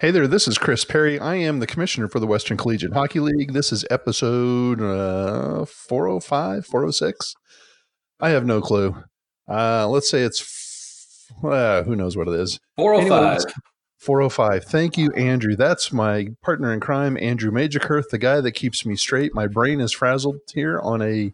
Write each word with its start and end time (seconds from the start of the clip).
Hey 0.00 0.10
there, 0.10 0.26
this 0.26 0.48
is 0.48 0.58
Chris 0.58 0.84
Perry. 0.84 1.18
I 1.18 1.36
am 1.36 1.60
the 1.60 1.66
commissioner 1.66 2.08
for 2.08 2.18
the 2.20 2.26
Western 2.26 2.56
Collegiate 2.56 2.92
Hockey 2.92 3.20
League. 3.20 3.52
This 3.52 3.72
is 3.72 3.84
episode 3.90 4.82
uh, 4.82 5.64
405, 5.64 6.66
406. 6.66 7.34
I 8.20 8.30
have 8.30 8.44
no 8.44 8.60
clue. 8.60 8.96
Uh, 9.48 9.88
let's 9.88 10.10
say 10.10 10.22
it's, 10.22 10.42
f- 10.42 11.44
uh, 11.44 11.82
who 11.84 11.96
knows 11.96 12.16
what 12.16 12.28
it 12.28 12.34
is. 12.34 12.58
405. 12.76 13.22
Anyways, 13.22 13.46
405. 13.98 14.64
Thank 14.64 14.98
you, 14.98 15.10
Andrew. 15.12 15.56
That's 15.56 15.92
my 15.92 16.28
partner 16.42 16.72
in 16.72 16.80
crime, 16.80 17.16
Andrew 17.20 17.50
Magerkurth, 17.50 18.08
the 18.10 18.18
guy 18.18 18.40
that 18.40 18.52
keeps 18.52 18.84
me 18.84 18.96
straight. 18.96 19.34
My 19.34 19.46
brain 19.46 19.80
is 19.80 19.92
frazzled 19.92 20.36
here 20.52 20.80
on 20.80 21.00
a 21.02 21.32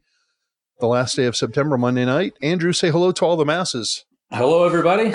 the 0.79 0.86
last 0.86 1.16
day 1.16 1.24
of 1.24 1.36
September, 1.36 1.77
Monday 1.77 2.04
night. 2.04 2.34
Andrew, 2.40 2.72
say 2.72 2.90
hello 2.90 3.11
to 3.12 3.24
all 3.24 3.36
the 3.36 3.45
masses. 3.45 4.04
Hello, 4.30 4.64
everybody. 4.64 5.14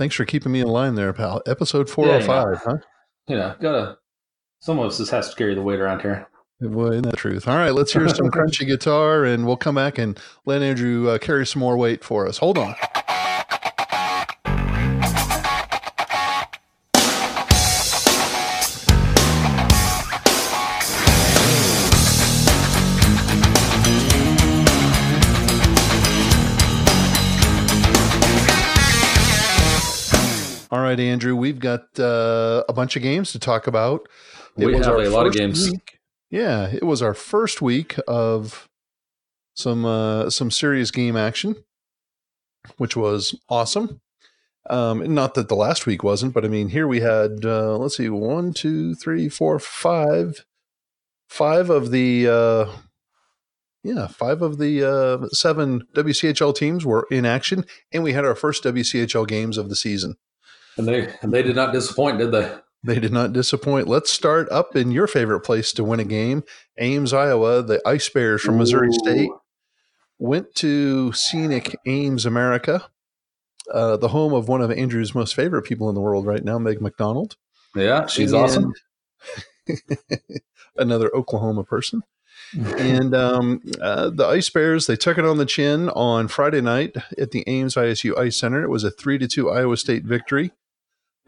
Thanks 0.00 0.14
for 0.14 0.24
keeping 0.24 0.50
me 0.50 0.60
in 0.60 0.66
line 0.66 0.94
there, 0.94 1.12
pal. 1.12 1.42
Episode 1.46 1.90
405, 1.90 2.62
huh? 2.64 2.78
You 3.28 3.36
know, 3.36 3.54
gotta. 3.60 3.98
Some 4.60 4.78
of 4.78 4.86
us 4.86 4.96
just 4.96 5.10
has 5.10 5.28
to 5.28 5.36
carry 5.36 5.54
the 5.54 5.60
weight 5.60 5.78
around 5.78 6.00
here. 6.00 6.26
Well, 6.58 6.90
isn't 6.90 7.02
that 7.02 7.10
the 7.10 7.16
truth? 7.18 7.46
All 7.46 7.56
right, 7.56 7.74
let's 7.74 7.92
hear 7.92 8.08
some 8.08 8.28
crunchy 8.30 8.66
guitar, 8.66 9.26
and 9.26 9.44
we'll 9.44 9.58
come 9.58 9.74
back 9.74 9.98
and 9.98 10.18
let 10.46 10.62
Andrew 10.62 11.10
uh, 11.10 11.18
carry 11.18 11.46
some 11.46 11.60
more 11.60 11.76
weight 11.76 12.02
for 12.02 12.26
us. 12.26 12.38
Hold 12.38 12.56
on. 12.56 12.74
Right, 30.90 31.00
Andrew, 31.00 31.34
we've 31.36 31.58
got 31.60 31.98
uh, 31.98 32.62
a 32.68 32.72
bunch 32.72 32.96
of 32.96 33.02
games 33.02 33.32
to 33.32 33.38
talk 33.38 33.66
about. 33.66 34.08
We 34.56 34.72
have 34.84 34.94
a 35.06 35.10
lot 35.10 35.26
of 35.26 35.32
games. 35.34 35.70
week- 35.70 35.98
Yeah, 36.30 36.68
it 36.72 36.84
was 36.84 37.02
our 37.02 37.14
first 37.14 37.62
week 37.62 37.96
of 38.06 38.68
some 39.54 39.84
uh, 39.84 40.30
some 40.30 40.50
serious 40.50 40.90
game 40.90 41.16
action, 41.16 41.56
which 42.76 42.96
was 42.96 43.34
awesome. 43.48 44.00
Um, 44.68 45.14
not 45.14 45.34
that 45.34 45.48
the 45.48 45.56
last 45.56 45.86
week 45.86 46.02
wasn't, 46.04 46.34
but 46.34 46.44
I 46.44 46.48
mean, 46.48 46.68
here 46.68 46.86
we 46.86 47.00
had 47.00 47.44
uh, 47.44 47.76
let's 47.78 47.96
see, 47.96 48.08
one, 48.08 48.52
two, 48.52 48.94
three, 48.94 49.28
four, 49.28 49.58
five, 49.58 50.44
five 51.28 51.70
of 51.70 51.90
the 51.90 52.28
uh, 52.28 52.72
yeah, 53.82 54.06
five 54.06 54.42
of 54.42 54.58
the 54.58 54.84
uh, 54.84 55.26
seven 55.32 55.86
WCHL 55.94 56.54
teams 56.54 56.84
were 56.84 57.06
in 57.10 57.24
action, 57.24 57.64
and 57.92 58.02
we 58.02 58.12
had 58.12 58.24
our 58.24 58.34
first 58.34 58.62
WCHL 58.64 59.26
games 59.26 59.56
of 59.58 59.68
the 59.68 59.76
season. 59.76 60.16
And 60.80 60.88
they 60.88 61.14
and 61.20 61.30
they 61.32 61.42
did 61.42 61.56
not 61.56 61.72
disappoint, 61.74 62.18
did 62.18 62.32
they? 62.32 62.50
They 62.82 62.98
did 62.98 63.12
not 63.12 63.34
disappoint. 63.34 63.86
Let's 63.88 64.10
start 64.10 64.50
up 64.50 64.74
in 64.74 64.90
your 64.90 65.06
favorite 65.06 65.40
place 65.40 65.72
to 65.74 65.84
win 65.84 66.00
a 66.00 66.04
game, 66.04 66.42
Ames, 66.78 67.12
Iowa. 67.12 67.62
The 67.62 67.82
Ice 67.86 68.08
Bears 68.08 68.40
from 68.40 68.56
Missouri 68.56 68.88
Ooh. 68.88 68.92
State 68.92 69.30
went 70.18 70.54
to 70.54 71.12
scenic 71.12 71.76
Ames, 71.86 72.24
America, 72.24 72.86
uh, 73.70 73.98
the 73.98 74.08
home 74.08 74.32
of 74.32 74.48
one 74.48 74.62
of 74.62 74.70
Andrew's 74.70 75.14
most 75.14 75.34
favorite 75.34 75.62
people 75.62 75.90
in 75.90 75.94
the 75.94 76.00
world 76.00 76.24
right 76.24 76.42
now, 76.42 76.58
Meg 76.58 76.80
McDonald. 76.80 77.36
Yeah, 77.74 78.06
she's 78.06 78.32
And- 78.32 78.42
awesome. 78.42 78.72
Another 80.76 81.14
Oklahoma 81.14 81.64
person. 81.64 82.02
And 82.78 83.14
um, 83.14 83.60
uh, 83.80 84.10
the 84.10 84.26
Ice 84.26 84.48
Bears, 84.50 84.86
they 84.86 84.96
took 84.96 85.18
it 85.18 85.24
on 85.24 85.36
the 85.36 85.46
chin 85.46 85.88
on 85.90 86.26
Friday 86.28 86.60
night 86.60 86.96
at 87.18 87.30
the 87.30 87.44
Ames 87.46 87.74
ISU 87.74 88.16
Ice 88.18 88.36
Center. 88.38 88.62
It 88.62 88.70
was 88.70 88.82
a 88.84 88.90
3 88.90 89.18
to 89.18 89.28
2 89.28 89.50
Iowa 89.50 89.76
State 89.76 90.04
victory. 90.04 90.50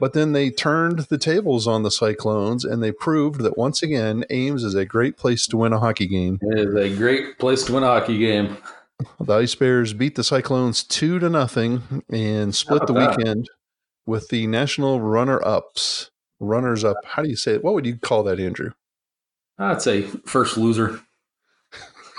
But 0.02 0.14
then 0.14 0.32
they 0.32 0.50
turned 0.50 0.98
the 0.98 1.16
tables 1.16 1.68
on 1.68 1.84
the 1.84 1.90
Cyclones 1.92 2.64
and 2.64 2.82
they 2.82 2.90
proved 2.90 3.42
that 3.42 3.56
once 3.56 3.84
again, 3.84 4.24
Ames 4.30 4.64
is 4.64 4.74
a 4.74 4.84
great 4.84 5.16
place 5.16 5.46
to 5.46 5.56
win 5.56 5.72
a 5.72 5.78
hockey 5.78 6.08
game. 6.08 6.40
It 6.42 6.58
is 6.58 6.74
a 6.74 6.92
great 6.96 7.38
place 7.38 7.62
to 7.66 7.74
win 7.74 7.84
a 7.84 7.86
hockey 7.86 8.18
game. 8.18 8.56
The 9.20 9.34
Ice 9.34 9.54
Bears 9.54 9.92
beat 9.92 10.16
the 10.16 10.24
Cyclones 10.24 10.82
2 10.82 11.20
to 11.20 11.30
nothing 11.30 12.02
and 12.10 12.52
split 12.52 12.88
the 12.88 12.94
that? 12.94 13.16
weekend 13.16 13.48
with 14.04 14.26
the 14.26 14.48
national 14.48 15.00
runner 15.00 15.40
ups. 15.46 16.10
Runners 16.40 16.82
up. 16.82 16.96
How 17.04 17.22
do 17.22 17.28
you 17.28 17.36
say 17.36 17.54
it? 17.54 17.62
What 17.62 17.74
would 17.74 17.86
you 17.86 17.96
call 17.96 18.24
that, 18.24 18.40
Andrew? 18.40 18.72
I'd 19.56 19.82
say 19.82 20.02
first 20.02 20.56
loser. 20.56 21.00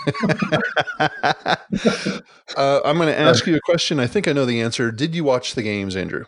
uh, 0.23 1.57
I'm 2.57 2.95
going 2.95 3.09
to 3.09 3.19
ask 3.19 3.45
you 3.45 3.57
a 3.57 3.61
question. 3.65 3.99
I 3.99 4.07
think 4.07 4.29
I 4.29 4.31
know 4.31 4.45
the 4.45 4.61
answer. 4.61 4.89
Did 4.89 5.13
you 5.13 5.25
watch 5.25 5.53
the 5.55 5.63
games, 5.63 5.97
Andrew? 5.97 6.23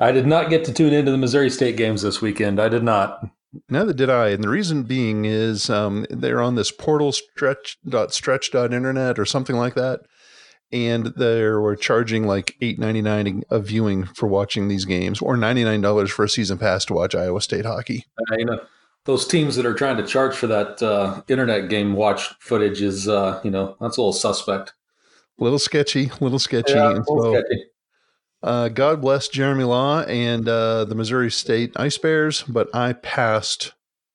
I 0.00 0.12
did 0.12 0.26
not 0.26 0.50
get 0.50 0.64
to 0.64 0.72
tune 0.72 0.92
into 0.92 1.10
the 1.10 1.18
Missouri 1.18 1.50
State 1.50 1.76
games 1.76 2.02
this 2.02 2.20
weekend. 2.20 2.60
I 2.60 2.68
did 2.68 2.82
not. 2.82 3.24
Neither 3.68 3.92
did 3.92 4.08
I. 4.08 4.28
And 4.28 4.42
the 4.42 4.48
reason 4.48 4.84
being 4.84 5.24
is 5.24 5.68
um, 5.68 6.06
they're 6.08 6.40
on 6.40 6.54
this 6.54 6.70
portal 6.70 7.12
stretch 7.12 7.76
dot 7.86 8.14
stretch 8.14 8.50
dot 8.50 8.72
internet 8.72 9.18
or 9.18 9.26
something 9.26 9.56
like 9.56 9.74
that. 9.74 10.00
And 10.72 11.12
they 11.18 11.42
were 11.42 11.76
charging 11.76 12.26
like 12.26 12.56
eight 12.62 12.78
ninety 12.78 13.02
nine 13.02 13.42
a 13.50 13.60
viewing 13.60 14.06
for 14.06 14.26
watching 14.26 14.68
these 14.68 14.86
games, 14.86 15.20
or 15.20 15.36
ninety 15.36 15.64
nine 15.64 15.82
dollars 15.82 16.10
for 16.10 16.24
a 16.24 16.30
season 16.30 16.56
pass 16.56 16.86
to 16.86 16.94
watch 16.94 17.14
Iowa 17.14 17.42
State 17.42 17.66
hockey. 17.66 18.06
Uh, 18.18 18.36
you 18.38 18.46
know, 18.46 18.58
those 19.04 19.26
teams 19.26 19.56
that 19.56 19.66
are 19.66 19.74
trying 19.74 19.98
to 19.98 20.06
charge 20.06 20.34
for 20.34 20.46
that 20.46 20.82
uh, 20.82 21.20
internet 21.28 21.68
game 21.68 21.92
watch 21.92 22.30
footage 22.40 22.80
is, 22.80 23.06
uh, 23.06 23.38
you 23.44 23.50
know, 23.50 23.76
that's 23.82 23.98
a 23.98 24.00
little 24.00 24.14
suspect. 24.14 24.72
Little 25.38 25.58
sketchy, 25.58 26.10
little 26.20 26.38
sketchy. 26.38 26.72
Yeah, 26.72 26.92
a 26.92 27.04
little 27.04 27.22
so, 27.22 27.32
sketchy. 27.34 27.64
Uh, 28.42 28.68
God 28.68 29.00
bless 29.00 29.28
Jeremy 29.28 29.64
Law 29.64 30.02
and 30.02 30.48
uh, 30.48 30.84
the 30.84 30.94
Missouri 30.94 31.30
State 31.30 31.72
Ice 31.76 31.98
Bears, 31.98 32.42
but 32.42 32.74
I 32.74 32.92
passed 32.92 33.72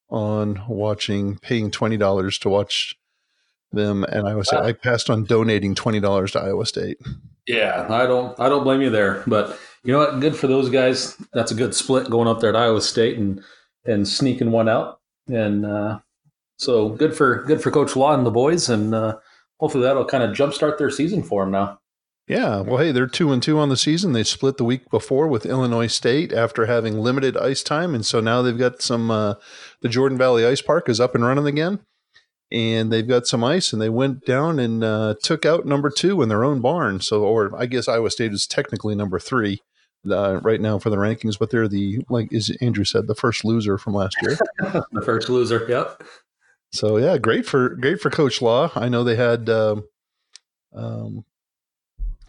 on 0.10 0.64
watching, 0.68 1.38
paying 1.38 1.72
twenty 1.72 1.98
dollars 1.98 2.38
to 2.40 2.50
watch 2.50 2.96
them, 3.72 4.04
and 4.04 4.28
Iowa 4.28 4.44
State. 4.44 4.60
I 4.60 4.74
passed 4.74 5.10
on 5.10 5.24
donating 5.24 5.76
twenty 5.76 6.00
dollars 6.00 6.32
to 6.32 6.42
Iowa 6.42 6.66
State. 6.66 6.98
Yeah, 7.48 7.88
I 7.90 8.06
don't 8.06 8.38
I 8.40 8.50
don't 8.50 8.64
blame 8.64 8.82
you 8.82 8.90
there. 8.90 9.24
But 9.28 9.58
you 9.84 9.94
know 9.94 10.00
what? 10.00 10.20
Good 10.20 10.36
for 10.36 10.48
those 10.48 10.70
guys. 10.70 11.16
That's 11.34 11.52
a 11.52 11.56
good 11.56 11.74
split 11.74 12.10
going 12.10 12.28
up 12.28 12.40
there 12.40 12.50
at 12.50 12.56
Iowa 12.56 12.82
State 12.82 13.18
and 13.18 13.42
and 13.86 14.08
sneaking 14.08 14.52
one 14.52 14.68
out. 14.68 15.00
And 15.30 15.66
uh, 15.66 16.00
so 16.58 16.90
good 16.90 17.16
for 17.16 17.44
good 17.44 17.62
for 17.62 17.72
Coach 17.72 17.96
Law 17.96 18.14
and 18.14 18.26
the 18.26 18.32
boys. 18.32 18.70
And 18.70 18.94
uh, 18.94 19.18
hopefully 19.60 19.84
that'll 19.84 20.06
kind 20.06 20.24
of 20.24 20.36
jumpstart 20.36 20.78
their 20.78 20.90
season 20.90 21.24
for 21.24 21.44
them 21.44 21.52
now. 21.52 21.80
Yeah, 22.28 22.60
well, 22.60 22.78
hey, 22.78 22.92
they're 22.92 23.08
two 23.08 23.32
and 23.32 23.42
two 23.42 23.58
on 23.58 23.70
the 23.70 23.78
season. 23.78 24.12
They 24.12 24.24
split 24.24 24.58
the 24.58 24.66
week 24.66 24.90
before 24.90 25.30
with 25.30 25.46
Illinois 25.46 25.88
State 25.88 26.34
after 26.34 26.66
having 26.66 27.00
limited 27.00 27.38
ice 27.38 27.64
time, 27.64 27.96
and 27.96 28.06
so 28.06 28.20
now 28.20 28.42
they've 28.42 28.58
got 28.58 28.82
some. 28.82 29.10
Uh, 29.10 29.36
the 29.82 29.88
Jordan 29.88 30.18
Valley 30.18 30.46
Ice 30.46 30.62
Park 30.62 30.90
is 30.90 31.00
up 31.00 31.16
and 31.16 31.24
running 31.24 31.48
again, 31.48 31.80
and 32.52 32.92
they've 32.92 33.08
got 33.08 33.28
some 33.28 33.46
ice, 33.46 33.72
and 33.72 33.82
they 33.82 33.88
went 33.88 34.26
down 34.26 34.60
and 34.60 34.84
uh, 34.84 35.16
took 35.24 35.46
out 35.46 35.66
number 35.66 35.90
two 35.90 36.22
in 36.22 36.28
their 36.28 36.44
own 36.44 36.60
barn. 36.60 37.00
So, 37.00 37.24
or 37.24 37.58
I 37.58 37.66
guess 37.66 37.88
Iowa 37.88 38.12
State 38.12 38.34
is 38.34 38.46
technically 38.46 38.94
number 38.94 39.20
three 39.20 39.62
uh, 40.12 40.42
right 40.44 40.60
now 40.60 40.80
for 40.80 40.90
the 40.90 40.98
rankings, 40.98 41.40
but 41.40 41.50
they're 41.50 41.70
the 41.70 42.04
like 42.10 42.34
as 42.34 42.52
Andrew 42.60 42.84
said, 42.84 43.08
the 43.08 43.16
first 43.16 43.46
loser 43.46 43.78
from 43.78 43.94
last 43.94 44.18
year. 44.22 44.38
The 44.92 45.02
first 45.02 45.30
loser. 45.30 45.66
Yep. 45.66 46.04
So 46.74 46.98
yeah, 46.98 47.18
great 47.18 47.46
for 47.46 47.70
great 47.70 48.02
for 48.02 48.10
Coach 48.10 48.42
Law. 48.42 48.70
I 48.76 48.90
know 48.90 49.06
they 49.06 49.16
had. 49.16 49.50
Um, 49.50 49.86
um, 50.76 51.24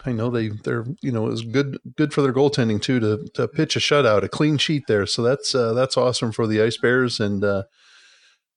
I 0.07 0.13
know 0.13 0.31
they 0.31 0.49
they're 0.49 0.87
you 1.03 1.11
know 1.11 1.27
it 1.27 1.31
was 1.31 1.43
good 1.43 1.79
good 1.97 2.13
for 2.15 2.23
their 2.23 2.33
goaltending 2.33 2.81
too 2.81 3.01
to 3.01 3.29
to 3.35 3.49
pitch 3.49 3.77
a 3.77 3.81
shutout, 3.81 4.23
a 4.23 4.29
clean 4.29 4.59
sheet 4.59 4.85
there. 4.87 5.07
So 5.07 5.23
that's 5.23 5.55
uh, 5.55 5.73
that's 5.73 5.97
awesome 5.97 6.33
for 6.33 6.47
the 6.47 6.63
Ice 6.63 6.77
Bears, 6.77 7.21
and 7.21 7.43
uh, 7.43 7.65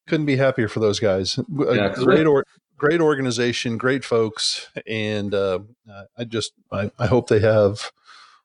couldn't 0.07 0.28
be 0.28 0.38
happier 0.38 0.68
for 0.68 0.80
those 0.80 1.00
guys. 1.00 1.40
Yeah, 1.50 1.94
great 1.96 2.28
or 2.28 2.46
great 2.78 3.01
organization, 3.01 3.78
great 3.78 4.03
folks, 4.03 4.69
and 4.88 5.34
uh, 5.34 5.59
I 6.18 6.24
just 6.25 6.53
I, 6.72 6.91
I 7.00 7.07
hope 7.07 7.28
they 7.28 7.40
have. 7.40 7.91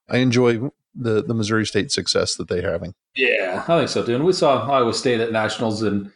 I 0.09 0.19
enjoy 0.19 0.71
the 0.95 1.23
the 1.23 1.35
Missouri 1.35 1.67
State 1.67 1.93
success 1.93 2.37
that 2.37 2.49
they're 2.49 2.71
having. 2.71 2.95
Yeah, 3.15 3.65
I 3.69 3.79
think 3.79 3.91
so 3.91 4.05
too. 4.05 4.15
And 4.15 4.25
we 4.25 4.33
saw 4.33 4.71
Iowa 4.71 4.95
State 4.95 5.21
at 5.21 5.33
nationals, 5.33 5.83
and 5.83 6.11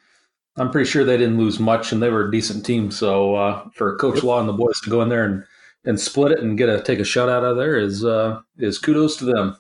I'm 0.57 0.71
pretty 0.71 0.89
sure 0.89 1.05
they 1.05 1.19
didn't 1.19 1.39
lose 1.39 1.61
much, 1.61 1.93
and 1.93 2.03
they 2.03 2.11
were 2.11 2.29
a 2.29 2.31
decent 2.31 2.65
team. 2.65 2.91
So 2.91 3.35
uh, 3.35 3.69
for 3.75 3.97
Coach 3.97 4.23
Law 4.23 4.41
and 4.41 4.49
the 4.49 4.55
boys 4.55 4.81
to 4.81 4.91
go 4.91 5.03
in 5.03 5.11
there 5.11 5.25
and, 5.25 5.45
and 5.85 5.99
split 5.99 6.33
it 6.33 6.41
and 6.41 6.59
get 6.59 6.69
a 6.69 6.83
take 6.83 6.99
a 6.99 7.05
shot 7.05 7.29
out 7.29 7.45
of 7.45 7.57
there 7.57 7.79
is 7.79 8.05
uh, 8.05 8.41
is 8.59 8.79
kudos 8.79 9.17
to 9.19 9.25
them. 9.25 9.57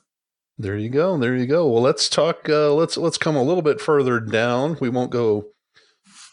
There 0.59 0.77
you 0.77 0.91
go. 0.91 1.17
There 1.17 1.37
you 1.37 1.47
go. 1.47 1.67
Well, 1.69 1.83
let's 1.83 2.09
talk. 2.09 2.49
Uh, 2.49 2.75
let's 2.75 2.97
let's 2.97 3.19
come 3.19 3.37
a 3.37 3.43
little 3.43 3.63
bit 3.63 3.81
further 3.81 4.21
down. 4.21 4.77
We 4.81 4.91
won't 4.91 5.11
go 5.11 5.47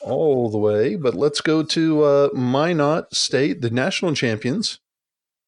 all 0.01 0.49
the 0.49 0.57
way, 0.57 0.95
but 0.95 1.15
let's 1.15 1.41
go 1.41 1.63
to 1.63 2.03
uh, 2.03 2.29
Minot 2.33 3.13
State, 3.15 3.61
the 3.61 3.69
national 3.69 4.13
champions. 4.15 4.79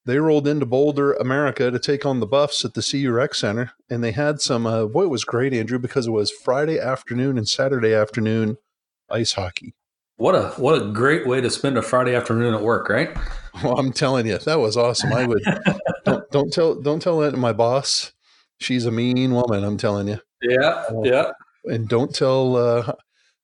They 0.05 0.17
rolled 0.17 0.47
into 0.47 0.65
Boulder, 0.65 1.13
America, 1.13 1.69
to 1.69 1.77
take 1.77 2.05
on 2.05 2.19
the 2.19 2.25
Buffs 2.25 2.63
at 2.65 2.73
the 2.73 2.81
CU 2.81 3.11
Rec 3.11 3.35
Center, 3.35 3.73
and 3.89 4.03
they 4.03 4.11
had 4.11 4.41
some. 4.41 4.65
Uh, 4.65 4.85
boy, 4.85 5.03
it 5.03 5.09
was 5.09 5.25
great, 5.25 5.53
Andrew, 5.53 5.77
because 5.77 6.07
it 6.07 6.11
was 6.11 6.31
Friday 6.31 6.79
afternoon 6.79 7.37
and 7.37 7.47
Saturday 7.47 7.93
afternoon 7.93 8.57
ice 9.09 9.33
hockey. 9.33 9.75
What 10.19 10.35
a 10.35 10.49
what 10.61 10.81
a 10.81 10.85
great 10.91 11.25
way 11.25 11.39
to 11.39 11.49
spend 11.49 11.77
a 11.77 11.81
Friday 11.81 12.13
afternoon 12.13 12.53
at 12.53 12.61
work, 12.61 12.89
right? 12.89 13.17
Well, 13.63 13.79
I'm 13.79 13.93
telling 13.93 14.27
you, 14.27 14.37
that 14.37 14.59
was 14.59 14.75
awesome. 14.75 15.13
I 15.13 15.25
would 15.25 15.41
don't, 16.05 16.29
don't 16.29 16.51
tell 16.51 16.75
don't 16.75 17.01
tell 17.01 17.19
that 17.19 17.31
to 17.31 17.37
my 17.37 17.53
boss. 17.53 18.11
she's 18.59 18.85
a 18.85 18.91
mean 18.91 19.33
woman. 19.33 19.63
I'm 19.63 19.77
telling 19.77 20.09
you. 20.09 20.19
Yeah, 20.41 20.83
yeah. 21.03 21.31
And 21.63 21.87
don't 21.87 22.13
tell. 22.13 22.57
Uh, 22.57 22.93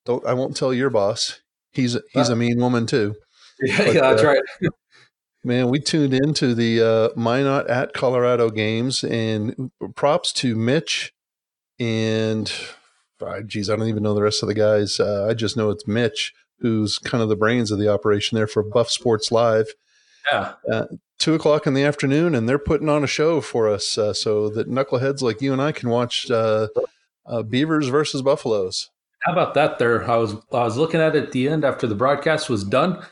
don't. 0.05 0.25
I 0.25 0.33
won't 0.33 0.57
tell 0.57 0.73
your 0.73 0.89
boss. 0.89 1.39
He's 1.71 1.97
he's 2.11 2.27
a 2.27 2.35
mean 2.35 2.59
woman 2.59 2.85
too. 2.85 3.15
Yeah, 3.61 3.77
but, 3.77 3.93
yeah, 3.93 4.01
that's 4.01 4.21
uh, 4.21 4.27
right. 4.27 4.41
man, 5.45 5.69
we 5.69 5.79
tuned 5.79 6.13
into 6.13 6.53
the 6.53 6.81
uh, 6.81 7.17
Minot 7.17 7.67
at 7.67 7.93
Colorado 7.93 8.49
games, 8.49 9.01
and 9.01 9.71
props 9.95 10.33
to 10.33 10.57
Mitch 10.57 11.13
and. 11.79 12.51
Uh, 13.21 13.39
geez, 13.39 13.69
I 13.69 13.77
don't 13.77 13.87
even 13.87 14.03
know 14.03 14.13
the 14.13 14.21
rest 14.21 14.43
of 14.43 14.49
the 14.49 14.53
guys. 14.53 14.99
Uh, 14.99 15.25
I 15.29 15.33
just 15.33 15.55
know 15.55 15.69
it's 15.69 15.87
Mitch 15.87 16.33
who's 16.59 16.97
kind 16.99 17.21
of 17.21 17.29
the 17.29 17.35
brains 17.35 17.71
of 17.71 17.79
the 17.79 17.91
operation 17.91 18.35
there 18.35 18.47
for 18.47 18.63
Buff 18.63 18.89
Sports 18.89 19.31
Live. 19.31 19.67
Yeah. 20.31 20.53
Uh, 20.71 20.85
two 21.19 21.33
o'clock 21.33 21.67
in 21.67 21.73
the 21.73 21.83
afternoon, 21.83 22.35
and 22.35 22.47
they're 22.47 22.59
putting 22.59 22.89
on 22.89 23.03
a 23.03 23.07
show 23.07 23.41
for 23.41 23.69
us 23.69 23.97
uh, 23.97 24.13
so 24.13 24.49
that 24.49 24.69
knuckleheads 24.69 25.21
like 25.21 25.41
you 25.41 25.53
and 25.53 25.61
I 25.61 25.71
can 25.71 25.89
watch 25.89 26.29
uh, 26.31 26.67
uh, 27.25 27.43
Beavers 27.43 27.87
versus 27.87 28.21
Buffaloes. 28.21 28.89
How 29.21 29.31
about 29.31 29.53
that? 29.55 29.79
There, 29.79 30.09
I 30.09 30.17
was 30.17 30.35
I 30.51 30.63
was 30.63 30.77
looking 30.77 31.01
at 31.01 31.15
it 31.15 31.23
at 31.23 31.31
the 31.31 31.47
end 31.47 31.65
after 31.65 31.87
the 31.87 31.95
broadcast 31.95 32.49
was 32.49 32.63
done, 32.63 33.03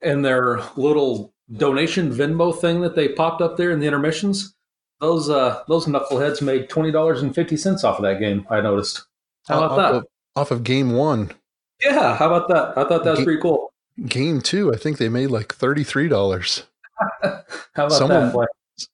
and 0.00 0.24
their 0.24 0.60
little 0.76 1.34
donation 1.52 2.12
Venmo 2.12 2.58
thing 2.58 2.80
that 2.82 2.94
they 2.94 3.08
popped 3.08 3.40
up 3.40 3.56
there 3.56 3.70
in 3.70 3.80
the 3.80 3.86
intermissions. 3.86 4.54
Those 5.00 5.30
uh 5.30 5.62
those 5.68 5.86
knuckleheads 5.86 6.42
made 6.42 6.68
twenty 6.68 6.92
dollars 6.92 7.22
and 7.22 7.34
fifty 7.34 7.56
cents 7.56 7.82
off 7.82 7.98
of 7.98 8.04
that 8.04 8.20
game. 8.20 8.46
I 8.50 8.60
noticed. 8.60 9.04
How 9.48 9.58
about 9.58 9.70
off 9.70 9.76
that? 9.76 9.94
Of, 9.94 10.04
off 10.36 10.50
of 10.50 10.64
game 10.64 10.92
one. 10.92 11.32
Yeah, 11.80 12.16
how 12.16 12.26
about 12.26 12.48
that? 12.48 12.76
I 12.76 12.88
thought 12.88 13.04
that 13.04 13.16
was 13.16 13.24
pretty 13.24 13.40
cool. 13.40 13.72
Game 14.06 14.40
two, 14.40 14.72
I 14.72 14.76
think 14.76 14.98
they 14.98 15.08
made 15.08 15.28
like 15.28 15.54
thirty 15.54 15.84
three 15.84 16.08
dollars. 16.08 16.64
how 17.22 17.42
about 17.74 17.92
someone, 17.92 18.32
that? 18.32 18.48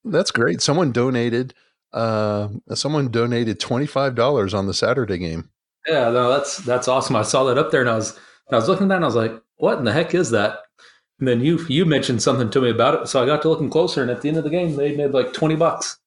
That's 0.05 0.31
great. 0.31 0.61
Someone 0.61 0.93
donated. 0.93 1.55
Uh, 1.93 2.49
someone 2.75 3.11
donated 3.11 3.61
twenty 3.61 3.87
five 3.87 4.15
dollars 4.15 4.55
on 4.55 4.67
the 4.67 4.75
Saturday 4.75 5.19
game. 5.19 5.51
Yeah, 5.87 6.11
no, 6.11 6.31
that's 6.31 6.59
that's 6.59 6.89
awesome. 6.89 7.17
I 7.17 7.23
saw 7.23 7.45
that 7.45 7.59
up 7.59 7.71
there, 7.71 7.83
and 7.83 7.91
I 7.91 7.97
was 7.97 8.19
I 8.51 8.57
was 8.57 8.69
looking 8.69 8.85
at 8.85 8.89
that, 8.89 8.97
and 8.97 9.05
I 9.05 9.09
was 9.09 9.17
like, 9.17 9.33
"What 9.57 9.79
in 9.79 9.85
the 9.85 9.93
heck 9.93 10.15
is 10.15 10.31
that?" 10.31 10.61
And 11.19 11.29
then 11.29 11.41
you 11.41 11.65
you 11.69 11.85
mentioned 11.85 12.23
something 12.23 12.51
to 12.51 12.61
me 12.61 12.71
about 12.71 12.95
it, 12.95 13.09
so 13.09 13.23
I 13.23 13.27
got 13.27 13.43
to 13.43 13.49
looking 13.49 13.71
closer, 13.71 14.03
and 14.03 14.11
at 14.11 14.23
the 14.23 14.29
end 14.29 14.39
of 14.39 14.45
the 14.45 14.51
game, 14.51 14.77
they 14.77 14.97
made 14.97 15.13
like 15.13 15.33
twenty 15.33 15.57
bucks. 15.57 15.99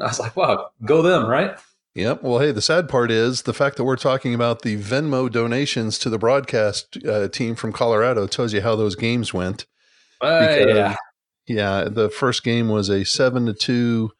I 0.00 0.04
was 0.04 0.20
like, 0.20 0.36
"Wow, 0.36 0.70
go 0.84 1.02
them!" 1.02 1.26
Right? 1.28 1.58
Yep. 1.94 2.22
Well, 2.24 2.40
hey, 2.40 2.50
the 2.50 2.62
sad 2.62 2.88
part 2.88 3.12
is 3.12 3.42
the 3.42 3.54
fact 3.54 3.76
that 3.76 3.84
we're 3.84 3.96
talking 3.96 4.34
about 4.34 4.62
the 4.62 4.76
Venmo 4.76 5.30
donations 5.30 5.96
to 6.00 6.10
the 6.10 6.18
broadcast 6.18 6.98
uh, 7.06 7.28
team 7.28 7.54
from 7.54 7.72
Colorado 7.72 8.26
tells 8.26 8.52
you 8.52 8.62
how 8.62 8.74
those 8.74 8.96
games 8.96 9.32
went. 9.32 9.66
Uh, 10.20 10.40
because, 10.40 10.76
yeah. 10.76 10.96
Yeah. 11.46 11.84
The 11.84 12.10
first 12.10 12.42
game 12.42 12.68
was 12.68 12.88
a 12.88 13.04
seven 13.04 13.46
to 13.46 13.54
two 13.54 14.10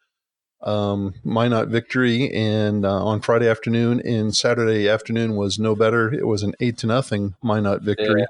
um, 0.63 1.15
Minot 1.25 1.67
victory, 1.67 2.33
and 2.33 2.85
uh, 2.85 3.05
on 3.05 3.19
Friday 3.21 3.49
afternoon 3.49 4.01
and 4.05 4.35
Saturday 4.35 4.87
afternoon 4.87 5.35
was 5.35 5.59
no 5.59 5.75
better. 5.75 6.13
It 6.13 6.27
was 6.27 6.43
an 6.43 6.53
eight 6.61 6.77
to 6.79 6.87
nothing 6.87 7.35
Minot 7.43 7.81
victory. 7.81 8.21
Yeah. 8.21 8.25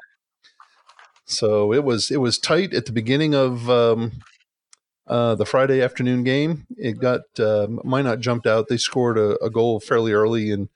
So 1.26 1.72
it 1.72 1.84
was 1.84 2.12
it 2.12 2.18
was 2.18 2.38
tight 2.38 2.74
at 2.74 2.88
the 2.88 2.92
beginning 2.92 3.36
of 3.36 3.70
um, 3.70 4.12
uh, 5.08 5.36
the 5.36 5.46
Friday 5.46 5.82
afternoon 5.82 6.24
game. 6.24 6.66
It 6.78 7.00
got 7.00 7.22
uh, 7.40 7.68
Minot 7.84 8.20
jumped 8.20 8.48
out. 8.48 8.68
They 8.68 8.78
scored 8.78 9.18
a, 9.18 9.42
a 9.44 9.50
goal 9.50 9.80
fairly 9.80 10.14
early, 10.14 10.52
and 10.52 10.70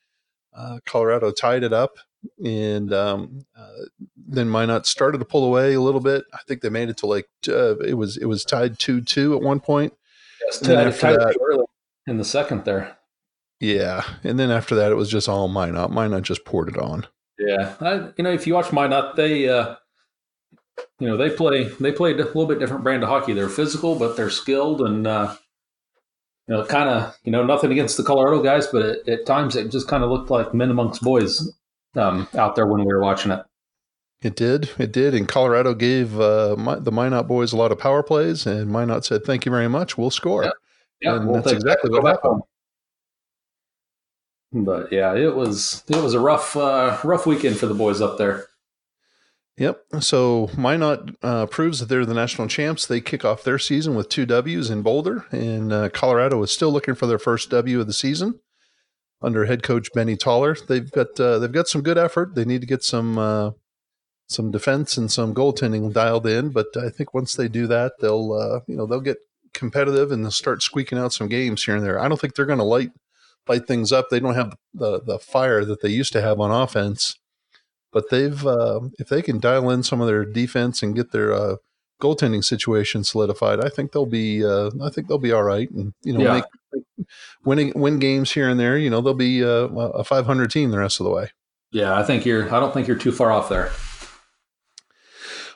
uh, 0.54 0.80
Colorado 0.86 1.32
tied 1.32 1.64
it 1.64 1.74
up. 1.74 1.98
And 2.44 2.94
um, 2.94 3.46
uh, 3.58 3.86
then 4.18 4.50
Minot 4.50 4.86
started 4.86 5.20
to 5.20 5.26
pull 5.26 5.46
away 5.46 5.74
a 5.74 5.82
little 5.82 6.02
bit. 6.02 6.26
I 6.34 6.40
think 6.48 6.62
they 6.62 6.70
made 6.70 6.90
it 6.90 6.98
to 6.98 7.06
like 7.06 7.30
uh, 7.48 7.78
it 7.80 7.94
was 7.94 8.18
it 8.18 8.26
was 8.26 8.44
tied 8.44 8.78
two 8.78 9.02
two 9.02 9.36
at 9.36 9.42
one 9.42 9.60
point. 9.60 9.94
Yes, 10.46 10.60
tied, 10.60 10.92
that, 10.92 11.38
early 11.42 11.66
in 12.08 12.18
the 12.18 12.26
second 12.26 12.66
there. 12.66 12.98
Yeah, 13.62 14.04
and 14.24 14.40
then 14.40 14.52
after 14.52 14.76
that, 14.76 14.92
it 14.92 14.96
was 14.96 15.10
just 15.10 15.30
all 15.30 15.48
Minot. 15.48 15.92
Minot 15.92 16.24
just 16.24 16.46
poured 16.46 16.70
it 16.70 16.78
on. 16.78 17.08
Yeah, 17.38 17.76
I, 17.80 18.10
you 18.18 18.24
know, 18.24 18.32
if 18.32 18.46
you 18.46 18.54
watch 18.54 18.74
Minot, 18.74 19.16
they 19.16 19.48
uh, 19.48 19.76
you 21.00 21.08
know 21.08 21.18
they 21.18 21.30
play 21.30 21.66
they 21.80 21.92
play 21.92 22.14
a 22.14 22.16
little 22.16 22.46
bit 22.46 22.60
different 22.60 22.84
brand 22.84 23.04
of 23.04 23.10
hockey. 23.10 23.34
They're 23.34 23.50
physical, 23.50 23.96
but 23.96 24.16
they're 24.18 24.30
skilled 24.30 24.82
and 24.82 25.08
uh, 25.08 25.36
you 26.48 26.56
know 26.56 26.66
kind 26.66 26.90
of 26.90 27.18
you 27.24 27.32
know 27.32 27.46
nothing 27.46 27.72
against 27.72 27.98
the 27.98 28.04
Colorado 28.04 28.42
guys, 28.42 28.68
but 28.68 28.82
it, 28.84 29.08
at 29.08 29.26
times 29.26 29.56
it 29.56 29.72
just 29.72 29.88
kind 29.88 30.04
of 30.04 30.10
looked 30.10 30.30
like 30.30 30.54
men 30.54 30.72
amongst 30.72 31.02
boys 31.02 31.52
um, 31.96 32.28
out 32.38 32.56
there 32.56 32.68
when 32.68 32.82
we 32.82 32.94
were 32.94 33.02
watching 33.02 33.32
it. 33.32 33.44
It 34.22 34.36
did, 34.36 34.70
it 34.78 34.92
did, 34.92 35.16
and 35.16 35.30
Colorado 35.30 35.74
gave 35.74 36.20
uh, 36.20 36.56
my, 36.58 36.76
the 36.76 36.92
Minot 36.92 37.26
boys 37.26 37.54
a 37.54 37.58
lot 37.58 37.72
of 37.72 37.80
power 37.80 38.04
plays, 38.04 38.46
and 38.46 38.70
Minot 38.70 39.06
said, 39.06 39.24
"Thank 39.24 39.46
you 39.46 39.52
very 39.52 39.70
much, 39.70 39.98
we'll 39.98 40.12
score." 40.12 40.44
Yeah, 40.44 40.52
yeah 41.02 41.16
and 41.16 41.26
we'll 41.26 41.42
that's 41.42 41.54
exactly 41.54 41.90
what 41.90 42.04
happened. 42.06 42.42
But 44.52 44.92
yeah, 44.92 45.16
it 45.16 45.36
was 45.36 45.86
it 45.88 46.02
was 46.04 46.14
a 46.14 46.20
rough 46.20 46.58
uh, 46.58 46.98
rough 47.04 47.26
weekend 47.26 47.58
for 47.58 47.68
the 47.68 47.74
boys 47.74 48.02
up 48.02 48.18
there. 48.18 48.49
Yep. 49.60 49.84
So 50.00 50.50
Minot 50.58 51.18
uh, 51.22 51.46
proves 51.48 51.82
that 51.82 51.90
they're 51.90 52.06
the 52.06 52.14
national 52.14 52.48
champs. 52.48 52.86
They 52.86 53.02
kick 53.02 53.26
off 53.26 53.44
their 53.44 53.60
season 53.60 53.94
with 53.94 54.08
two 54.08 54.26
W's 54.26 54.70
in 54.70 54.82
Boulder, 54.84 55.26
and 55.32 55.74
uh, 55.74 55.90
Colorado 55.90 56.42
is 56.44 56.52
still 56.52 56.72
looking 56.72 56.96
for 56.96 57.08
their 57.08 57.20
first 57.20 57.50
W 57.50 57.82
of 57.82 57.88
the 57.88 57.94
season 57.94 58.40
under 59.22 59.46
head 59.46 59.62
coach 59.62 59.90
Benny 59.94 60.16
Toller. 60.16 60.56
They've 60.56 60.90
got 60.90 61.20
uh, 61.20 61.40
they've 61.40 61.52
got 61.52 61.68
some 61.68 61.82
good 61.82 61.98
effort. 61.98 62.36
They 62.36 62.46
need 62.46 62.62
to 62.62 62.68
get 62.68 62.84
some 62.84 63.18
uh, 63.18 63.52
some 64.28 64.50
defense 64.50 64.96
and 64.96 65.12
some 65.12 65.36
goaltending 65.36 65.92
dialed 65.92 66.26
in, 66.26 66.52
but 66.52 66.68
I 66.78 66.90
think 66.90 67.14
once 67.14 67.34
they 67.34 67.50
do 67.50 67.68
that, 67.68 67.94
they'll 68.00 68.32
uh, 68.32 68.62
you 68.66 68.78
know 68.78 68.86
they'll 68.86 69.02
get 69.02 69.18
competitive 69.54 70.10
and 70.10 70.24
they'll 70.24 70.32
start 70.32 70.64
squeaking 70.64 70.98
out 70.98 71.12
some 71.12 71.28
games 71.28 71.66
here 71.66 71.76
and 71.76 71.86
there. 71.86 72.00
I 72.00 72.08
don't 72.08 72.20
think 72.22 72.36
they're 72.36 72.46
going 72.46 72.60
to 72.60 72.64
light 72.64 72.92
light 73.50 73.68
things 73.68 73.92
up. 73.92 74.08
They 74.10 74.22
don't 74.22 74.36
have 74.36 74.56
the 74.74 75.02
the 75.02 75.20
fire 75.20 75.66
that 75.66 75.82
they 75.82 75.90
used 75.90 76.14
to 76.14 76.22
have 76.22 76.40
on 76.40 76.50
offense 76.50 77.18
but 77.92 78.10
they've 78.10 78.46
uh, 78.46 78.82
if 79.00 79.10
they 79.10 79.22
can 79.22 79.40
dial 79.40 79.70
in 79.70 79.84
some 79.84 80.02
of 80.02 80.08
their 80.08 80.26
defense 80.26 80.84
and 80.84 80.96
get 80.96 81.12
their 81.12 81.34
uh, 81.34 81.56
goaltending 82.02 82.44
situation 82.44 83.04
solidified, 83.04 83.64
I 83.64 83.70
think 83.70 83.92
they'll 83.92 84.06
be 84.06 84.46
uh, 84.46 84.72
I 84.82 84.90
think 84.90 85.08
they'll 85.08 85.18
be 85.18 85.32
all 85.32 85.44
right, 85.44 85.70
and 85.72 85.94
you 86.04 86.14
know, 86.14 86.24
yeah. 86.24 86.34
make, 86.34 86.44
make, 86.98 87.08
winning 87.44 87.74
win 87.76 88.00
games 88.00 88.32
here 88.32 88.50
and 88.50 88.60
there. 88.60 88.78
You 88.78 88.90
know, 88.90 89.02
they'll 89.02 89.14
be 89.14 89.44
uh, 89.44 89.68
a 89.68 90.04
500 90.04 90.52
team 90.52 90.72
the 90.72 90.80
rest 90.80 91.00
of 91.00 91.06
the 91.06 91.12
way. 91.12 91.32
Yeah, 91.72 91.98
I 91.98 92.04
think 92.04 92.26
you're. 92.26 92.54
I 92.54 92.60
don't 92.60 92.74
think 92.74 92.88
you're 92.88 92.98
too 92.98 93.12
far 93.12 93.32
off 93.32 93.50
there. 93.50 93.72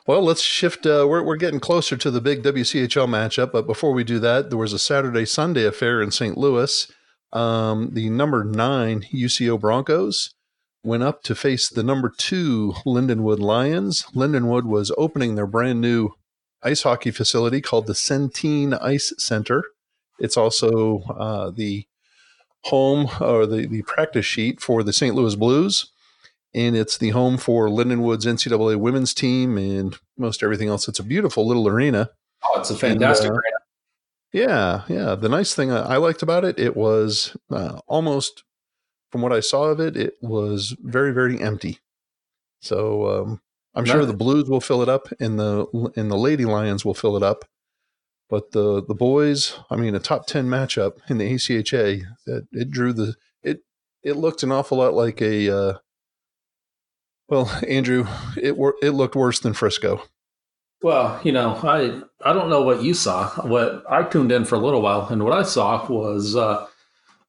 Well, 0.05 0.21
let's 0.21 0.41
shift. 0.41 0.85
Uh, 0.85 1.05
we're, 1.07 1.23
we're 1.23 1.37
getting 1.37 1.61
closer 1.61 1.95
to 1.95 2.11
the 2.11 2.19
big 2.19 2.43
WCHL 2.43 3.07
matchup, 3.07 3.53
but 3.53 3.65
before 3.65 3.93
we 3.93 4.03
do 4.03 4.19
that, 4.19 4.49
there 4.49 4.57
was 4.57 4.73
a 4.73 4.79
Saturday 4.79 5.25
Sunday 5.25 5.63
affair 5.63 6.01
in 6.01 6.11
St. 6.11 6.37
Louis. 6.37 6.91
Um, 7.31 7.89
the 7.93 8.09
number 8.09 8.43
nine 8.43 9.05
UCO 9.13 9.59
Broncos 9.59 10.35
went 10.83 11.03
up 11.03 11.23
to 11.23 11.35
face 11.35 11.69
the 11.69 11.83
number 11.83 12.09
two 12.09 12.73
Lindenwood 12.85 13.39
Lions. 13.39 14.03
Lindenwood 14.13 14.65
was 14.65 14.91
opening 14.97 15.35
their 15.35 15.47
brand 15.47 15.81
new 15.81 16.11
ice 16.61 16.83
hockey 16.83 17.11
facility 17.11 17.61
called 17.61 17.87
the 17.87 17.93
Centene 17.93 18.77
Ice 18.81 19.13
Center. 19.17 19.63
It's 20.19 20.37
also 20.37 20.99
uh, 21.17 21.51
the 21.51 21.85
home 22.65 23.09
or 23.19 23.45
the, 23.45 23.67
the 23.67 23.81
practice 23.83 24.25
sheet 24.25 24.61
for 24.61 24.83
the 24.83 24.93
St. 24.93 25.15
Louis 25.15 25.35
Blues. 25.35 25.91
And 26.55 26.75
it's 26.75 26.97
the 26.97 27.09
home 27.09 27.37
for 27.37 27.67
Lindenwood's 27.67 28.25
NCAA 28.25 28.77
women's 28.77 29.13
team 29.13 29.57
and 29.57 29.97
most 30.17 30.43
everything 30.43 30.69
else. 30.69 30.87
It's 30.87 30.99
a 30.99 31.03
beautiful 31.03 31.47
little 31.47 31.67
arena. 31.67 32.11
Oh, 32.43 32.59
it's 32.59 32.69
a 32.69 32.75
fantastic 32.75 33.29
and, 33.29 33.35
uh, 33.35 33.39
arena. 33.39 33.57
Yeah, 34.33 34.81
yeah. 34.87 35.15
The 35.15 35.29
nice 35.29 35.55
thing 35.55 35.71
I 35.71 35.97
liked 35.97 36.21
about 36.21 36.45
it, 36.45 36.59
it 36.59 36.75
was 36.75 37.35
uh, 37.49 37.79
almost 37.87 38.43
from 39.13 39.21
what 39.21 39.31
I 39.31 39.41
saw 39.41 39.65
of 39.65 39.79
it, 39.79 39.95
it 39.95 40.17
was 40.21 40.75
very, 40.81 41.13
very 41.13 41.39
empty. 41.39 41.77
So 42.61 43.07
um, 43.07 43.41
I'm 43.75 43.85
sure 43.85 44.07
the 44.07 44.13
Blues 44.15 44.49
will 44.49 44.59
fill 44.59 44.81
it 44.81 44.89
up, 44.89 45.07
and 45.19 45.39
the 45.39 45.67
and 45.95 46.09
the 46.09 46.17
Lady 46.17 46.45
Lions 46.45 46.83
will 46.83 46.95
fill 46.95 47.15
it 47.15 47.21
up. 47.21 47.45
But 48.27 48.53
the 48.53 48.83
the 48.83 48.95
boys, 48.95 49.59
I 49.69 49.75
mean, 49.75 49.93
a 49.93 49.99
top 49.99 50.25
ten 50.25 50.47
matchup 50.47 50.93
in 51.09 51.19
the 51.19 51.31
ACHA, 51.31 52.01
that 52.25 52.47
it 52.51 52.71
drew 52.71 52.91
the 52.91 53.13
it 53.43 53.59
it 54.01 54.17
looked 54.17 54.41
an 54.41 54.51
awful 54.51 54.79
lot 54.79 54.95
like 54.95 55.21
a. 55.21 55.55
Uh, 55.55 55.73
well, 57.29 57.51
Andrew, 57.69 58.07
it 58.35 58.57
were 58.57 58.77
it 58.81 58.91
looked 58.91 59.15
worse 59.15 59.39
than 59.41 59.53
Frisco. 59.53 60.01
Well, 60.81 61.21
you 61.23 61.33
know, 61.33 61.53
I 61.61 62.01
I 62.27 62.33
don't 62.33 62.49
know 62.49 62.63
what 62.63 62.81
you 62.81 62.95
saw. 62.95 63.29
What 63.47 63.83
I 63.87 64.01
tuned 64.01 64.31
in 64.31 64.45
for 64.45 64.55
a 64.55 64.59
little 64.59 64.81
while, 64.81 65.05
and 65.09 65.23
what 65.23 65.33
I 65.33 65.43
saw 65.43 65.85
was 65.87 66.35
uh, 66.35 66.65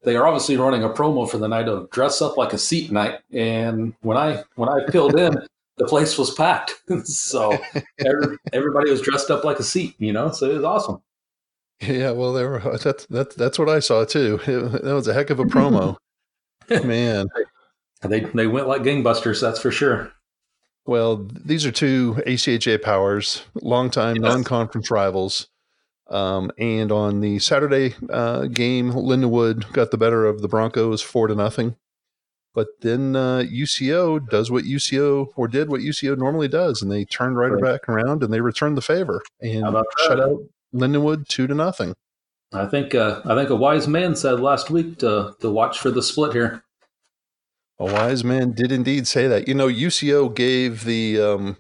they 0.05 0.17
are 0.17 0.27
obviously 0.27 0.57
running 0.57 0.85
a 0.85 0.89
promo 0.89 1.29
for 1.29 1.39
the 1.39 1.49
night 1.49 1.69
of 1.69 1.91
dress 1.91 2.21
up 2.23 2.37
like 2.37 2.53
a 2.53 2.59
seat 2.59 2.93
night. 2.93 3.21
And 3.33 3.95
when 4.03 4.17
I 4.17 4.43
when 4.57 4.69
I 4.69 4.87
filled 4.91 5.19
in, 5.19 5.35
the 5.79 5.87
place 5.87 6.17
was 6.19 6.33
packed. 6.35 6.75
so 7.05 7.57
every, 7.99 8.37
everybody 8.53 8.91
was 8.91 9.01
dressed 9.01 9.31
up 9.31 9.45
like 9.45 9.59
a 9.59 9.65
seat, 9.65 9.95
you 9.99 10.13
know. 10.13 10.31
So 10.31 10.51
it 10.51 10.55
was 10.55 10.65
awesome. 10.65 11.03
Yeah, 11.81 12.13
well, 12.13 12.33
there 12.33 12.49
were, 12.49 12.79
that's 12.79 13.07
that's 13.07 13.35
that's 13.35 13.59
what 13.59 13.69
I 13.69 13.81
saw 13.81 14.05
too. 14.05 14.41
It, 14.47 14.83
that 14.85 14.95
was 14.95 15.09
a 15.09 15.15
heck 15.15 15.31
of 15.31 15.41
a 15.41 15.45
promo, 15.45 15.97
man. 16.71 17.27
They 18.03 18.21
they 18.21 18.47
went 18.47 18.69
like 18.69 18.83
gangbusters, 18.83 19.41
that's 19.41 19.61
for 19.61 19.71
sure. 19.71 20.13
Well, 20.87 21.27
these 21.45 21.65
are 21.65 21.73
two 21.73 22.23
ACHA 22.27 22.83
powers, 22.83 23.43
longtime 23.55 24.17
yes. 24.17 24.23
non-conference 24.23 24.91
rivals. 24.91 25.49
Um, 26.11 26.51
and 26.59 26.93
on 26.93 27.21
the 27.21 27.39
Saturday 27.39 27.95
uh, 28.11 28.47
game, 28.47 28.93
Lindenwood 28.93 29.73
got 29.73 29.91
the 29.91 29.99
better 29.99 30.27
of 30.27 30.43
the 30.43 30.49
Broncos 30.49 31.01
four 31.01 31.29
to 31.29 31.35
nothing. 31.35 31.77
But 32.55 32.69
then 32.83 33.17
uh, 33.17 33.45
UCO 33.51 34.29
does 34.29 34.51
what 34.51 34.65
UCO 34.65 35.29
or 35.35 35.49
did 35.49 35.69
what 35.69 35.81
UCO 35.81 36.17
normally 36.17 36.47
does, 36.47 36.83
and 36.83 36.91
they 36.91 37.05
turned 37.05 37.37
right, 37.37 37.51
right. 37.51 37.63
back 37.63 37.89
around 37.89 38.23
and 38.23 38.33
they 38.33 38.41
returned 38.41 38.77
the 38.77 38.83
favor 38.83 39.23
and 39.41 39.77
shut 40.07 40.21
out 40.21 40.39
Lindenwood 40.73 41.27
two 41.27 41.49
to 41.49 41.55
nothing. 41.55 41.95
I 42.53 42.67
think 42.67 42.95
uh, 42.95 43.21
I 43.25 43.35
think 43.35 43.51
a 43.51 43.57
wise 43.57 43.89
man 43.89 44.15
said 44.15 44.39
last 44.39 44.71
week 44.71 44.99
to 44.99 45.35
to 45.41 45.51
watch 45.51 45.81
for 45.81 45.91
the 45.91 46.03
split 46.03 46.33
here. 46.33 46.63
A 47.81 47.87
wise 47.87 48.23
man 48.23 48.53
did 48.53 48.71
indeed 48.71 49.09
say 49.09 49.27
that. 49.27 49.49
You 49.49 49.55
know, 49.55 49.67
UCO 49.67 50.33
gave 50.33 50.85
the 50.85 51.21
um, 51.21 51.57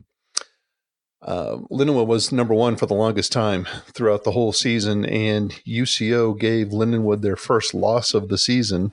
uh, 1.25 1.59
was 1.71 2.33
number 2.33 2.55
one 2.55 2.77
for 2.77 2.87
the 2.87 2.95
longest 2.95 3.33
time 3.33 3.67
throughout 3.87 4.25
the 4.25 4.33
whole 4.33 4.53
season, 4.53 5.05
and 5.07 5.53
UCO 5.67 6.39
gave 6.39 6.69
Lindenwood 6.69 7.23
their 7.23 7.37
first 7.37 7.75
loss 7.75 8.15
of 8.15 8.29
the 8.29 8.39
season 8.39 8.93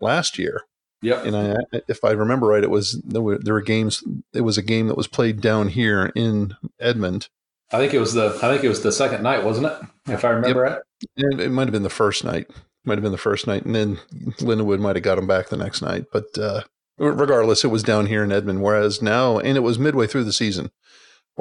last 0.00 0.38
year. 0.38 0.62
Yeah, 1.00 1.22
and 1.24 1.36
I, 1.36 1.56
if 1.88 2.04
I 2.04 2.12
remember 2.12 2.46
right, 2.46 2.62
it 2.62 2.70
was 2.70 3.00
there 3.04 3.22
were, 3.22 3.38
there 3.38 3.54
were 3.54 3.60
games. 3.60 4.04
It 4.32 4.42
was 4.42 4.56
a 4.56 4.62
game 4.62 4.86
that 4.86 4.96
was 4.96 5.08
played 5.08 5.40
down 5.40 5.68
here 5.68 6.12
in 6.14 6.54
Edmond. 6.78 7.28
I 7.72 7.78
think 7.78 7.92
it 7.92 7.98
was 7.98 8.14
the 8.14 8.38
I 8.40 8.52
think 8.52 8.62
it 8.62 8.68
was 8.68 8.82
the 8.82 8.92
second 8.92 9.22
night, 9.24 9.42
wasn't 9.42 9.66
it? 9.66 10.12
If 10.12 10.24
I 10.24 10.30
remember 10.30 10.64
yep. 10.64 10.72
right. 10.72 10.82
It, 11.16 11.40
it 11.40 11.50
might 11.50 11.64
have 11.64 11.72
been 11.72 11.82
the 11.82 11.90
first 11.90 12.22
night. 12.22 12.48
Might 12.84 12.98
have 12.98 13.02
been 13.02 13.12
the 13.12 13.18
first 13.18 13.46
night, 13.48 13.64
and 13.64 13.74
then 13.74 13.98
Lindenwood 14.38 14.80
might 14.80 14.96
have 14.96 15.02
got 15.02 15.16
them 15.16 15.26
back 15.26 15.48
the 15.48 15.56
next 15.56 15.82
night. 15.82 16.06
But 16.12 16.38
uh, 16.38 16.62
regardless, 16.98 17.64
it 17.64 17.68
was 17.68 17.82
down 17.82 18.06
here 18.06 18.22
in 18.22 18.30
Edmond. 18.30 18.62
Whereas 18.62 19.02
now, 19.02 19.38
and 19.38 19.56
it 19.56 19.60
was 19.60 19.78
midway 19.78 20.06
through 20.06 20.24
the 20.24 20.32
season. 20.32 20.70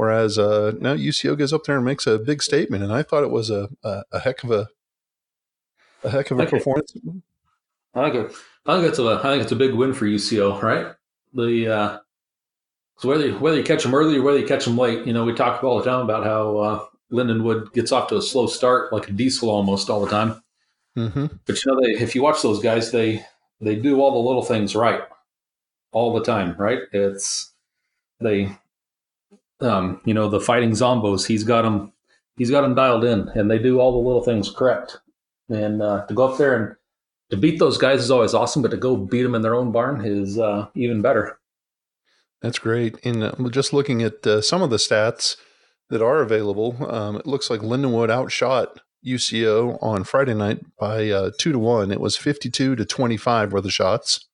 Whereas 0.01 0.39
uh, 0.39 0.71
now 0.79 0.95
UCO 0.95 1.37
goes 1.37 1.53
up 1.53 1.65
there 1.65 1.75
and 1.75 1.85
makes 1.85 2.07
a 2.07 2.17
big 2.17 2.41
statement, 2.41 2.81
and 2.83 2.91
I 2.91 3.03
thought 3.03 3.21
it 3.21 3.29
was 3.29 3.51
a 3.51 3.69
a, 3.83 4.01
a 4.11 4.19
heck 4.19 4.43
of 4.43 4.49
a 4.49 4.67
a 6.03 6.09
heck 6.09 6.31
of 6.31 6.39
a 6.39 6.47
performance. 6.47 6.97
I 7.93 8.09
think 8.09 8.15
it, 8.15 8.35
I 8.65 8.77
think 8.77 8.89
it's 8.89 8.97
a 8.97 9.19
I 9.19 9.21
think 9.21 9.43
it's 9.43 9.51
a 9.51 9.55
big 9.55 9.75
win 9.75 9.93
for 9.93 10.07
UCO, 10.07 10.59
right? 10.59 10.95
The 11.35 11.67
uh, 11.67 11.99
so 12.97 13.09
whether 13.09 13.27
you, 13.27 13.37
whether 13.37 13.57
you 13.57 13.63
catch 13.63 13.83
them 13.83 13.93
early 13.93 14.17
or 14.17 14.23
whether 14.23 14.39
you 14.39 14.47
catch 14.47 14.65
them 14.65 14.75
late, 14.75 15.05
you 15.05 15.13
know, 15.13 15.23
we 15.23 15.35
talk 15.35 15.63
all 15.63 15.77
the 15.77 15.85
time 15.85 16.01
about 16.01 16.23
how 16.23 16.57
uh, 16.57 16.85
Lindenwood 17.11 17.71
gets 17.73 17.91
off 17.91 18.09
to 18.09 18.17
a 18.17 18.23
slow 18.23 18.47
start, 18.47 18.91
like 18.91 19.07
a 19.07 19.11
diesel 19.11 19.51
almost 19.51 19.91
all 19.91 20.03
the 20.03 20.09
time. 20.09 20.41
Mm-hmm. 20.97 21.27
But 21.45 21.63
you 21.63 21.71
know, 21.71 21.79
they 21.79 22.01
if 22.01 22.15
you 22.15 22.23
watch 22.23 22.41
those 22.41 22.59
guys, 22.59 22.91
they 22.91 23.23
they 23.59 23.75
do 23.75 24.01
all 24.01 24.13
the 24.13 24.27
little 24.27 24.41
things 24.41 24.75
right 24.75 25.03
all 25.91 26.11
the 26.11 26.23
time, 26.23 26.55
right? 26.57 26.79
It's 26.91 27.53
they, 28.19 28.57
um, 29.61 30.01
you 30.05 30.13
know, 30.13 30.29
the 30.29 30.39
fighting 30.39 30.71
zombos. 30.71 31.25
He's 31.27 31.43
got 31.43 31.63
them. 31.63 31.93
He's 32.37 32.51
got 32.51 32.61
them 32.61 32.75
dialed 32.75 33.03
in, 33.03 33.29
and 33.29 33.51
they 33.51 33.59
do 33.59 33.79
all 33.79 33.91
the 33.91 34.07
little 34.07 34.23
things 34.23 34.49
correct. 34.49 34.99
And 35.49 35.81
uh, 35.81 36.05
to 36.07 36.13
go 36.13 36.27
up 36.27 36.37
there 36.37 36.55
and 36.55 36.75
to 37.29 37.37
beat 37.37 37.59
those 37.59 37.77
guys 37.77 38.01
is 38.01 38.11
always 38.11 38.33
awesome, 38.33 38.61
but 38.61 38.71
to 38.71 38.77
go 38.77 38.95
beat 38.95 39.23
them 39.23 39.35
in 39.35 39.41
their 39.41 39.55
own 39.55 39.71
barn 39.71 40.03
is 40.05 40.39
uh, 40.39 40.67
even 40.75 41.01
better. 41.01 41.37
That's 42.41 42.59
great. 42.59 42.97
And 43.03 43.23
uh, 43.23 43.33
just 43.49 43.73
looking 43.73 44.01
at 44.01 44.25
uh, 44.25 44.41
some 44.41 44.61
of 44.61 44.69
the 44.69 44.77
stats 44.77 45.35
that 45.89 46.01
are 46.01 46.21
available, 46.21 46.75
um, 46.89 47.17
it 47.17 47.27
looks 47.27 47.49
like 47.49 47.61
Lindenwood 47.61 48.09
outshot 48.09 48.79
UCO 49.05 49.77
on 49.81 50.03
Friday 50.03 50.33
night 50.33 50.59
by 50.79 51.09
uh, 51.09 51.31
two 51.37 51.51
to 51.51 51.59
one. 51.59 51.91
It 51.91 52.01
was 52.01 52.17
fifty-two 52.17 52.75
to 52.75 52.85
twenty-five 52.85 53.51
were 53.51 53.61
the 53.61 53.69
shots, 53.69 54.27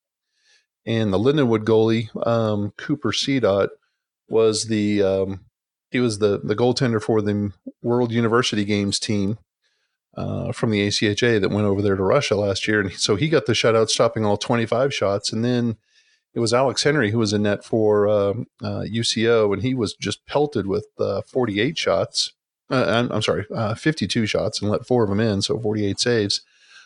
and 0.85 1.11
the 1.11 1.19
Lindenwood 1.19 1.65
goalie 1.65 2.27
um, 2.27 2.73
Cooper 2.77 3.11
Cdot 3.11 3.69
was 4.29 4.65
the 4.65 5.01
um, 5.03 5.45
he 5.91 5.99
was 5.99 6.19
the 6.19 6.39
the 6.43 6.55
goaltender 6.55 7.01
for 7.01 7.21
the 7.21 7.51
World 7.81 8.11
University 8.11 8.65
Games 8.65 8.99
team 8.99 9.37
uh, 10.15 10.51
from 10.51 10.71
the 10.71 10.85
ACHA 10.87 11.39
that 11.41 11.51
went 11.51 11.67
over 11.67 11.81
there 11.81 11.95
to 11.95 12.03
Russia 12.03 12.35
last 12.35 12.67
year, 12.67 12.81
and 12.81 12.91
so 12.93 13.15
he 13.15 13.29
got 13.29 13.45
the 13.45 13.53
shutout, 13.53 13.89
stopping 13.89 14.25
all 14.25 14.37
25 14.37 14.93
shots. 14.93 15.31
And 15.31 15.45
then 15.45 15.77
it 16.33 16.39
was 16.39 16.53
Alex 16.53 16.83
Henry 16.83 17.11
who 17.11 17.19
was 17.19 17.33
in 17.33 17.43
net 17.43 17.63
for 17.63 18.07
uh, 18.07 18.33
uh, 18.61 18.83
UCO, 18.83 19.53
and 19.53 19.61
he 19.61 19.73
was 19.73 19.93
just 19.93 20.25
pelted 20.25 20.67
with 20.67 20.87
uh, 20.99 21.21
48 21.21 21.77
shots. 21.77 22.33
Uh, 22.69 22.85
I'm, 22.85 23.11
I'm, 23.11 23.21
sorry, 23.21 23.45
uh, 23.55 23.75
52 23.75 24.25
shots, 24.25 24.61
and 24.61 24.69
let 24.69 24.85
four 24.85 25.03
of 25.03 25.09
them 25.09 25.21
in, 25.21 25.41
so 25.41 25.57
48 25.57 25.99
saves. 25.99 26.41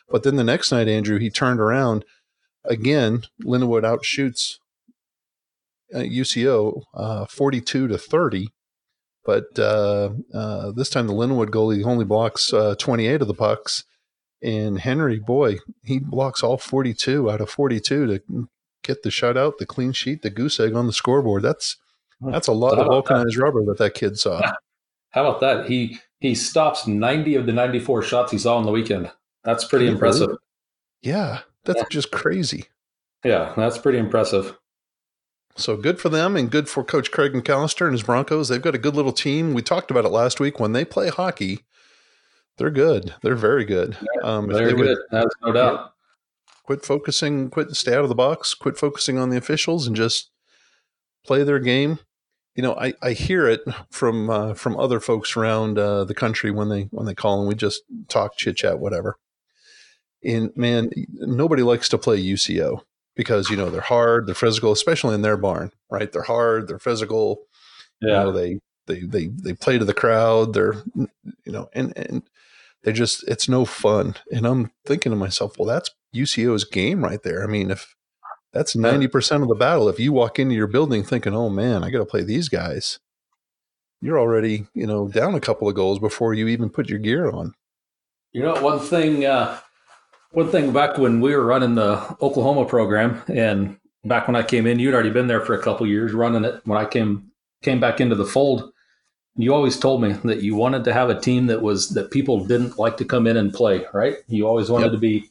But 0.10 0.24
then 0.24 0.36
the 0.36 0.44
next 0.44 0.72
night, 0.72 0.88
Andrew, 0.88 1.18
he 1.18 1.30
turned 1.30 1.60
around 1.60 2.06
again. 2.66 3.24
Lindenwood 3.44 3.84
outshoots 3.84 4.60
UCO 5.94 7.30
42 7.30 7.88
to 7.88 7.98
30 7.98 8.50
but 9.24 9.58
uh, 9.60 10.12
uh, 10.34 10.72
this 10.72 10.90
time 10.90 11.08
the 11.08 11.14
Linwood 11.14 11.52
goalie 11.52 11.86
only 11.86 12.06
blocks 12.06 12.54
uh, 12.54 12.76
28 12.76 13.22
of 13.22 13.28
the 13.28 13.34
pucks. 13.34 13.84
And 14.44 14.80
Henry, 14.80 15.20
boy, 15.20 15.58
he 15.84 16.00
blocks 16.00 16.42
all 16.42 16.58
42 16.58 17.30
out 17.30 17.42
of 17.42 17.50
42 17.50 18.08
to 18.08 18.48
get 18.84 19.04
the 19.04 19.10
shutout, 19.10 19.60
the 19.60 19.68
clean 19.68 19.92
sheet, 19.92 20.24
the 20.24 20.32
goose 20.32 20.60
egg 20.60 20.74
on 20.74 20.88
the 20.88 20.94
scoreboard. 20.94 21.44
That's 21.44 21.78
that's 22.20 22.48
a 22.48 22.54
lot 22.54 22.80
of 22.80 22.88
vulcanized 22.88 23.38
that? 23.38 23.44
rubber 23.44 23.64
that 23.66 23.78
that 23.78 23.94
kid 23.94 24.18
saw. 24.18 24.42
How 25.12 25.28
about 25.28 25.42
that? 25.42 25.68
He 25.68 26.00
he 26.20 26.34
stops 26.34 26.88
90 26.88 27.36
of 27.36 27.46
the 27.46 27.54
94 27.54 28.02
shots 28.02 28.32
he 28.32 28.40
saw 28.40 28.58
on 28.58 28.66
the 28.66 28.72
weekend. 28.72 29.12
That's 29.44 29.66
pretty 29.66 29.88
impressive. 29.88 30.30
Yeah, 31.04 31.42
that's 31.66 31.82
yeah. 31.82 31.88
just 31.92 32.12
crazy. 32.12 32.66
Yeah, 33.24 33.54
that's 33.56 33.78
pretty 33.78 34.00
impressive. 34.00 34.58
So 35.55 35.77
good 35.77 36.00
for 36.00 36.10
them 36.10 36.36
and 36.36 36.50
good 36.50 36.70
for 36.70 36.84
Coach 36.84 37.12
Craig 37.12 37.34
McAllister 37.34 37.86
and 37.86 37.93
his 37.93 38.03
Broncos. 38.03 38.50
They've 38.50 38.62
got 38.62 38.75
a 38.75 38.79
good 38.79 38.96
little 38.96 39.12
team. 39.12 39.53
We 39.53 39.62
talked 39.62 39.91
about 39.91 40.05
it 40.05 40.10
last 40.10 40.39
week. 40.39 40.60
When 40.60 40.74
they 40.74 40.86
play 40.86 41.10
hockey, 41.10 41.65
they're 42.58 42.72
good. 42.72 43.13
They're 43.22 43.36
very 43.36 43.65
good. 43.65 43.98
Um, 44.24 44.48
they're 44.48 44.72
they 44.72 44.74
good. 44.74 44.98
That's 45.12 45.36
no 45.43 45.51
doubt. 45.51 45.93
Quit 46.63 46.86
focusing, 46.86 47.50
quit 47.50 47.75
stay 47.75 47.93
out 47.93 48.03
of 48.03 48.10
the 48.10 48.15
box, 48.15 48.53
quit 48.53 48.77
focusing 48.77 49.17
on 49.17 49.29
the 49.29 49.38
officials 49.38 49.88
and 49.88 49.96
just 49.96 50.29
play 51.25 51.43
their 51.43 51.60
game. 51.60 52.00
You 52.55 52.63
know, 52.63 52.75
I, 52.75 52.93
I 53.01 53.12
hear 53.12 53.48
it 53.48 53.62
from 53.89 54.29
uh, 54.29 54.53
from 54.53 54.77
other 54.77 55.00
folks 55.00 55.36
around 55.36 55.77
uh, 55.79 56.03
the 56.03 56.13
country 56.13 56.51
when 56.51 56.70
they 56.70 56.84
when 56.91 57.05
they 57.05 57.15
call 57.15 57.39
and 57.39 57.48
we 57.48 57.55
just 57.55 57.84
talk, 58.08 58.38
chit 58.38 58.58
chat, 58.58 58.79
whatever. 58.79 59.17
And 60.24 60.55
man, 60.55 60.91
nobody 61.13 61.63
likes 61.63 61.89
to 61.89 61.98
play 61.98 62.22
UCO 62.24 62.84
because 63.15 63.50
you 63.50 63.58
know 63.58 63.70
they're 63.70 63.82
hard, 63.82 64.27
they're 64.27 64.36
physical, 64.36 64.72
especially 64.72 65.15
in 65.15 65.22
their 65.22 65.38
barn, 65.38 65.72
right? 65.89 66.12
They're 66.12 66.24
hard, 66.24 66.68
they're 66.68 66.80
physical. 66.80 67.41
Yeah, 68.01 68.20
you 68.20 68.24
know, 68.25 68.32
they 68.32 68.60
they 68.88 69.01
they 69.01 69.27
they 69.27 69.53
play 69.53 69.77
to 69.77 69.86
the 69.86 69.94
crowd. 69.94 70.53
They're 70.53 70.75
you 70.96 71.51
know, 71.51 71.70
and 71.74 71.96
and 71.98 72.24
they 72.84 72.94
just 72.94 73.27
it's 73.27 73.50
no 73.50 73.65
fun. 73.65 74.15
And 74.32 74.46
I'm 74.46 74.72
thinking 74.86 75.12
to 75.12 75.15
myself, 75.15 75.58
well, 75.58 75.68
that's 75.68 75.91
UCO's 76.15 76.63
game 76.63 77.03
right 77.03 77.22
there. 77.24 77.44
I 77.44 77.48
mean, 77.48 77.72
if 77.72 77.96
that's 78.53 78.75
ninety 78.75 79.08
percent 79.08 79.44
of 79.44 79.50
the 79.50 79.56
battle, 79.56 79.89
if 79.89 80.00
you 80.00 80.13
walk 80.13 80.39
into 80.39 80.56
your 80.56 80.68
building 80.68 81.03
thinking, 81.03 81.36
oh 81.36 81.50
man, 81.50 81.84
I 81.84 81.89
got 81.89 82.00
to 82.00 82.06
play 82.06 82.24
these 82.24 82.50
guys, 82.50 83.00
you're 84.01 84.20
already 84.20 84.68
you 84.74 84.88
know 84.88 85.08
down 85.08 85.36
a 85.36 85.41
couple 85.41 85.68
of 85.68 85.75
goals 85.75 86.00
before 86.00 86.34
you 86.34 86.48
even 86.48 86.70
put 86.70 86.89
your 86.89 87.00
gear 87.00 87.30
on. 87.30 87.53
You 88.32 88.44
know, 88.44 88.62
one 88.62 88.80
thing. 88.80 89.25
Uh 89.25 89.60
one 90.32 90.50
thing 90.50 90.72
back 90.72 90.98
when 90.98 91.22
we 91.22 91.36
were 91.36 91.46
running 91.46 91.76
the 91.76 91.98
Oklahoma 92.22 92.66
program, 92.66 93.22
and 93.28 93.78
back 94.04 94.28
when 94.28 94.36
I 94.36 94.44
came 94.44 94.66
in, 94.66 94.80
you'd 94.80 94.94
already 94.94 95.10
been 95.10 95.28
there 95.28 95.42
for 95.42 95.54
a 95.54 95.62
couple 95.62 95.86
years 95.88 96.14
running 96.14 96.46
it. 96.46 96.62
When 96.66 96.78
I 96.78 96.86
came 96.86 97.32
came 97.62 97.80
back 97.80 98.02
into 98.02 98.16
the 98.16 98.26
fold, 98.26 98.72
you 99.36 99.54
always 99.54 99.78
told 99.78 100.02
me 100.02 100.14
that 100.24 100.42
you 100.42 100.56
wanted 100.56 100.84
to 100.86 100.94
have 100.94 101.10
a 101.10 101.20
team 101.20 101.48
that 101.48 101.62
was 101.62 101.90
that 101.90 102.12
people 102.12 102.46
didn't 102.46 102.80
like 102.80 102.98
to 102.98 103.06
come 103.06 103.28
in 103.28 103.38
and 103.38 103.54
play. 103.54 103.86
Right? 103.94 104.18
You 104.28 104.48
always 104.48 104.70
wanted 104.70 104.86
yep. 104.86 104.94
to 104.94 105.00
be 105.00 105.30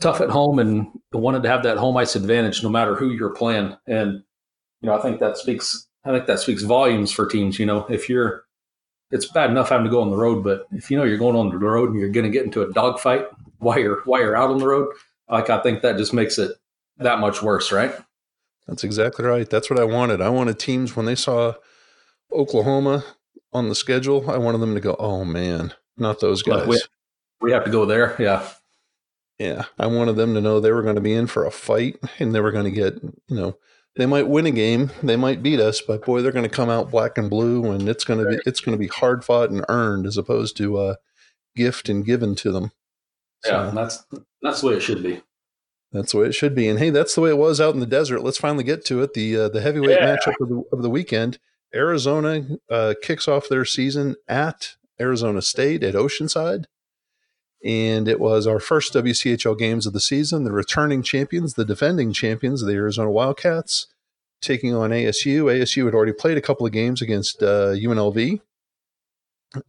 tough 0.00 0.20
at 0.20 0.30
home 0.30 0.58
and 0.58 0.86
wanted 1.12 1.42
to 1.42 1.48
have 1.48 1.62
that 1.64 1.76
home 1.76 1.96
ice 1.96 2.16
advantage, 2.16 2.62
no 2.62 2.70
matter 2.70 2.94
who 2.94 3.10
you're 3.10 3.34
playing. 3.34 3.76
And 3.86 4.22
you 4.80 4.88
know, 4.88 4.96
I 4.96 5.02
think 5.02 5.20
that 5.20 5.36
speaks. 5.36 5.86
I 6.04 6.12
think 6.12 6.26
that 6.26 6.40
speaks 6.40 6.62
volumes 6.62 7.12
for 7.12 7.26
teams. 7.26 7.58
You 7.58 7.66
know, 7.66 7.84
if 7.90 8.08
you're 8.08 8.44
it's 9.10 9.26
bad 9.26 9.50
enough 9.50 9.70
having 9.70 9.84
to 9.84 9.90
go 9.90 10.00
on 10.00 10.10
the 10.10 10.16
road, 10.16 10.44
but 10.44 10.68
if 10.70 10.88
you 10.88 10.96
know 10.96 11.02
you're 11.02 11.18
going 11.18 11.36
on 11.36 11.50
the 11.50 11.58
road 11.58 11.90
and 11.90 11.98
you're 11.98 12.10
going 12.10 12.24
to 12.24 12.30
get 12.30 12.44
into 12.44 12.62
a 12.62 12.72
dogfight 12.72 13.26
while 13.60 13.78
you're 13.78 14.02
while 14.04 14.20
you're 14.20 14.36
out 14.36 14.50
on 14.50 14.58
the 14.58 14.66
road, 14.66 14.92
like 15.28 15.48
I 15.48 15.60
think 15.60 15.82
that 15.82 15.96
just 15.96 16.12
makes 16.12 16.38
it 16.38 16.52
that 16.98 17.20
much 17.20 17.42
worse, 17.42 17.72
right? 17.72 17.94
That's 18.66 18.84
exactly 18.84 19.24
right. 19.24 19.48
That's 19.48 19.70
what 19.70 19.78
I 19.78 19.84
wanted. 19.84 20.20
I 20.20 20.28
wanted 20.28 20.58
teams 20.58 20.96
when 20.96 21.06
they 21.06 21.14
saw 21.14 21.54
Oklahoma 22.32 23.04
on 23.52 23.68
the 23.68 23.74
schedule, 23.74 24.30
I 24.30 24.38
wanted 24.38 24.58
them 24.58 24.74
to 24.74 24.80
go, 24.80 24.96
"Oh 24.98 25.24
man, 25.24 25.74
not 25.96 26.20
those 26.20 26.42
guys." 26.42 26.66
We, 26.66 26.80
we 27.40 27.52
have 27.52 27.64
to 27.64 27.70
go 27.70 27.86
there. 27.86 28.16
Yeah. 28.18 28.48
Yeah, 29.38 29.64
I 29.78 29.86
wanted 29.86 30.16
them 30.16 30.34
to 30.34 30.40
know 30.42 30.60
they 30.60 30.70
were 30.70 30.82
going 30.82 30.96
to 30.96 31.00
be 31.00 31.14
in 31.14 31.26
for 31.26 31.46
a 31.46 31.50
fight 31.50 31.98
and 32.18 32.34
they 32.34 32.40
were 32.40 32.52
going 32.52 32.66
to 32.66 32.70
get, 32.70 33.02
you 33.02 33.36
know, 33.36 33.56
they 33.96 34.04
might 34.04 34.28
win 34.28 34.44
a 34.44 34.50
game, 34.50 34.90
they 35.02 35.16
might 35.16 35.42
beat 35.42 35.60
us, 35.60 35.80
but 35.80 36.04
boy, 36.04 36.20
they're 36.20 36.30
going 36.30 36.42
to 36.42 36.54
come 36.54 36.68
out 36.68 36.90
black 36.90 37.16
and 37.16 37.30
blue, 37.30 37.70
and 37.70 37.88
it's 37.88 38.04
going 38.04 38.22
to 38.22 38.28
be 38.30 38.38
it's 38.44 38.60
going 38.60 38.76
to 38.76 38.80
be 38.80 38.88
hard 38.88 39.24
fought 39.24 39.50
and 39.50 39.64
earned 39.68 40.06
as 40.06 40.18
opposed 40.18 40.58
to 40.58 40.76
uh, 40.76 40.94
gift 41.56 41.88
and 41.88 42.04
given 42.04 42.34
to 42.34 42.52
them. 42.52 42.72
Yeah, 43.44 43.70
that's 43.74 44.04
that's 44.42 44.60
the 44.60 44.66
way 44.68 44.74
it 44.74 44.80
should 44.80 45.02
be. 45.02 45.22
That's 45.92 46.12
the 46.12 46.18
way 46.18 46.26
it 46.26 46.34
should 46.34 46.54
be. 46.54 46.68
And 46.68 46.78
hey, 46.78 46.90
that's 46.90 47.14
the 47.14 47.20
way 47.20 47.30
it 47.30 47.38
was 47.38 47.60
out 47.60 47.74
in 47.74 47.80
the 47.80 47.86
desert. 47.86 48.22
Let's 48.22 48.38
finally 48.38 48.64
get 48.64 48.84
to 48.86 49.02
it. 49.02 49.14
The 49.14 49.36
uh, 49.36 49.48
the 49.48 49.60
heavyweight 49.60 49.98
yeah. 50.00 50.16
matchup 50.16 50.34
of 50.40 50.48
the 50.48 50.62
of 50.72 50.82
the 50.82 50.90
weekend. 50.90 51.38
Arizona 51.74 52.46
uh, 52.68 52.94
kicks 53.02 53.28
off 53.28 53.48
their 53.48 53.64
season 53.64 54.16
at 54.28 54.74
Arizona 55.00 55.42
State 55.42 55.82
at 55.82 55.94
Oceanside. 55.94 56.64
And 57.64 58.08
it 58.08 58.20
was 58.20 58.46
our 58.46 58.58
first 58.58 58.94
WCHL 58.94 59.58
games 59.58 59.86
of 59.86 59.92
the 59.92 60.00
season. 60.00 60.44
The 60.44 60.52
returning 60.52 61.02
champions, 61.02 61.54
the 61.54 61.64
defending 61.64 62.12
champions, 62.12 62.62
the 62.62 62.72
Arizona 62.72 63.10
Wildcats, 63.10 63.86
taking 64.40 64.74
on 64.74 64.90
ASU. 64.90 65.44
ASU 65.44 65.84
had 65.84 65.94
already 65.94 66.12
played 66.12 66.38
a 66.38 66.42
couple 66.42 66.66
of 66.66 66.72
games 66.72 67.02
against 67.02 67.42
uh, 67.42 67.72
UNLV. 67.72 68.40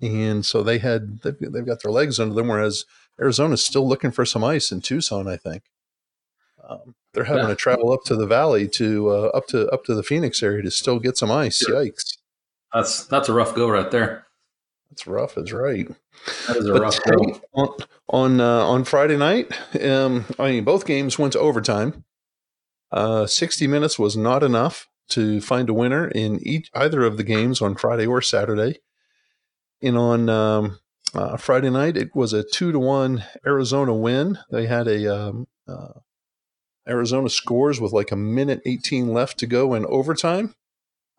And 0.01 0.45
so 0.45 0.63
they 0.63 0.77
had, 0.77 1.19
they've, 1.21 1.37
they've 1.39 1.65
got 1.65 1.83
their 1.83 1.91
legs 1.91 2.19
under 2.19 2.33
them, 2.33 2.47
whereas 2.47 2.85
Arizona's 3.19 3.63
still 3.63 3.87
looking 3.87 4.11
for 4.11 4.25
some 4.25 4.43
ice 4.43 4.71
in 4.71 4.81
Tucson, 4.81 5.27
I 5.27 5.37
think. 5.37 5.63
Um, 6.67 6.95
they're 7.13 7.25
having 7.25 7.43
yeah. 7.43 7.49
to 7.49 7.55
travel 7.55 7.91
up 7.91 8.03
to 8.05 8.15
the 8.15 8.27
valley 8.27 8.67
to 8.69 9.09
uh, 9.09 9.31
up 9.33 9.47
to 9.47 9.67
up 9.69 9.83
to 9.85 9.95
the 9.95 10.03
Phoenix 10.03 10.41
area 10.41 10.61
to 10.63 10.71
still 10.71 10.99
get 10.99 11.17
some 11.17 11.31
ice. 11.31 11.63
Yikes! 11.67 12.17
That's 12.73 13.05
that's 13.05 13.29
a 13.29 13.33
rough 13.33 13.53
go 13.53 13.69
right 13.69 13.91
there. 13.91 14.27
That's 14.89 15.07
rough. 15.07 15.37
Is 15.37 15.51
right. 15.51 15.87
That 16.47 16.57
is 16.57 16.65
a 16.67 16.73
but 16.73 16.81
rough 16.81 16.99
go. 17.03 17.41
On 17.53 17.69
on, 18.09 18.41
uh, 18.41 18.65
on 18.65 18.83
Friday 18.83 19.17
night, 19.17 19.51
um, 19.81 20.25
I 20.39 20.51
mean, 20.51 20.63
both 20.63 20.85
games 20.85 21.17
went 21.17 21.33
to 21.33 21.39
overtime. 21.39 22.03
Uh, 22.91 23.25
Sixty 23.25 23.67
minutes 23.67 23.97
was 23.97 24.15
not 24.15 24.43
enough 24.43 24.87
to 25.09 25.41
find 25.41 25.69
a 25.69 25.73
winner 25.73 26.07
in 26.07 26.39
each 26.45 26.69
either 26.73 27.03
of 27.03 27.17
the 27.17 27.23
games 27.23 27.61
on 27.61 27.75
Friday 27.75 28.05
or 28.05 28.21
Saturday. 28.21 28.79
And 29.81 29.97
on 29.97 30.29
um, 30.29 30.79
uh, 31.13 31.37
Friday 31.37 31.69
night, 31.69 31.97
it 31.97 32.15
was 32.15 32.33
a 32.33 32.43
two 32.43 32.71
to 32.71 32.79
one 32.79 33.23
Arizona 33.45 33.93
win. 33.93 34.39
They 34.49 34.67
had 34.67 34.87
a 34.87 35.13
um, 35.13 35.47
uh, 35.67 35.99
Arizona 36.87 37.29
scores 37.29 37.79
with 37.79 37.91
like 37.91 38.11
a 38.11 38.15
minute 38.15 38.61
18 38.65 39.13
left 39.13 39.37
to 39.39 39.47
go 39.47 39.73
in 39.73 39.85
overtime. 39.85 40.55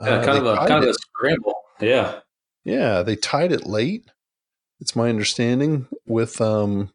Yeah, 0.01 0.09
uh, 0.09 0.25
kind 0.25 0.39
of 0.39 0.47
a 0.47 0.57
kind 0.57 0.85
it. 0.85 0.89
of 0.89 0.91
a 0.91 0.95
scramble. 0.95 1.55
Yeah. 1.81 2.21
Yeah, 2.65 3.03
they 3.03 3.17
tied 3.17 3.53
it 3.53 3.67
late. 3.67 4.11
It's 4.81 4.97
my 4.97 5.09
understanding 5.09 5.87
with 6.07 6.41
um 6.41 6.93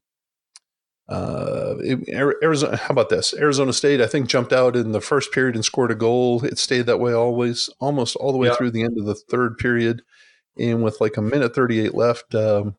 uh 1.08 1.76
Arizona 2.10 2.76
how 2.76 2.92
about 2.92 3.10
this? 3.10 3.34
Arizona 3.34 3.72
State 3.72 4.02
I 4.02 4.08
think 4.08 4.28
jumped 4.28 4.52
out 4.52 4.76
in 4.76 4.92
the 4.92 5.02
first 5.02 5.32
period 5.32 5.56
and 5.56 5.64
scored 5.64 5.92
a 5.92 5.96
goal. 5.96 6.44
It 6.44 6.58
stayed 6.60 6.86
that 6.88 7.00
way 7.00 7.14
always 7.14 7.70
almost 7.80 8.16
all 8.18 8.32
the 8.32 8.38
way 8.38 8.50
yeah. 8.50 8.56
through 8.56 8.72
the 8.72 8.84
end 8.84 8.98
of 8.98 9.06
the 9.06 9.16
third 9.16 9.58
period 9.58 10.02
and 10.60 10.84
with 10.84 11.00
like 11.00 11.16
a 11.16 11.22
minute 11.22 11.56
38 11.56 11.94
left 11.94 12.36
um 12.36 12.76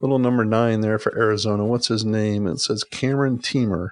little 0.00 0.18
number 0.18 0.44
9 0.44 0.80
there 0.80 0.98
for 0.98 1.16
Arizona. 1.16 1.64
What's 1.64 1.88
his 1.88 2.04
name? 2.04 2.46
It 2.46 2.60
says 2.60 2.84
Cameron 2.84 3.38
Teamor 3.38 3.90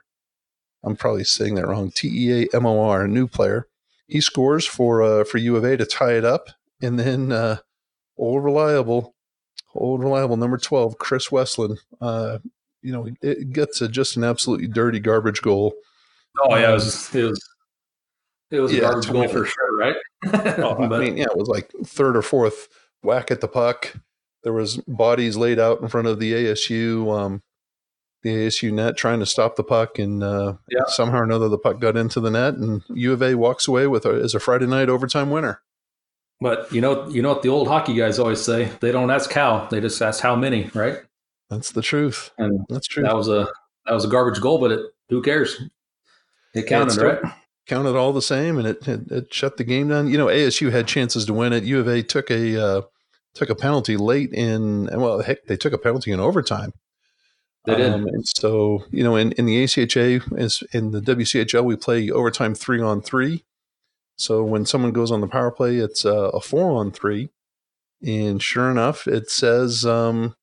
I'm 0.87 0.97
probably 0.97 1.25
saying 1.25 1.57
that 1.57 1.67
wrong. 1.67 1.91
T 1.91 2.09
E 2.09 2.43
A 2.45 2.57
M 2.57 2.65
O 2.65 2.81
R, 2.81 3.05
a 3.05 3.09
new 3.09 3.27
player. 3.27 3.67
He 4.07 4.21
scores 4.21 4.65
for 4.65 5.03
uh, 5.03 5.25
for 5.25 5.39
U 5.39 5.57
of 5.57 5.65
A 5.65 5.77
to 5.77 5.85
tie 5.85 6.13
it 6.13 6.25
up, 6.25 6.49
and 6.81 6.99
then 6.99 7.33
uh, 7.33 7.59
old 8.17 8.45
reliable, 8.45 9.15
old 9.75 10.01
reliable 10.01 10.37
number 10.37 10.59
twelve, 10.59 10.97
Chris 10.99 11.33
Westland. 11.33 11.81
Uh, 12.01 12.39
you 12.83 12.93
know, 12.93 13.09
it 13.21 13.53
gets 13.53 13.81
a, 13.81 13.89
just 13.89 14.17
an 14.17 14.23
absolutely 14.23 14.69
dirty 14.69 15.01
garbage 15.01 15.43
goal. 15.43 15.75
Oh 16.41 16.55
yeah, 16.57 16.71
it 16.71 16.75
was 16.75 17.15
it 17.15 17.25
was, 17.25 17.49
it 18.53 18.61
was 18.61 18.73
yeah, 18.73 18.79
a 18.79 18.83
garbage 18.83 19.11
goal 19.11 19.27
for 19.27 19.45
sure, 19.45 19.77
right? 19.77 19.97
oh, 20.61 20.77
I 20.85 20.99
mean, 21.01 21.17
yeah, 21.17 21.25
it 21.25 21.37
was 21.37 21.49
like 21.49 21.73
third 21.85 22.17
or 22.17 22.23
fourth 22.23 22.69
whack 23.03 23.33
at 23.33 23.41
the 23.41 23.49
puck. 23.49 23.93
There 24.47 24.53
was 24.53 24.77
bodies 24.87 25.37
laid 25.37 25.59
out 25.59 25.81
in 25.81 25.89
front 25.89 26.07
of 26.07 26.21
the 26.21 26.33
ASU 26.33 27.13
um, 27.13 27.43
the 28.23 28.47
ASU 28.47 28.73
net 28.73 28.97
trying 28.97 29.19
to 29.19 29.27
stop 29.27 29.57
the 29.57 29.65
puck, 29.65 29.99
and 29.99 30.23
uh, 30.23 30.55
yeah. 30.71 30.85
somehow 30.87 31.19
or 31.19 31.25
another 31.25 31.49
the 31.49 31.59
puck 31.59 31.81
got 31.81 31.97
into 31.97 32.21
the 32.21 32.31
net, 32.31 32.55
and 32.55 32.85
U 32.89 33.13
of 33.13 33.25
A 33.25 33.35
walks 33.35 33.67
away 33.67 33.89
with 33.89 34.07
a, 34.07 34.11
as 34.11 34.37
a 34.37 34.41
Friday 34.41 34.69
night 34.69 34.89
overtime 34.89 35.31
winner. 35.31 35.63
But 36.41 36.71
you 36.73 36.81
know, 36.81 37.09
you 37.09 37.23
know 37.23 37.31
what 37.31 37.43
the 37.43 37.49
old 37.49 37.67
hockey 37.67 37.95
guys 37.95 38.21
always 38.21 38.41
say: 38.41 38.71
they 38.81 38.93
don't 38.93 39.11
ask 39.11 39.33
how, 39.33 39.67
they 39.67 39.81
just 39.81 40.01
ask 40.01 40.23
how 40.23 40.37
many, 40.37 40.71
right? 40.75 40.99
That's 41.51 41.73
the 41.73 41.83
truth. 41.83 42.31
And 42.39 42.67
that's 42.69 42.87
true. 42.87 43.03
That 43.03 43.17
was 43.17 43.29
a 43.29 43.49
that 43.85 43.95
was 43.95 44.05
a 44.05 44.09
garbage 44.09 44.41
goal, 44.41 44.59
but 44.59 44.71
it 44.71 44.81
who 45.09 45.23
cares? 45.23 45.61
It 46.55 46.69
counted, 46.69 47.03
right? 47.03 47.33
Counted 47.67 47.97
all 47.97 48.13
the 48.13 48.23
same, 48.23 48.59
and 48.59 48.69
it, 48.69 48.87
it, 48.87 49.11
it 49.11 49.35
shut 49.35 49.57
the 49.57 49.65
game 49.65 49.89
down. 49.89 50.09
You 50.09 50.19
know, 50.19 50.27
ASU 50.27 50.71
had 50.71 50.87
chances 50.87 51.25
to 51.27 51.33
win 51.33 51.53
it. 51.53 51.65
U 51.65 51.81
of 51.81 51.89
A 51.89 52.01
took 52.03 52.31
a 52.31 52.65
uh, 52.65 52.83
took 53.37 53.51
a 53.51 53.55
penalty 53.55 53.97
late 53.97 54.33
in, 54.33 54.89
well, 54.93 55.23
heck, 55.23 55.45
they 55.45 55.57
took 55.57 55.73
a 55.73 55.79
penalty 55.79 56.11
in 56.11 56.19
overtime 56.21 56.73
they 57.67 57.77
did. 57.77 57.93
Um, 57.93 58.07
and 58.07 58.27
so, 58.27 58.85
you 58.91 59.05
know, 59.05 59.17
in, 59.17 59.33
in 59.33 59.45
the 59.45 59.63
ACHA, 59.65 60.39
as 60.39 60.63
in 60.73 60.93
the 60.93 61.01
WCHL, 61.01 61.65
we 61.65 61.77
play 61.77 62.11
overtime 62.11 62.55
three 62.55 62.81
on 62.81 63.03
three. 63.03 63.45
So 64.17 64.43
when 64.45 64.65
someone 64.65 64.93
goes 64.93 65.11
on 65.11 65.21
the 65.21 65.27
power 65.27 65.51
play, 65.51 65.77
it's 65.77 66.07
uh, 66.07 66.31
a 66.33 66.41
four 66.41 66.79
on 66.79 66.93
three. 66.93 67.31
And 68.07 68.43
sure 68.43 68.71
enough, 68.71 69.07
it 69.07 69.31
says, 69.31 69.85
um, 69.85 70.37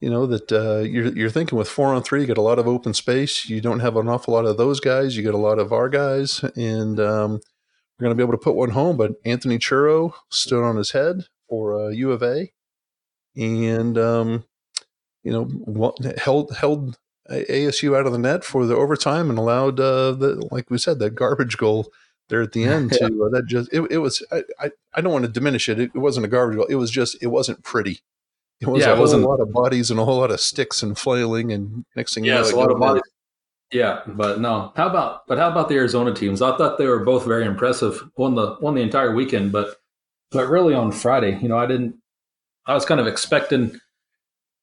you 0.00 0.10
know, 0.10 0.26
that 0.26 0.50
uh, 0.50 0.78
you're, 0.78 1.12
you're 1.12 1.30
thinking 1.30 1.58
with 1.58 1.68
four 1.68 1.92
on 1.92 2.02
three, 2.02 2.22
you 2.22 2.26
get 2.26 2.38
a 2.38 2.42
lot 2.42 2.58
of 2.58 2.66
open 2.66 2.94
space. 2.94 3.48
You 3.48 3.60
don't 3.60 3.80
have 3.80 3.96
an 3.96 4.08
awful 4.08 4.34
lot 4.34 4.46
of 4.46 4.56
those 4.56 4.80
guys. 4.80 5.16
You 5.16 5.22
get 5.22 5.34
a 5.34 5.38
lot 5.38 5.58
of 5.58 5.72
our 5.72 5.88
guys. 5.88 6.42
And 6.56 6.98
um, 6.98 7.32
we're 7.98 8.04
going 8.04 8.10
to 8.10 8.14
be 8.14 8.22
able 8.22 8.32
to 8.32 8.42
put 8.42 8.54
one 8.54 8.70
home. 8.70 8.96
But 8.96 9.12
Anthony 9.24 9.58
Churro 9.58 10.14
stood 10.30 10.64
on 10.64 10.76
his 10.76 10.92
head 10.92 11.24
for 11.48 11.86
uh, 11.86 11.88
U 11.88 12.12
of 12.12 12.22
A. 12.22 12.52
And, 13.36 13.96
um, 13.96 14.44
you 15.22 15.32
know, 15.32 15.94
held 16.18 16.56
held 16.56 16.98
ASU 17.30 17.96
out 17.96 18.06
of 18.06 18.12
the 18.12 18.18
net 18.18 18.44
for 18.44 18.66
the 18.66 18.76
overtime 18.76 19.28
and 19.30 19.38
allowed 19.38 19.78
uh, 19.78 20.12
the 20.12 20.48
like 20.50 20.70
we 20.70 20.78
said 20.78 20.98
that 20.98 21.14
garbage 21.14 21.56
goal 21.56 21.92
there 22.28 22.42
at 22.42 22.52
the 22.52 22.64
end 22.74 22.92
to 22.92 23.04
uh, 23.04 23.28
that 23.28 23.44
just 23.46 23.72
it, 23.72 23.82
it 23.90 23.98
was 23.98 24.24
I, 24.32 24.42
I, 24.58 24.70
I 24.94 25.00
don't 25.00 25.12
want 25.12 25.26
to 25.26 25.30
diminish 25.30 25.68
it. 25.68 25.78
it. 25.78 25.90
it 25.94 25.98
wasn't 25.98 26.26
a 26.26 26.28
garbage 26.28 26.56
goal 26.56 26.66
it 26.66 26.76
was 26.76 26.90
just 26.90 27.22
it 27.22 27.26
wasn't 27.26 27.62
pretty 27.62 28.00
it 28.60 28.66
was 28.66 28.84
yeah, 28.84 28.92
a 28.92 28.96
whole 28.96 29.18
lot 29.18 29.40
of 29.40 29.52
bodies 29.52 29.90
and 29.90 30.00
a 30.00 30.04
whole 30.04 30.18
lot 30.18 30.30
of 30.30 30.40
sticks 30.40 30.82
and 30.82 30.98
flailing 30.98 31.52
and 31.52 31.84
next 31.94 32.14
thing 32.14 32.24
yeah, 32.24 32.44
you 32.44 32.50
know, 32.50 32.56
a 32.56 32.60
lot 32.60 32.70
of 32.72 32.78
bodies. 32.78 33.02
Yeah, 33.70 34.00
but 34.06 34.40
no. 34.40 34.72
How 34.76 34.88
about 34.88 35.26
but 35.28 35.38
how 35.38 35.48
about 35.50 35.68
the 35.68 35.76
Arizona 35.76 36.14
teams? 36.14 36.40
I 36.40 36.56
thought 36.56 36.78
they 36.78 36.86
were 36.86 37.04
both 37.04 37.24
very 37.26 37.44
impressive. 37.44 38.02
Won 38.16 38.34
the 38.34 38.56
won 38.60 38.74
the 38.74 38.80
entire 38.80 39.14
weekend, 39.14 39.52
but 39.52 39.76
but 40.30 40.48
really 40.48 40.74
on 40.74 40.92
Friday, 40.92 41.38
you 41.40 41.48
know, 41.48 41.58
I 41.58 41.66
didn't. 41.66 41.96
I 42.66 42.74
was 42.74 42.84
kind 42.84 43.00
of 43.00 43.06
expecting 43.06 43.80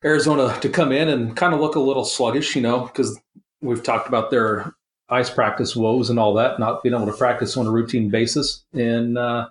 Arizona 0.04 0.58
to 0.62 0.70
come 0.70 0.92
in 0.92 1.10
and 1.10 1.36
kind 1.36 1.54
of 1.54 1.60
look 1.60 1.76
a 1.76 1.80
little 1.80 2.06
sluggish, 2.06 2.56
you 2.56 2.62
know, 2.62 2.82
because 2.82 3.20
we've 3.62 3.82
talked 3.82 4.08
about 4.08 4.30
their 4.30 4.74
ice 5.10 5.30
practice 5.30 5.76
woes 5.76 6.10
and 6.10 6.20
all 6.20 6.34
that, 6.36 6.60
not 6.60 6.84
being 6.84 6.94
able 6.94 7.08
to 7.08 7.14
practice 7.18 7.58
on 7.58 7.66
a 7.66 7.72
routine 7.72 8.10
basis. 8.10 8.64
And 8.74 9.18
uh, 9.18 9.50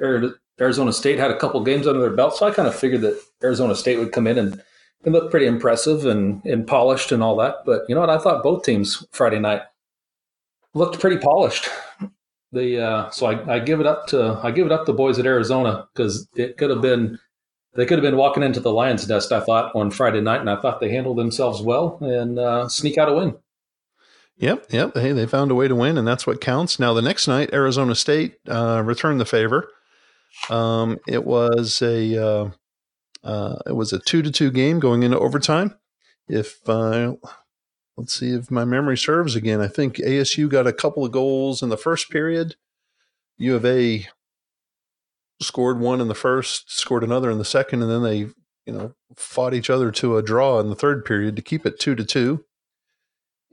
Arizona 0.00 0.92
State 0.92 1.18
had 1.18 1.30
a 1.30 1.38
couple 1.38 1.62
games 1.64 1.86
under 1.86 2.00
their 2.00 2.10
belt, 2.10 2.36
so 2.36 2.46
I 2.46 2.50
kind 2.50 2.68
of 2.68 2.74
figured 2.74 3.00
that 3.02 3.20
Arizona 3.42 3.74
State 3.74 3.98
would 3.98 4.12
come 4.12 4.26
in 4.26 4.38
and, 4.38 4.62
and 5.04 5.14
look 5.14 5.30
pretty 5.30 5.46
impressive 5.46 6.04
and, 6.04 6.44
and 6.44 6.66
polished 6.66 7.12
and 7.12 7.22
all 7.22 7.36
that. 7.36 7.56
But 7.64 7.82
you 7.88 7.94
know 7.94 8.02
what? 8.02 8.10
I 8.10 8.18
thought 8.18 8.42
both 8.42 8.64
teams 8.64 9.06
Friday 9.12 9.38
night 9.38 9.62
looked 10.74 11.00
pretty 11.00 11.18
polished. 11.18 11.68
The 12.54 12.80
uh, 12.80 13.10
so 13.10 13.26
I, 13.26 13.56
I 13.56 13.58
give 13.58 13.80
it 13.80 13.86
up 13.86 14.06
to 14.08 14.40
I 14.42 14.50
give 14.50 14.66
it 14.66 14.72
up 14.72 14.86
to 14.86 14.92
boys 14.92 15.18
at 15.18 15.26
Arizona 15.26 15.88
because 15.92 16.28
it 16.36 16.56
could 16.56 16.70
have 16.70 16.80
been 16.80 17.18
they 17.74 17.84
could 17.84 17.98
have 17.98 18.02
been 18.02 18.16
walking 18.16 18.42
into 18.42 18.60
the 18.60 18.72
lion's 18.72 19.08
nest, 19.08 19.32
I 19.32 19.40
thought, 19.40 19.74
on 19.74 19.90
Friday 19.90 20.20
night, 20.20 20.40
and 20.40 20.48
I 20.48 20.60
thought 20.60 20.80
they 20.80 20.90
handled 20.90 21.18
themselves 21.18 21.60
well 21.60 21.98
and 22.00 22.38
uh, 22.38 22.68
sneak 22.68 22.96
out 22.98 23.08
a 23.08 23.14
win. 23.14 23.34
Yep, 24.36 24.66
yep. 24.70 24.94
Hey, 24.94 25.12
they 25.12 25.26
found 25.26 25.50
a 25.50 25.54
way 25.54 25.68
to 25.68 25.74
win, 25.74 25.98
and 25.98 26.06
that's 26.06 26.26
what 26.26 26.40
counts. 26.40 26.78
Now, 26.78 26.92
the 26.92 27.02
next 27.02 27.28
night, 27.28 27.50
Arizona 27.52 27.94
State 27.94 28.36
uh, 28.48 28.82
returned 28.84 29.20
the 29.20 29.24
favor. 29.24 29.68
Um, 30.50 30.98
it 31.06 31.24
was 31.24 31.82
a 31.82 32.16
uh, 32.24 32.50
uh, 33.22 33.56
it 33.66 33.72
was 33.76 33.92
a 33.92 33.98
two 33.98 34.22
to 34.22 34.30
two 34.30 34.50
game 34.50 34.80
going 34.80 35.02
into 35.02 35.18
overtime. 35.18 35.74
If 36.28 36.68
uh, 36.68 37.14
let's 37.96 38.14
see 38.14 38.30
if 38.30 38.50
my 38.50 38.64
memory 38.64 38.96
serves 38.96 39.36
again, 39.36 39.60
I 39.60 39.68
think 39.68 39.96
ASU 39.96 40.48
got 40.48 40.66
a 40.66 40.72
couple 40.72 41.04
of 41.04 41.12
goals 41.12 41.62
in 41.62 41.68
the 41.68 41.76
first 41.76 42.10
period. 42.10 42.56
U 43.38 43.54
of 43.54 43.64
A 43.64 44.06
scored 45.40 45.80
one 45.80 46.00
in 46.00 46.08
the 46.08 46.14
first, 46.14 46.72
scored 46.72 47.04
another 47.04 47.30
in 47.30 47.38
the 47.38 47.44
second, 47.44 47.82
and 47.82 47.90
then 47.90 48.02
they, 48.02 48.18
you 48.18 48.72
know, 48.72 48.94
fought 49.16 49.54
each 49.54 49.70
other 49.70 49.90
to 49.92 50.16
a 50.16 50.22
draw 50.22 50.60
in 50.60 50.70
the 50.70 50.76
third 50.76 51.04
period 51.04 51.36
to 51.36 51.42
keep 51.42 51.66
it 51.66 51.78
two 51.78 51.94
to 51.94 52.04
two. 52.04 52.44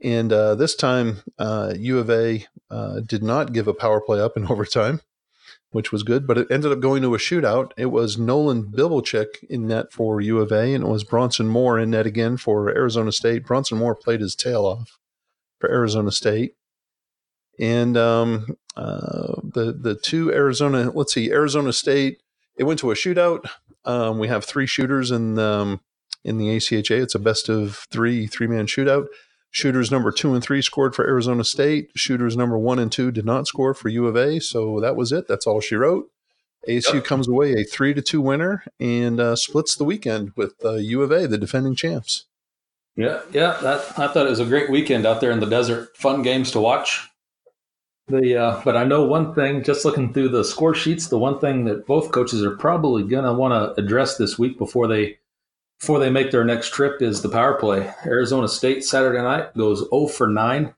And 0.02 0.32
uh, 0.32 0.56
this 0.56 0.74
time, 0.74 1.18
uh, 1.38 1.74
U 1.76 1.98
of 1.98 2.10
A 2.10 2.46
uh, 2.70 3.00
did 3.00 3.22
not 3.22 3.52
give 3.52 3.68
a 3.68 3.74
power 3.74 4.00
play 4.00 4.20
up 4.20 4.36
in 4.36 4.46
overtime, 4.50 5.00
which 5.72 5.90
was 5.90 6.02
good, 6.02 6.26
but 6.26 6.38
it 6.38 6.50
ended 6.50 6.70
up 6.70 6.80
going 6.80 7.02
to 7.02 7.14
a 7.14 7.18
shootout. 7.18 7.72
It 7.76 7.86
was 7.86 8.18
Nolan 8.18 8.64
Bivelchik 8.64 9.42
in 9.48 9.66
net 9.66 9.92
for 9.92 10.20
U 10.20 10.38
of 10.38 10.52
A, 10.52 10.74
and 10.74 10.84
it 10.84 10.88
was 10.88 11.02
Bronson 11.02 11.48
Moore 11.48 11.78
in 11.78 11.90
net 11.90 12.06
again 12.06 12.36
for 12.36 12.68
Arizona 12.68 13.10
State. 13.10 13.44
Bronson 13.44 13.78
Moore 13.78 13.96
played 13.96 14.20
his 14.20 14.34
tail 14.34 14.64
off 14.64 14.98
for 15.58 15.70
Arizona 15.70 16.12
State. 16.12 16.54
And 17.58 17.96
um, 17.96 18.56
uh, 18.76 19.40
the 19.42 19.76
the 19.78 19.94
two 19.94 20.32
Arizona, 20.32 20.90
let's 20.94 21.12
see, 21.14 21.30
Arizona 21.30 21.72
State. 21.72 22.22
It 22.56 22.64
went 22.64 22.78
to 22.80 22.90
a 22.90 22.94
shootout. 22.94 23.48
Um, 23.84 24.18
we 24.18 24.28
have 24.28 24.44
three 24.44 24.66
shooters 24.66 25.10
in 25.10 25.38
um, 25.38 25.80
in 26.24 26.38
the 26.38 26.48
ACHA. 26.56 27.02
It's 27.02 27.14
a 27.14 27.18
best 27.18 27.48
of 27.48 27.86
three 27.90 28.26
three 28.26 28.46
man 28.46 28.66
shootout. 28.66 29.06
Shooters 29.52 29.90
number 29.90 30.10
two 30.10 30.32
and 30.32 30.42
three 30.42 30.62
scored 30.62 30.94
for 30.94 31.06
Arizona 31.06 31.44
State. 31.44 31.90
Shooters 31.94 32.38
number 32.38 32.58
one 32.58 32.78
and 32.78 32.90
two 32.90 33.10
did 33.12 33.26
not 33.26 33.46
score 33.46 33.74
for 33.74 33.90
U 33.90 34.06
of 34.06 34.16
A. 34.16 34.40
So 34.40 34.80
that 34.80 34.96
was 34.96 35.12
it. 35.12 35.28
That's 35.28 35.46
all 35.46 35.60
she 35.60 35.76
wrote. 35.76 36.10
ASU 36.66 36.94
yep. 36.94 37.04
comes 37.04 37.28
away 37.28 37.52
a 37.52 37.64
three 37.64 37.92
to 37.92 38.00
two 38.00 38.22
winner 38.22 38.64
and 38.80 39.20
uh, 39.20 39.36
splits 39.36 39.76
the 39.76 39.84
weekend 39.84 40.32
with 40.36 40.54
uh, 40.64 40.76
U 40.76 41.02
of 41.02 41.12
A, 41.12 41.28
the 41.28 41.36
defending 41.36 41.74
champs. 41.74 42.24
Yeah, 42.96 43.20
yeah. 43.32 43.58
That 43.62 43.98
I 43.98 44.08
thought 44.08 44.26
it 44.26 44.30
was 44.30 44.40
a 44.40 44.46
great 44.46 44.70
weekend 44.70 45.04
out 45.04 45.20
there 45.20 45.32
in 45.32 45.40
the 45.40 45.46
desert. 45.46 45.96
Fun 45.98 46.22
games 46.22 46.50
to 46.52 46.60
watch. 46.60 47.10
The 48.08 48.36
uh, 48.36 48.62
but 48.64 48.76
I 48.76 48.84
know 48.84 49.04
one 49.04 49.34
thing. 49.34 49.62
Just 49.62 49.84
looking 49.84 50.14
through 50.14 50.30
the 50.30 50.44
score 50.44 50.74
sheets, 50.74 51.08
the 51.08 51.18
one 51.18 51.38
thing 51.38 51.66
that 51.66 51.86
both 51.86 52.10
coaches 52.10 52.42
are 52.42 52.56
probably 52.56 53.02
going 53.02 53.24
to 53.24 53.34
want 53.34 53.52
to 53.52 53.82
address 53.82 54.16
this 54.16 54.38
week 54.38 54.56
before 54.56 54.88
they 54.88 55.18
before 55.82 55.98
they 55.98 56.10
make 56.10 56.30
their 56.30 56.44
next 56.44 56.72
trip 56.72 57.02
is 57.02 57.22
the 57.22 57.28
power 57.28 57.54
play. 57.54 57.92
Arizona 58.06 58.46
State 58.46 58.84
Saturday 58.84 59.20
night 59.20 59.52
goes 59.56 59.80
0 59.90 60.06
for 60.06 60.28
9, 60.28 60.72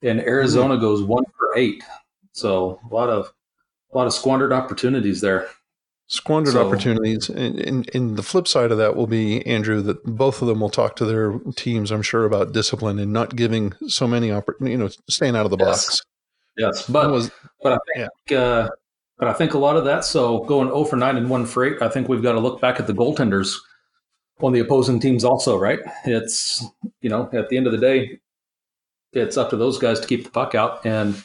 and 0.00 0.20
Arizona 0.20 0.72
mm-hmm. 0.72 0.80
goes 0.80 1.02
1 1.02 1.24
for 1.38 1.54
8. 1.54 1.84
So 2.32 2.80
a 2.90 2.94
lot 2.94 3.10
of 3.10 3.30
a 3.92 3.98
lot 3.98 4.06
of 4.06 4.14
squandered 4.14 4.50
opportunities 4.50 5.20
there. 5.20 5.50
Squandered 6.06 6.54
so, 6.54 6.66
opportunities, 6.66 7.28
and, 7.28 7.58
and, 7.58 7.94
and, 7.94 8.16
the 8.16 8.22
flip 8.22 8.48
side 8.48 8.70
of 8.70 8.78
that 8.78 8.96
will 8.96 9.06
be 9.06 9.46
Andrew 9.46 9.82
that 9.82 10.02
both 10.04 10.40
of 10.40 10.48
them 10.48 10.60
will 10.60 10.70
talk 10.70 10.96
to 10.96 11.04
their 11.04 11.38
teams, 11.54 11.90
I'm 11.90 12.00
sure, 12.00 12.24
about 12.24 12.52
discipline 12.52 12.98
and 12.98 13.12
not 13.12 13.36
giving 13.36 13.74
so 13.86 14.06
many 14.08 14.32
opportunities, 14.32 14.72
you 14.72 14.78
know, 14.78 14.90
staying 15.10 15.36
out 15.36 15.44
of 15.44 15.50
the 15.50 15.58
yes. 15.58 15.86
box. 15.86 16.02
Yes, 16.56 16.86
but 16.88 17.10
was, 17.10 17.30
but 17.62 17.74
I 17.74 17.78
think 17.94 18.10
yeah. 18.30 18.38
uh, 18.38 18.68
but 19.18 19.28
I 19.28 19.34
think 19.34 19.52
a 19.52 19.58
lot 19.58 19.76
of 19.76 19.84
that. 19.84 20.06
So 20.06 20.38
going 20.44 20.68
0 20.68 20.84
for 20.84 20.96
9 20.96 21.16
and 21.18 21.28
1 21.28 21.46
for 21.46 21.64
8, 21.64 21.82
I 21.82 21.88
think 21.90 22.08
we've 22.08 22.22
got 22.22 22.32
to 22.32 22.40
look 22.40 22.62
back 22.62 22.80
at 22.80 22.86
the 22.86 22.94
goaltenders 22.94 23.54
on 24.42 24.52
the 24.52 24.60
opposing 24.60 25.00
teams 25.00 25.24
also, 25.24 25.56
right? 25.58 25.80
It's 26.04 26.64
you 27.00 27.08
know 27.08 27.28
at 27.32 27.48
the 27.48 27.56
end 27.56 27.66
of 27.66 27.72
the 27.72 27.78
day, 27.78 28.20
it's 29.12 29.36
up 29.36 29.50
to 29.50 29.56
those 29.56 29.78
guys 29.78 30.00
to 30.00 30.06
keep 30.06 30.24
the 30.24 30.30
puck 30.30 30.54
out 30.54 30.84
and 30.84 31.22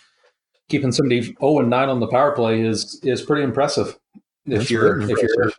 keeping 0.69 0.91
somebody 0.91 1.21
0 1.21 1.60
and 1.60 1.69
9 1.69 1.89
on 1.89 1.99
the 1.99 2.08
power 2.08 2.34
play 2.34 2.62
is 2.62 2.99
is 3.03 3.21
pretty 3.21 3.43
impressive 3.43 3.97
if 4.45 4.60
That's 4.60 4.71
you're 4.71 5.01
if 5.01 5.10
you're 5.21 5.51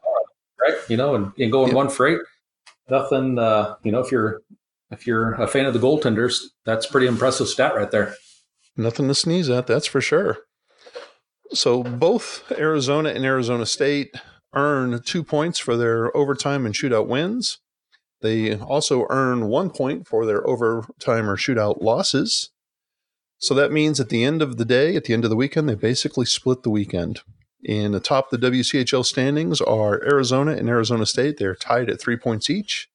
right, 0.60 0.78
you 0.88 0.96
know, 0.96 1.14
and, 1.14 1.32
and 1.38 1.52
going 1.52 1.74
one 1.74 1.88
freight, 1.88 2.20
nothing. 2.88 3.38
Uh, 3.38 3.76
you 3.82 3.92
know, 3.92 4.00
if 4.00 4.10
you're 4.10 4.42
if 4.90 5.06
you're 5.06 5.34
a 5.34 5.46
fan 5.46 5.66
of 5.66 5.74
the 5.74 5.80
goaltenders, 5.80 6.44
that's 6.64 6.86
pretty 6.86 7.06
impressive 7.06 7.48
stat 7.48 7.74
right 7.74 7.90
there. 7.90 8.14
Nothing 8.76 9.08
to 9.08 9.14
sneeze 9.14 9.50
at, 9.50 9.66
that's 9.66 9.86
for 9.86 10.00
sure. 10.00 10.38
So 11.52 11.82
both 11.82 12.50
Arizona 12.52 13.10
and 13.10 13.24
Arizona 13.24 13.66
State 13.66 14.14
earn 14.54 15.00
two 15.02 15.22
points 15.22 15.58
for 15.58 15.76
their 15.76 16.16
overtime 16.16 16.66
and 16.66 16.74
shootout 16.74 17.06
wins. 17.06 17.58
They 18.20 18.56
also 18.56 19.06
earn 19.10 19.46
one 19.46 19.70
point 19.70 20.08
for 20.08 20.26
their 20.26 20.46
overtime 20.46 21.30
or 21.30 21.36
shootout 21.36 21.80
losses. 21.80 22.50
So 23.38 23.54
that 23.54 23.70
means 23.70 24.00
at 24.00 24.08
the 24.08 24.24
end 24.24 24.42
of 24.42 24.56
the 24.56 24.64
day, 24.64 24.96
at 24.96 25.04
the 25.04 25.14
end 25.14 25.24
of 25.24 25.30
the 25.30 25.36
weekend, 25.36 25.68
they 25.68 25.76
basically 25.76 26.26
split 26.26 26.64
the 26.64 26.70
weekend. 26.70 27.20
In 27.62 27.92
the 27.92 28.00
top 28.00 28.32
of 28.32 28.40
the 28.40 28.50
WCHL 28.50 29.04
standings 29.04 29.60
are 29.60 30.02
Arizona 30.04 30.52
and 30.52 30.68
Arizona 30.68 31.06
State. 31.06 31.38
They're 31.38 31.54
tied 31.54 31.90
at 31.90 32.00
three 32.00 32.16
points 32.16 32.50
each. 32.50 32.88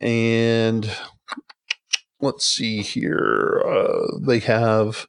And 0.00 0.90
let's 2.20 2.46
see 2.46 2.82
here. 2.82 3.62
Uh, 3.66 4.18
they 4.20 4.40
have, 4.40 5.06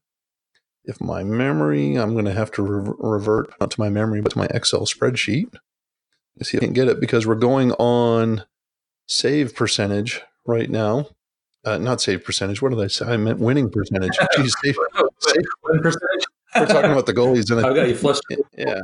if 0.88 1.02
my 1.02 1.22
memory, 1.24 1.96
I'm 1.96 2.14
going 2.14 2.26
to 2.26 2.34
have 2.34 2.50
to 2.54 2.64
re- 2.64 2.94
revert 2.98 3.54
not 3.60 3.70
to 3.72 3.80
my 3.80 3.90
memory, 3.90 4.22
but 4.22 4.32
to 4.32 4.38
my 4.38 4.48
Excel 4.52 4.86
spreadsheet. 4.86 5.54
Let's 6.38 6.50
see 6.52 6.58
if 6.58 6.64
I 6.64 6.68
can 6.68 6.74
get 6.74 6.88
it 6.88 7.00
because 7.00 7.28
we're 7.28 7.36
going 7.36 7.74
on 7.74 8.44
save 9.06 9.54
percentage 9.54 10.22
right 10.46 10.70
now. 10.70 11.08
Uh, 11.66 11.78
not 11.78 12.00
save 12.00 12.24
percentage. 12.24 12.62
What 12.62 12.70
did 12.70 12.80
I 12.80 12.88
say? 12.88 13.06
I 13.06 13.18
meant 13.18 13.40
winning 13.40 13.70
percentage. 13.70 14.18
Jeez, 14.38 14.54
save, 14.64 14.78
save, 15.20 15.44
win 15.66 15.82
percentage. 15.82 16.26
We're 16.56 16.66
talking 16.68 16.92
about 16.92 17.06
the 17.06 17.14
goalies. 17.14 17.52
And 17.52 17.60
I 17.66 17.74
got 17.74 17.88
you 17.90 17.96
flushed. 17.96 18.24
Yeah. 18.58 18.80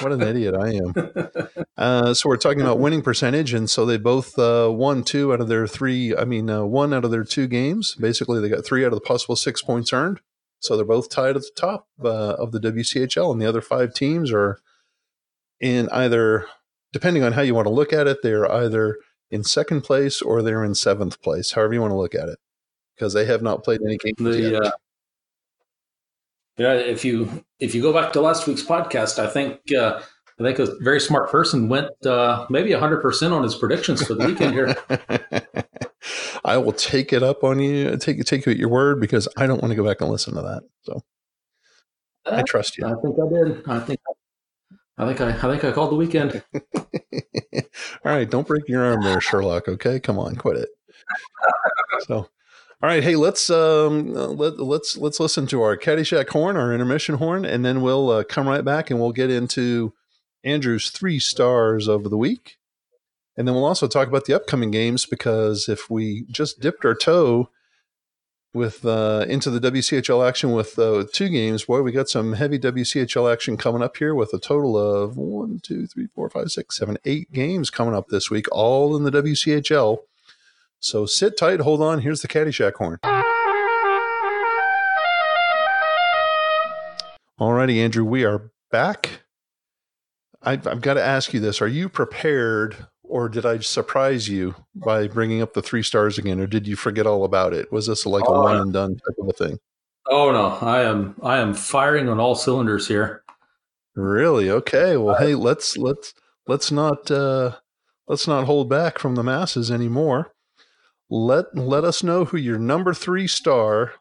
what 0.00 0.10
an 0.12 0.20
idiot 0.20 0.54
I 0.54 0.72
am. 0.74 1.48
Uh, 1.76 2.12
so 2.12 2.28
we're 2.28 2.36
talking 2.38 2.60
about 2.60 2.80
winning 2.80 3.02
percentage, 3.02 3.54
and 3.54 3.70
so 3.70 3.86
they 3.86 3.96
both 3.96 4.36
uh, 4.36 4.68
won 4.70 5.04
two 5.04 5.32
out 5.32 5.40
of 5.40 5.46
their 5.46 5.68
three. 5.68 6.14
I 6.14 6.24
mean, 6.24 6.50
uh, 6.50 6.64
one 6.64 6.92
out 6.92 7.04
of 7.04 7.12
their 7.12 7.22
two 7.22 7.46
games. 7.46 7.94
Basically, 7.94 8.40
they 8.40 8.48
got 8.48 8.64
three 8.64 8.84
out 8.84 8.92
of 8.92 8.96
the 8.96 9.00
possible 9.06 9.36
six 9.36 9.62
points 9.62 9.92
earned. 9.92 10.20
So 10.60 10.76
they're 10.76 10.84
both 10.84 11.08
tied 11.08 11.36
at 11.36 11.42
the 11.42 11.50
top 11.54 11.88
uh, 12.02 12.34
of 12.34 12.52
the 12.52 12.60
WCHL, 12.60 13.32
and 13.32 13.40
the 13.40 13.46
other 13.46 13.60
five 13.60 13.94
teams 13.94 14.32
are 14.32 14.58
in 15.60 15.88
either, 15.90 16.46
depending 16.92 17.22
on 17.22 17.32
how 17.32 17.42
you 17.42 17.54
want 17.54 17.66
to 17.66 17.72
look 17.72 17.92
at 17.92 18.06
it, 18.06 18.18
they're 18.22 18.50
either 18.50 18.98
in 19.30 19.44
second 19.44 19.82
place 19.82 20.22
or 20.22 20.42
they're 20.42 20.64
in 20.64 20.74
seventh 20.74 21.20
place, 21.22 21.52
however 21.52 21.74
you 21.74 21.80
want 21.80 21.92
to 21.92 21.96
look 21.96 22.14
at 22.14 22.28
it, 22.28 22.38
because 22.96 23.12
they 23.12 23.24
have 23.26 23.42
not 23.42 23.62
played 23.62 23.80
any 23.84 23.98
games 23.98 24.16
the, 24.18 24.50
yet. 24.50 24.64
Uh, 24.64 24.70
yeah, 26.56 26.72
if 26.74 27.04
you 27.04 27.44
if 27.60 27.74
you 27.74 27.80
go 27.80 27.92
back 27.92 28.12
to 28.14 28.20
last 28.20 28.48
week's 28.48 28.64
podcast, 28.64 29.20
I 29.20 29.28
think 29.28 29.60
uh, 29.72 30.00
I 30.40 30.42
think 30.42 30.58
a 30.58 30.66
very 30.80 31.00
smart 31.00 31.30
person 31.30 31.68
went 31.68 31.90
uh, 32.04 32.46
maybe 32.50 32.72
hundred 32.72 33.00
percent 33.00 33.32
on 33.32 33.44
his 33.44 33.54
predictions 33.54 34.04
for 34.04 34.14
the 34.14 34.26
weekend 34.26 34.54
here. 34.54 35.64
I 36.48 36.56
will 36.58 36.72
take 36.72 37.12
it 37.12 37.22
up 37.22 37.44
on 37.44 37.60
you, 37.60 37.96
take 37.96 38.24
take 38.24 38.46
you 38.46 38.52
at 38.52 38.58
your 38.58 38.68
word 38.68 39.00
because 39.00 39.28
I 39.36 39.46
don't 39.46 39.60
want 39.60 39.72
to 39.72 39.76
go 39.76 39.84
back 39.84 40.00
and 40.00 40.10
listen 40.10 40.34
to 40.34 40.42
that. 40.42 40.62
So 40.82 41.02
I 42.26 42.42
trust 42.42 42.78
you. 42.78 42.86
I 42.86 42.94
think 43.00 43.16
I 43.18 43.28
did. 43.28 43.68
I 43.68 43.80
think 43.80 44.00
I 44.96 45.06
think 45.06 45.20
I, 45.20 45.28
I 45.30 45.50
think 45.50 45.64
I 45.64 45.72
called 45.72 45.92
the 45.92 45.96
weekend. 45.96 46.42
All 47.54 48.12
right, 48.12 48.28
don't 48.28 48.46
break 48.46 48.68
your 48.68 48.84
arm 48.84 49.02
there, 49.02 49.20
Sherlock. 49.20 49.68
Okay, 49.68 50.00
come 50.00 50.18
on, 50.18 50.36
quit 50.36 50.56
it. 50.56 50.68
So 52.06 52.28
all 52.80 52.88
right, 52.88 53.02
hey, 53.02 53.16
let's 53.16 53.50
um, 53.50 54.14
let, 54.14 54.60
let's 54.60 54.96
let's 54.96 55.18
listen 55.18 55.48
to 55.48 55.62
our 55.62 55.76
Caddyshack 55.76 56.28
horn, 56.28 56.56
our 56.56 56.72
intermission 56.72 57.16
horn, 57.16 57.44
and 57.44 57.64
then 57.64 57.80
we'll 57.80 58.08
uh, 58.08 58.22
come 58.22 58.46
right 58.46 58.64
back 58.64 58.88
and 58.90 59.00
we'll 59.00 59.10
get 59.10 59.30
into 59.30 59.92
Andrew's 60.44 60.90
three 60.90 61.18
stars 61.18 61.88
of 61.88 62.08
the 62.08 62.16
week, 62.16 62.57
and 63.38 63.46
then 63.46 63.54
we'll 63.54 63.64
also 63.64 63.86
talk 63.86 64.08
about 64.08 64.24
the 64.24 64.34
upcoming 64.34 64.72
games 64.72 65.06
because 65.06 65.68
if 65.68 65.88
we 65.88 66.26
just 66.28 66.58
dipped 66.58 66.84
our 66.84 66.96
toe 66.96 67.48
with 68.52 68.84
uh, 68.84 69.26
into 69.28 69.48
the 69.48 69.70
WCHL 69.70 70.26
action 70.26 70.50
with 70.50 70.76
uh, 70.76 71.04
two 71.12 71.28
games, 71.28 71.66
boy, 71.66 71.80
we 71.82 71.92
got 71.92 72.08
some 72.08 72.32
heavy 72.32 72.58
WCHL 72.58 73.32
action 73.32 73.56
coming 73.56 73.80
up 73.80 73.96
here 73.96 74.12
with 74.12 74.34
a 74.34 74.40
total 74.40 74.76
of 74.76 75.16
one, 75.16 75.60
two, 75.62 75.86
three, 75.86 76.08
four, 76.16 76.28
five, 76.28 76.50
six, 76.50 76.76
seven, 76.76 76.98
eight 77.04 77.30
games 77.30 77.70
coming 77.70 77.94
up 77.94 78.08
this 78.08 78.28
week, 78.28 78.46
all 78.50 78.96
in 78.96 79.04
the 79.04 79.12
WCHL. 79.12 79.98
So 80.80 81.06
sit 81.06 81.36
tight, 81.38 81.60
hold 81.60 81.80
on. 81.80 82.00
Here's 82.00 82.22
the 82.22 82.28
Caddyshack 82.28 82.74
horn. 82.74 82.98
Alrighty, 87.40 87.76
Andrew, 87.76 88.04
we 88.04 88.24
are 88.24 88.50
back. 88.72 89.22
I've, 90.42 90.66
I've 90.66 90.80
got 90.80 90.94
to 90.94 91.04
ask 91.04 91.32
you 91.32 91.38
this: 91.38 91.60
Are 91.60 91.68
you 91.68 91.88
prepared, 91.88 92.88
or 93.08 93.28
did 93.28 93.46
I 93.46 93.58
surprise 93.58 94.28
you 94.28 94.54
by 94.74 95.08
bringing 95.08 95.42
up 95.42 95.54
the 95.54 95.62
three 95.62 95.82
stars 95.82 96.18
again, 96.18 96.40
or 96.40 96.46
did 96.46 96.66
you 96.66 96.76
forget 96.76 97.06
all 97.06 97.24
about 97.24 97.52
it? 97.52 97.72
Was 97.72 97.86
this 97.86 98.06
like 98.06 98.24
a 98.24 98.28
oh, 98.28 98.42
one 98.42 98.56
and 98.56 98.72
done 98.72 98.96
type 98.96 99.18
of 99.18 99.28
a 99.28 99.32
thing? 99.32 99.58
Oh 100.06 100.30
no, 100.32 100.66
I 100.66 100.82
am 100.82 101.16
I 101.22 101.38
am 101.38 101.54
firing 101.54 102.08
on 102.08 102.20
all 102.20 102.34
cylinders 102.34 102.88
here. 102.88 103.22
Really? 103.94 104.50
Okay. 104.50 104.96
Well, 104.96 105.16
hey, 105.16 105.34
let's 105.34 105.76
let's 105.76 106.14
let's 106.46 106.70
not 106.70 107.10
uh, 107.10 107.56
let's 108.06 108.28
not 108.28 108.44
hold 108.44 108.68
back 108.68 108.98
from 108.98 109.14
the 109.14 109.24
masses 109.24 109.70
anymore 109.70 110.32
let 111.10 111.56
let 111.56 111.84
us 111.84 112.02
know 112.02 112.24
who 112.26 112.36
your 112.36 112.58
number 112.58 112.94
three 112.94 113.26
star. 113.26 113.92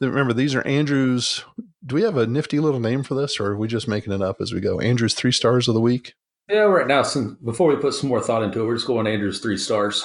Remember, 0.00 0.32
these 0.32 0.54
are 0.54 0.66
Andrew's. 0.66 1.44
Do 1.84 1.94
we 1.94 2.02
have 2.02 2.16
a 2.16 2.26
nifty 2.26 2.60
little 2.60 2.80
name 2.80 3.02
for 3.02 3.14
this, 3.14 3.40
or 3.40 3.48
are 3.48 3.56
we 3.56 3.68
just 3.68 3.88
making 3.88 4.12
it 4.12 4.22
up 4.22 4.40
as 4.40 4.52
we 4.52 4.60
go? 4.60 4.80
Andrew's 4.80 5.14
three 5.14 5.32
stars 5.32 5.68
of 5.68 5.74
the 5.74 5.80
week. 5.80 6.14
Yeah, 6.50 6.62
right 6.62 6.86
now, 6.86 7.02
since 7.02 7.36
before 7.44 7.68
we 7.68 7.76
put 7.76 7.94
some 7.94 8.08
more 8.08 8.20
thought 8.20 8.42
into 8.42 8.60
it, 8.60 8.66
we're 8.66 8.74
just 8.74 8.86
going 8.86 9.06
Andrew's 9.06 9.38
three 9.38 9.56
stars. 9.56 10.04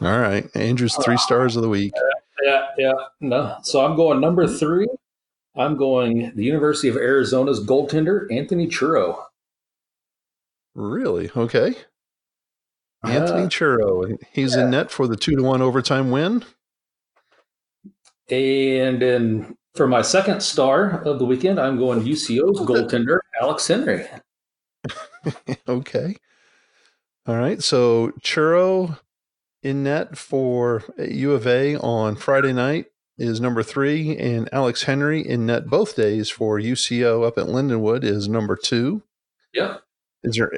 All 0.00 0.18
right, 0.18 0.44
Andrew's 0.56 0.96
three 0.96 1.16
stars 1.16 1.54
of 1.54 1.62
the 1.62 1.68
week. 1.68 1.92
Yeah, 2.42 2.66
yeah, 2.76 2.92
no. 3.20 3.56
So 3.62 3.84
I'm 3.84 3.94
going 3.94 4.20
number 4.20 4.48
three. 4.48 4.88
I'm 5.56 5.76
going 5.76 6.32
the 6.34 6.42
University 6.42 6.88
of 6.88 6.96
Arizona's 6.96 7.64
goaltender 7.64 8.26
Anthony 8.32 8.66
Churro. 8.66 9.22
Really? 10.74 11.30
Okay. 11.36 11.76
Anthony 13.04 13.44
uh, 13.44 13.48
Churro. 13.48 14.18
He's 14.32 14.56
yeah. 14.56 14.64
in 14.64 14.70
net 14.70 14.90
for 14.90 15.06
the 15.06 15.16
two 15.16 15.36
to 15.36 15.42
one 15.42 15.62
overtime 15.62 16.10
win. 16.10 16.44
And 18.28 19.00
then 19.00 19.56
for 19.76 19.86
my 19.86 20.02
second 20.02 20.42
star 20.42 21.02
of 21.02 21.20
the 21.20 21.26
weekend, 21.26 21.60
I'm 21.60 21.78
going 21.78 22.02
UCO's 22.02 22.60
goaltender, 22.60 23.18
Alex 23.40 23.68
Henry. 23.68 24.06
okay. 25.68 26.16
All 27.26 27.36
right. 27.36 27.62
So 27.62 28.12
Churro 28.20 28.98
in 29.62 29.82
net 29.82 30.18
for 30.18 30.84
U 30.98 31.32
of 31.32 31.46
A 31.46 31.76
on 31.76 32.16
Friday 32.16 32.52
night 32.52 32.86
is 33.16 33.40
number 33.40 33.62
three, 33.62 34.16
and 34.18 34.48
Alex 34.52 34.84
Henry 34.84 35.26
in 35.26 35.46
net 35.46 35.66
both 35.66 35.96
days 35.96 36.30
for 36.30 36.58
UCO 36.58 37.26
up 37.26 37.38
at 37.38 37.46
Lindenwood 37.46 38.04
is 38.04 38.28
number 38.28 38.56
two. 38.56 39.02
Yeah. 39.52 39.78
Is 40.22 40.36
there? 40.36 40.50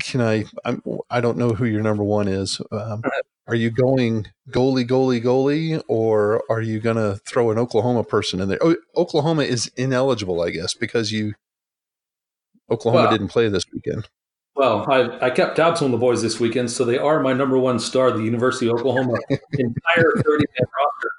can 0.00 0.20
I? 0.20 0.44
I'm, 0.64 0.82
I 1.10 1.20
do 1.20 1.28
not 1.28 1.36
know 1.36 1.50
who 1.50 1.64
your 1.64 1.82
number 1.82 2.04
one 2.04 2.28
is. 2.28 2.60
Um, 2.70 3.02
are 3.46 3.54
you 3.54 3.70
going 3.70 4.26
goalie, 4.50 4.86
goalie, 4.86 5.22
goalie, 5.22 5.82
or 5.88 6.42
are 6.50 6.60
you 6.60 6.80
going 6.80 6.96
to 6.96 7.16
throw 7.24 7.50
an 7.50 7.58
Oklahoma 7.58 8.04
person 8.04 8.40
in 8.40 8.48
there? 8.48 8.58
Oh, 8.60 8.76
Oklahoma 8.96 9.44
is 9.44 9.70
ineligible, 9.76 10.42
I 10.42 10.50
guess, 10.50 10.74
because 10.74 11.12
you 11.12 11.34
Oklahoma 12.70 13.04
well, 13.04 13.12
didn't 13.12 13.28
play 13.28 13.48
this 13.48 13.64
weekend. 13.72 14.08
Well, 14.54 14.84
I, 14.90 15.26
I 15.26 15.30
kept 15.30 15.56
tabs 15.56 15.82
on 15.82 15.92
the 15.92 15.96
boys 15.96 16.20
this 16.20 16.40
weekend, 16.40 16.70
so 16.70 16.84
they 16.84 16.98
are 16.98 17.20
my 17.20 17.32
number 17.32 17.58
one 17.58 17.78
star, 17.78 18.10
the 18.10 18.22
University 18.22 18.66
of 18.68 18.80
Oklahoma 18.80 19.16
entire 19.30 20.12
30 20.16 20.44
man 20.58 20.68
roster. 20.76 21.10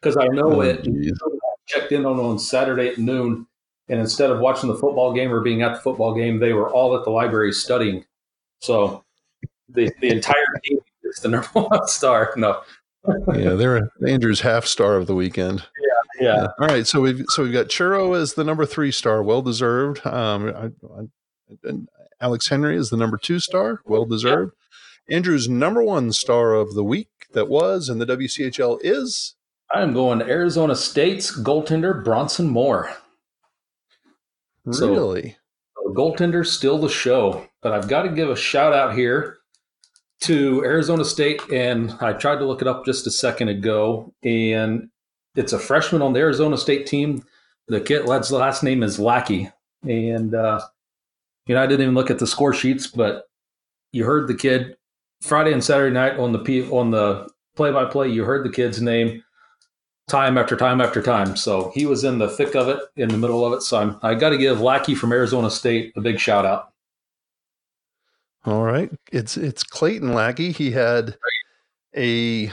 Because 0.00 0.16
I 0.16 0.26
know 0.26 0.54
oh, 0.54 0.60
it. 0.62 0.82
Geez. 0.84 1.18
Checked 1.68 1.92
in 1.92 2.04
on 2.04 2.18
on 2.18 2.38
Saturday 2.38 2.88
at 2.88 2.98
noon, 2.98 3.46
and 3.88 4.00
instead 4.00 4.30
of 4.30 4.40
watching 4.40 4.68
the 4.68 4.74
football 4.74 5.12
game 5.12 5.32
or 5.32 5.40
being 5.40 5.62
at 5.62 5.74
the 5.74 5.80
football 5.80 6.14
game, 6.14 6.40
they 6.40 6.52
were 6.52 6.68
all 6.68 6.96
at 6.96 7.04
the 7.04 7.10
library 7.10 7.52
studying. 7.52 8.04
So 8.58 9.04
the 9.68 9.92
the 10.00 10.08
entire 10.08 10.34
team 10.64 10.80
is 11.04 11.20
the 11.20 11.28
number 11.28 11.48
one 11.52 11.86
star. 11.86 12.32
No. 12.36 12.62
yeah, 13.34 13.50
they're 13.50 13.88
Andrew's 14.06 14.40
half 14.40 14.66
star 14.66 14.96
of 14.96 15.06
the 15.06 15.14
weekend. 15.14 15.60
Yeah, 15.60 15.99
yeah. 16.20 16.48
All 16.60 16.68
right, 16.68 16.86
so 16.86 17.00
we've 17.00 17.24
so 17.28 17.42
we've 17.42 17.52
got 17.52 17.66
Churro 17.66 18.16
as 18.20 18.34
the 18.34 18.44
number 18.44 18.66
three 18.66 18.92
star, 18.92 19.22
well 19.22 19.42
deserved. 19.42 20.04
Um, 20.06 20.48
I, 20.48 21.00
I, 21.00 21.72
Alex 22.20 22.48
Henry 22.48 22.76
is 22.76 22.90
the 22.90 22.96
number 22.96 23.16
two 23.16 23.40
star, 23.40 23.80
well 23.86 24.04
deserved. 24.04 24.54
Andrew's 25.08 25.48
number 25.48 25.82
one 25.82 26.12
star 26.12 26.54
of 26.54 26.74
the 26.74 26.84
week 26.84 27.08
that 27.32 27.48
was 27.48 27.88
in 27.88 27.98
the 27.98 28.06
WCHL 28.06 28.78
is. 28.82 29.34
I'm 29.72 29.92
going 29.92 30.18
to 30.18 30.28
Arizona 30.28 30.74
State's 30.74 31.36
goaltender 31.36 32.04
Bronson 32.04 32.48
Moore. 32.48 32.90
Really? 34.64 35.36
So, 35.76 35.92
goaltender 35.92 36.46
still 36.46 36.78
the 36.78 36.88
show, 36.88 37.46
but 37.62 37.72
I've 37.72 37.88
got 37.88 38.02
to 38.02 38.10
give 38.10 38.28
a 38.28 38.36
shout 38.36 38.72
out 38.72 38.94
here 38.94 39.38
to 40.22 40.62
Arizona 40.64 41.04
State, 41.04 41.40
and 41.50 41.96
I 42.00 42.12
tried 42.12 42.36
to 42.36 42.44
look 42.44 42.62
it 42.62 42.68
up 42.68 42.84
just 42.84 43.06
a 43.06 43.10
second 43.10 43.48
ago, 43.48 44.12
and 44.22 44.89
it's 45.34 45.52
a 45.52 45.58
freshman 45.58 46.02
on 46.02 46.12
the 46.12 46.20
Arizona 46.20 46.56
State 46.56 46.86
team. 46.86 47.24
The 47.68 47.80
kid, 47.80 48.06
last 48.06 48.62
name 48.62 48.82
is 48.82 48.98
Lackey, 48.98 49.50
and 49.84 50.34
uh, 50.34 50.60
you 51.46 51.54
know, 51.54 51.62
I 51.62 51.66
didn't 51.66 51.82
even 51.82 51.94
look 51.94 52.10
at 52.10 52.18
the 52.18 52.26
score 52.26 52.52
sheets, 52.52 52.86
but 52.86 53.28
you 53.92 54.04
heard 54.04 54.28
the 54.28 54.34
kid 54.34 54.76
Friday 55.20 55.52
and 55.52 55.62
Saturday 55.62 55.92
night 55.92 56.18
on 56.18 56.32
the 56.32 56.38
P, 56.38 56.68
on 56.70 56.90
the 56.90 57.28
play 57.56 57.70
by 57.70 57.84
play. 57.84 58.08
You 58.08 58.24
heard 58.24 58.44
the 58.44 58.52
kid's 58.52 58.80
name 58.80 59.22
time 60.08 60.36
after 60.36 60.56
time 60.56 60.80
after 60.80 61.00
time. 61.00 61.36
So 61.36 61.70
he 61.74 61.86
was 61.86 62.04
in 62.04 62.18
the 62.18 62.28
thick 62.28 62.56
of 62.56 62.68
it, 62.68 62.80
in 62.96 63.08
the 63.08 63.16
middle 63.16 63.44
of 63.44 63.52
it. 63.52 63.62
So 63.62 63.78
I'm, 63.78 63.98
I 64.02 64.14
got 64.14 64.30
to 64.30 64.38
give 64.38 64.60
Lackey 64.60 64.94
from 64.94 65.12
Arizona 65.12 65.50
State 65.50 65.92
a 65.96 66.00
big 66.00 66.18
shout 66.18 66.44
out. 66.44 66.72
All 68.46 68.64
right, 68.64 68.90
it's 69.12 69.36
it's 69.36 69.62
Clayton 69.62 70.14
Lackey. 70.14 70.50
He 70.50 70.70
had 70.70 71.16
a 71.94 72.50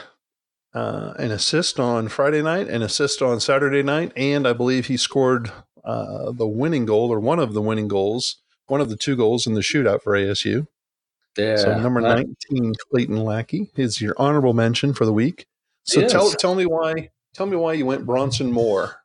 uh, 0.77 1.13
an 1.17 1.31
assist 1.31 1.79
on 1.79 2.07
Friday 2.07 2.41
night, 2.41 2.67
an 2.67 2.81
assist 2.81 3.21
on 3.21 3.39
Saturday 3.39 3.83
night, 3.83 4.11
and 4.15 4.47
I 4.47 4.53
believe 4.53 4.87
he 4.87 4.97
scored 4.97 5.51
uh, 5.83 6.31
the 6.31 6.47
winning 6.47 6.85
goal 6.85 7.11
or 7.11 7.19
one 7.19 7.39
of 7.39 7.53
the 7.53 7.61
winning 7.61 7.87
goals 7.87 8.37
one 8.67 8.81
of 8.81 8.89
the 8.89 8.95
two 8.95 9.15
goals 9.15 9.47
in 9.47 9.53
the 9.53 9.61
shootout 9.61 10.03
for 10.03 10.13
ASU. 10.13 10.67
Yeah. 11.37 11.55
So 11.57 11.79
number 11.79 12.01
19, 12.01 12.73
Clayton 12.91 13.23
Lackey 13.23 13.69
is 13.75 14.01
your 14.01 14.15
honorable 14.17 14.53
mention 14.53 14.93
for 14.93 15.05
the 15.05 15.13
week. 15.13 15.47
So 15.83 16.01
yes. 16.01 16.11
tell 16.11 16.31
tell 16.31 16.55
me 16.55 16.65
why 16.65 17.09
tell 17.33 17.45
me 17.45 17.55
why 17.55 17.73
you 17.73 17.85
went 17.85 18.05
Bronson 18.05 18.51
Moore. 18.51 18.97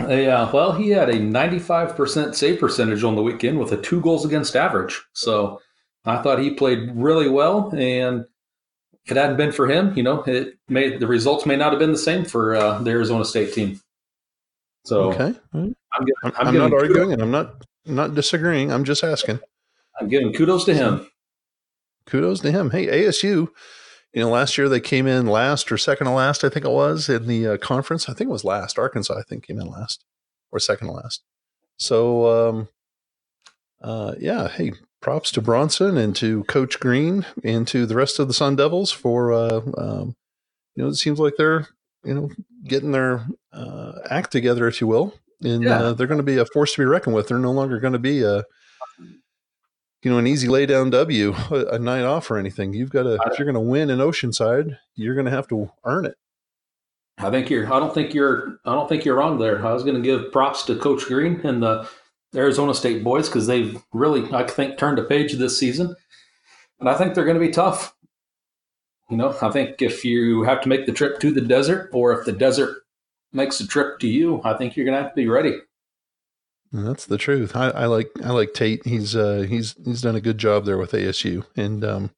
Yeah, 0.00 0.50
well, 0.50 0.72
he 0.72 0.90
had 0.90 1.08
a 1.08 1.14
95% 1.14 2.34
save 2.34 2.58
percentage 2.58 3.04
on 3.04 3.14
the 3.14 3.22
weekend 3.22 3.60
with 3.60 3.70
a 3.70 3.76
two 3.76 4.00
goals 4.00 4.24
against 4.24 4.56
average. 4.56 5.00
So 5.12 5.60
I 6.04 6.20
thought 6.20 6.40
he 6.40 6.50
played 6.50 6.90
really 6.94 7.28
well. 7.28 7.72
And 7.76 8.24
if 9.04 9.12
it 9.12 9.16
hadn't 9.16 9.36
been 9.36 9.52
for 9.52 9.66
him, 9.66 9.96
you 9.96 10.02
know, 10.02 10.22
it 10.22 10.58
may 10.68 10.96
the 10.96 11.06
results 11.06 11.46
may 11.46 11.56
not 11.56 11.72
have 11.72 11.78
been 11.78 11.92
the 11.92 11.98
same 11.98 12.24
for 12.24 12.54
uh, 12.54 12.78
the 12.78 12.90
Arizona 12.90 13.24
State 13.24 13.52
team. 13.52 13.80
So 14.84 15.12
okay, 15.12 15.34
I'm, 15.52 15.74
I'm, 15.92 16.06
I'm, 16.22 16.48
I'm 16.48 16.58
not 16.58 16.72
arguing, 16.72 17.12
and 17.12 17.22
I'm 17.22 17.30
not 17.30 17.64
not 17.86 18.14
disagreeing. 18.14 18.72
I'm 18.72 18.84
just 18.84 19.04
asking. 19.04 19.40
I'm 20.00 20.08
giving 20.08 20.32
kudos 20.32 20.64
to 20.64 20.74
him. 20.74 21.06
Kudos 22.06 22.40
to 22.40 22.50
him. 22.50 22.70
Hey, 22.70 22.86
ASU, 22.86 23.48
you 24.14 24.22
know, 24.22 24.30
last 24.30 24.56
year 24.58 24.68
they 24.68 24.80
came 24.80 25.06
in 25.06 25.26
last 25.26 25.70
or 25.72 25.78
second 25.78 26.06
to 26.06 26.12
last, 26.12 26.44
I 26.44 26.48
think 26.48 26.64
it 26.64 26.70
was, 26.70 27.08
in 27.08 27.26
the 27.26 27.46
uh, 27.46 27.56
conference. 27.56 28.08
I 28.08 28.14
think 28.14 28.28
it 28.28 28.32
was 28.32 28.44
last. 28.44 28.78
Arkansas, 28.78 29.18
I 29.18 29.22
think, 29.22 29.46
came 29.46 29.60
in 29.60 29.66
last 29.66 30.04
or 30.52 30.58
second 30.58 30.88
to 30.88 30.92
last. 30.94 31.22
So, 31.78 32.48
um, 32.48 32.68
uh, 33.82 34.14
yeah, 34.18 34.48
hey, 34.48 34.72
props 35.04 35.30
to 35.32 35.42
Bronson 35.42 35.98
and 35.98 36.16
to 36.16 36.44
Coach 36.44 36.80
Green 36.80 37.26
and 37.44 37.68
to 37.68 37.84
the 37.84 37.94
rest 37.94 38.18
of 38.18 38.26
the 38.26 38.32
Sun 38.32 38.56
Devils 38.56 38.90
for, 38.90 39.34
uh, 39.34 39.60
um, 39.76 40.16
you 40.74 40.82
know, 40.82 40.88
it 40.88 40.94
seems 40.94 41.20
like 41.20 41.34
they're, 41.36 41.68
you 42.04 42.14
know, 42.14 42.30
getting 42.64 42.90
their 42.90 43.26
uh, 43.52 43.92
act 44.08 44.32
together, 44.32 44.66
if 44.66 44.80
you 44.80 44.86
will, 44.86 45.14
and 45.42 45.62
yeah. 45.62 45.78
uh, 45.78 45.92
they're 45.92 46.06
going 46.06 46.18
to 46.18 46.24
be 46.24 46.38
a 46.38 46.46
force 46.46 46.72
to 46.72 46.80
be 46.80 46.86
reckoned 46.86 47.14
with. 47.14 47.28
They're 47.28 47.38
no 47.38 47.52
longer 47.52 47.78
going 47.78 47.92
to 47.92 47.98
be 47.98 48.22
a 48.22 48.44
you 50.02 50.10
know 50.10 50.18
an 50.18 50.26
easy 50.26 50.48
lay 50.48 50.66
down 50.66 50.90
W 50.90 51.34
a, 51.50 51.66
a 51.66 51.78
night 51.78 52.04
off 52.04 52.30
or 52.30 52.38
anything. 52.38 52.72
You've 52.72 52.90
got 52.90 53.04
to 53.04 53.18
if 53.26 53.38
you're 53.38 53.46
going 53.46 53.54
to 53.54 53.60
win 53.60 53.90
in 53.90 53.98
Oceanside, 53.98 54.76
you're 54.96 55.14
going 55.14 55.26
to 55.26 55.30
have 55.30 55.48
to 55.48 55.70
earn 55.84 56.06
it. 56.06 56.16
I 57.18 57.30
think 57.30 57.48
you're. 57.50 57.72
I 57.72 57.78
don't 57.78 57.92
think 57.92 58.12
you're. 58.12 58.58
I 58.64 58.74
don't 58.74 58.88
think 58.88 59.04
you're 59.04 59.16
wrong 59.16 59.38
there. 59.38 59.64
I 59.64 59.72
was 59.72 59.82
going 59.82 59.96
to 59.96 60.02
give 60.02 60.32
props 60.32 60.64
to 60.64 60.76
Coach 60.76 61.04
Green 61.06 61.40
and 61.44 61.62
the 61.62 61.88
Arizona 62.34 62.74
State 62.74 63.04
boys 63.04 63.28
because 63.28 63.46
they've 63.46 63.80
really, 63.92 64.32
I 64.32 64.44
think, 64.44 64.78
turned 64.78 64.98
a 64.98 65.04
page 65.04 65.32
this 65.34 65.58
season, 65.58 65.94
and 66.80 66.88
I 66.88 66.94
think 66.94 67.14
they're 67.14 67.24
going 67.24 67.38
to 67.38 67.46
be 67.46 67.52
tough. 67.52 67.94
You 69.10 69.16
know, 69.16 69.36
I 69.42 69.50
think 69.50 69.82
if 69.82 70.04
you 70.04 70.42
have 70.44 70.60
to 70.62 70.68
make 70.68 70.86
the 70.86 70.92
trip 70.92 71.20
to 71.20 71.30
the 71.30 71.40
desert, 71.40 71.90
or 71.92 72.18
if 72.18 72.24
the 72.24 72.32
desert 72.32 72.78
makes 73.32 73.60
a 73.60 73.66
trip 73.66 73.98
to 74.00 74.08
you, 74.08 74.40
I 74.44 74.54
think 74.54 74.76
you're 74.76 74.86
going 74.86 74.96
to 74.96 75.02
have 75.02 75.12
to 75.12 75.16
be 75.16 75.28
ready. 75.28 75.58
That's 76.72 77.06
the 77.06 77.18
truth. 77.18 77.54
I, 77.54 77.68
I, 77.68 77.86
like 77.86 78.10
I 78.24 78.30
like 78.30 78.52
Tate. 78.52 78.84
He's 78.84 79.14
uh, 79.14 79.46
he's 79.48 79.76
he's 79.84 80.00
done 80.00 80.16
a 80.16 80.20
good 80.20 80.38
job 80.38 80.64
there 80.64 80.78
with 80.78 80.90
ASU, 80.90 81.44
and 81.56 81.84
um, 81.84 82.10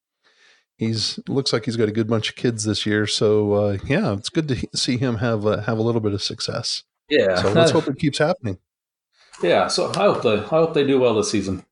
he's 0.77 1.19
looks 1.27 1.53
like 1.53 1.65
he's 1.65 1.75
got 1.75 1.89
a 1.89 1.93
good 1.93 2.07
bunch 2.07 2.29
of 2.29 2.35
kids 2.35 2.63
this 2.63 2.83
year. 2.83 3.05
So 3.05 3.53
uh, 3.53 3.77
yeah, 3.85 4.13
it's 4.13 4.29
good 4.29 4.47
to 4.47 4.67
see 4.73 4.97
him 4.97 5.17
have 5.17 5.45
uh, 5.45 5.61
have 5.61 5.77
a 5.77 5.83
little 5.83 6.01
bit 6.01 6.13
of 6.13 6.23
success. 6.23 6.83
Yeah. 7.07 7.35
So 7.35 7.51
let's 7.51 7.71
hope 7.73 7.87
it 7.87 7.99
keeps 7.99 8.17
happening. 8.17 8.57
Yeah. 9.41 9.67
So 9.67 9.91
I 9.91 10.03
hope 10.03 10.23
they 10.23 10.37
I 10.37 10.43
hope 10.43 10.73
they 10.73 10.85
do 10.85 10.99
well 10.99 11.15
this 11.15 11.31
season. 11.31 11.63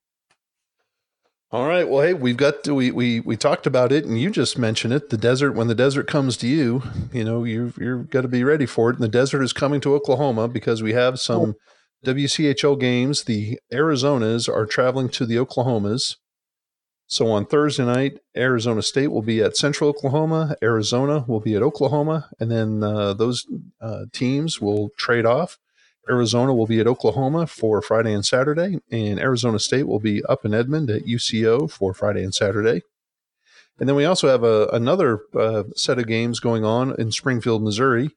All 1.52 1.68
right. 1.68 1.88
Well, 1.88 2.02
hey, 2.02 2.14
we've 2.14 2.38
got 2.38 2.64
to, 2.66 2.76
we 2.76 2.92
we 2.92 3.22
we 3.22 3.38
talked 3.38 3.66
about 3.66 3.92
it, 3.92 4.04
and 4.04 4.20
you 4.20 4.30
just 4.30 4.58
mentioned 4.58 4.94
it. 4.94 5.10
The 5.10 5.18
desert. 5.18 5.54
When 5.54 5.68
the 5.68 5.76
desert 5.76 6.08
comes 6.08 6.36
to 6.38 6.48
you, 6.48 6.84
you 7.14 7.24
know 7.24 7.44
you 7.44 7.72
you're 7.80 8.04
got 8.04 8.22
to 8.22 8.28
be 8.28 8.44
ready 8.44 8.66
for 8.66 8.90
it. 8.90 8.96
And 8.96 9.04
the 9.04 9.08
desert 9.08 9.42
is 9.42 9.54
coming 9.54 9.80
to 9.82 9.94
Oklahoma 9.94 10.48
because 10.48 10.84
we 10.84 10.94
have 10.94 11.20
some 11.20 11.56
WCHL 12.06 12.80
games. 12.80 13.24
The 13.24 13.60
Arizonas 13.72 14.50
are 14.50 14.66
traveling 14.66 15.08
to 15.10 15.26
the 15.26 15.36
Oklahomas. 15.36 16.18
So 17.08 17.28
on 17.28 17.46
Thursday 17.46 17.86
night, 17.86 18.20
Arizona 18.36 18.82
State 18.82 19.12
will 19.12 19.22
be 19.22 19.42
at 19.42 19.56
Central 19.56 19.90
Oklahoma. 19.92 20.56
Arizona 20.64 21.24
will 21.28 21.40
be 21.40 21.56
at 21.56 21.62
Oklahoma, 21.62 22.30
and 22.40 22.52
then 22.52 22.84
uh, 22.84 23.14
those 23.14 23.46
uh, 23.80 24.06
teams 24.12 24.60
will 24.60 24.90
trade 24.98 25.26
off. 25.26 25.60
Arizona 26.10 26.54
will 26.54 26.68
be 26.68 26.80
at 26.80 26.88
Oklahoma 26.88 27.48
for 27.48 27.82
Friday 27.82 28.14
and 28.14 28.26
Saturday, 28.26 28.80
and 28.92 29.20
Arizona 29.20 29.60
State 29.60 29.88
will 29.88 30.00
be 30.00 30.24
up 30.26 30.46
in 30.46 30.54
Edmond 30.54 30.90
at 30.90 31.06
UCO 31.06 31.70
for 31.70 31.94
Friday 31.94 32.24
and 32.24 32.34
Saturday. 32.34 32.82
And 33.80 33.90
then 33.90 33.96
we 33.96 34.06
also 34.06 34.28
have 34.30 34.44
a, 34.44 34.68
another 34.68 35.22
uh, 35.38 35.64
set 35.76 36.00
of 36.00 36.08
games 36.08 36.40
going 36.40 36.64
on 36.64 36.96
in 37.00 37.12
Springfield, 37.12 37.64
Missouri. 37.64 38.12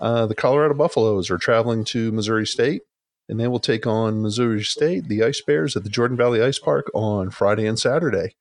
Uh, 0.00 0.26
the 0.26 0.34
Colorado 0.34 0.74
Buffaloes 0.74 1.30
are 1.30 1.38
traveling 1.38 1.84
to 1.84 2.12
Missouri 2.12 2.46
State, 2.46 2.82
and 3.28 3.38
they 3.38 3.48
will 3.48 3.60
take 3.60 3.86
on 3.86 4.22
Missouri 4.22 4.62
State, 4.62 5.08
the 5.08 5.22
Ice 5.22 5.40
Bears, 5.40 5.76
at 5.76 5.84
the 5.84 5.90
Jordan 5.90 6.16
Valley 6.16 6.42
Ice 6.42 6.58
Park 6.58 6.90
on 6.92 7.30
Friday 7.30 7.66
and 7.66 7.78
Saturday. 7.78 8.34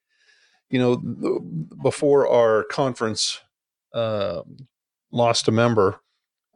You 0.69 0.79
know, 0.79 1.39
before 1.81 2.27
our 2.27 2.63
conference 2.63 3.39
uh, 3.93 4.41
lost 5.11 5.47
a 5.47 5.51
member, 5.51 5.99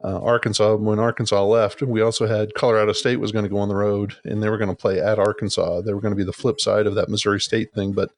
uh, 0.02 0.20
Arkansas. 0.20 0.76
When 0.76 0.98
Arkansas 0.98 1.44
left, 1.44 1.82
we 1.82 2.00
also 2.00 2.26
had 2.26 2.54
Colorado 2.54 2.92
State 2.92 3.20
was 3.20 3.32
going 3.32 3.44
to 3.44 3.50
go 3.50 3.58
on 3.58 3.68
the 3.68 3.76
road 3.76 4.16
and 4.24 4.42
they 4.42 4.48
were 4.48 4.58
going 4.58 4.70
to 4.70 4.76
play 4.76 5.00
at 5.00 5.18
Arkansas. 5.18 5.82
They 5.82 5.92
were 5.92 6.00
going 6.00 6.12
to 6.12 6.16
be 6.16 6.24
the 6.24 6.32
flip 6.32 6.60
side 6.60 6.86
of 6.86 6.94
that 6.94 7.08
Missouri 7.08 7.40
State 7.40 7.72
thing, 7.72 7.92
but 7.92 8.10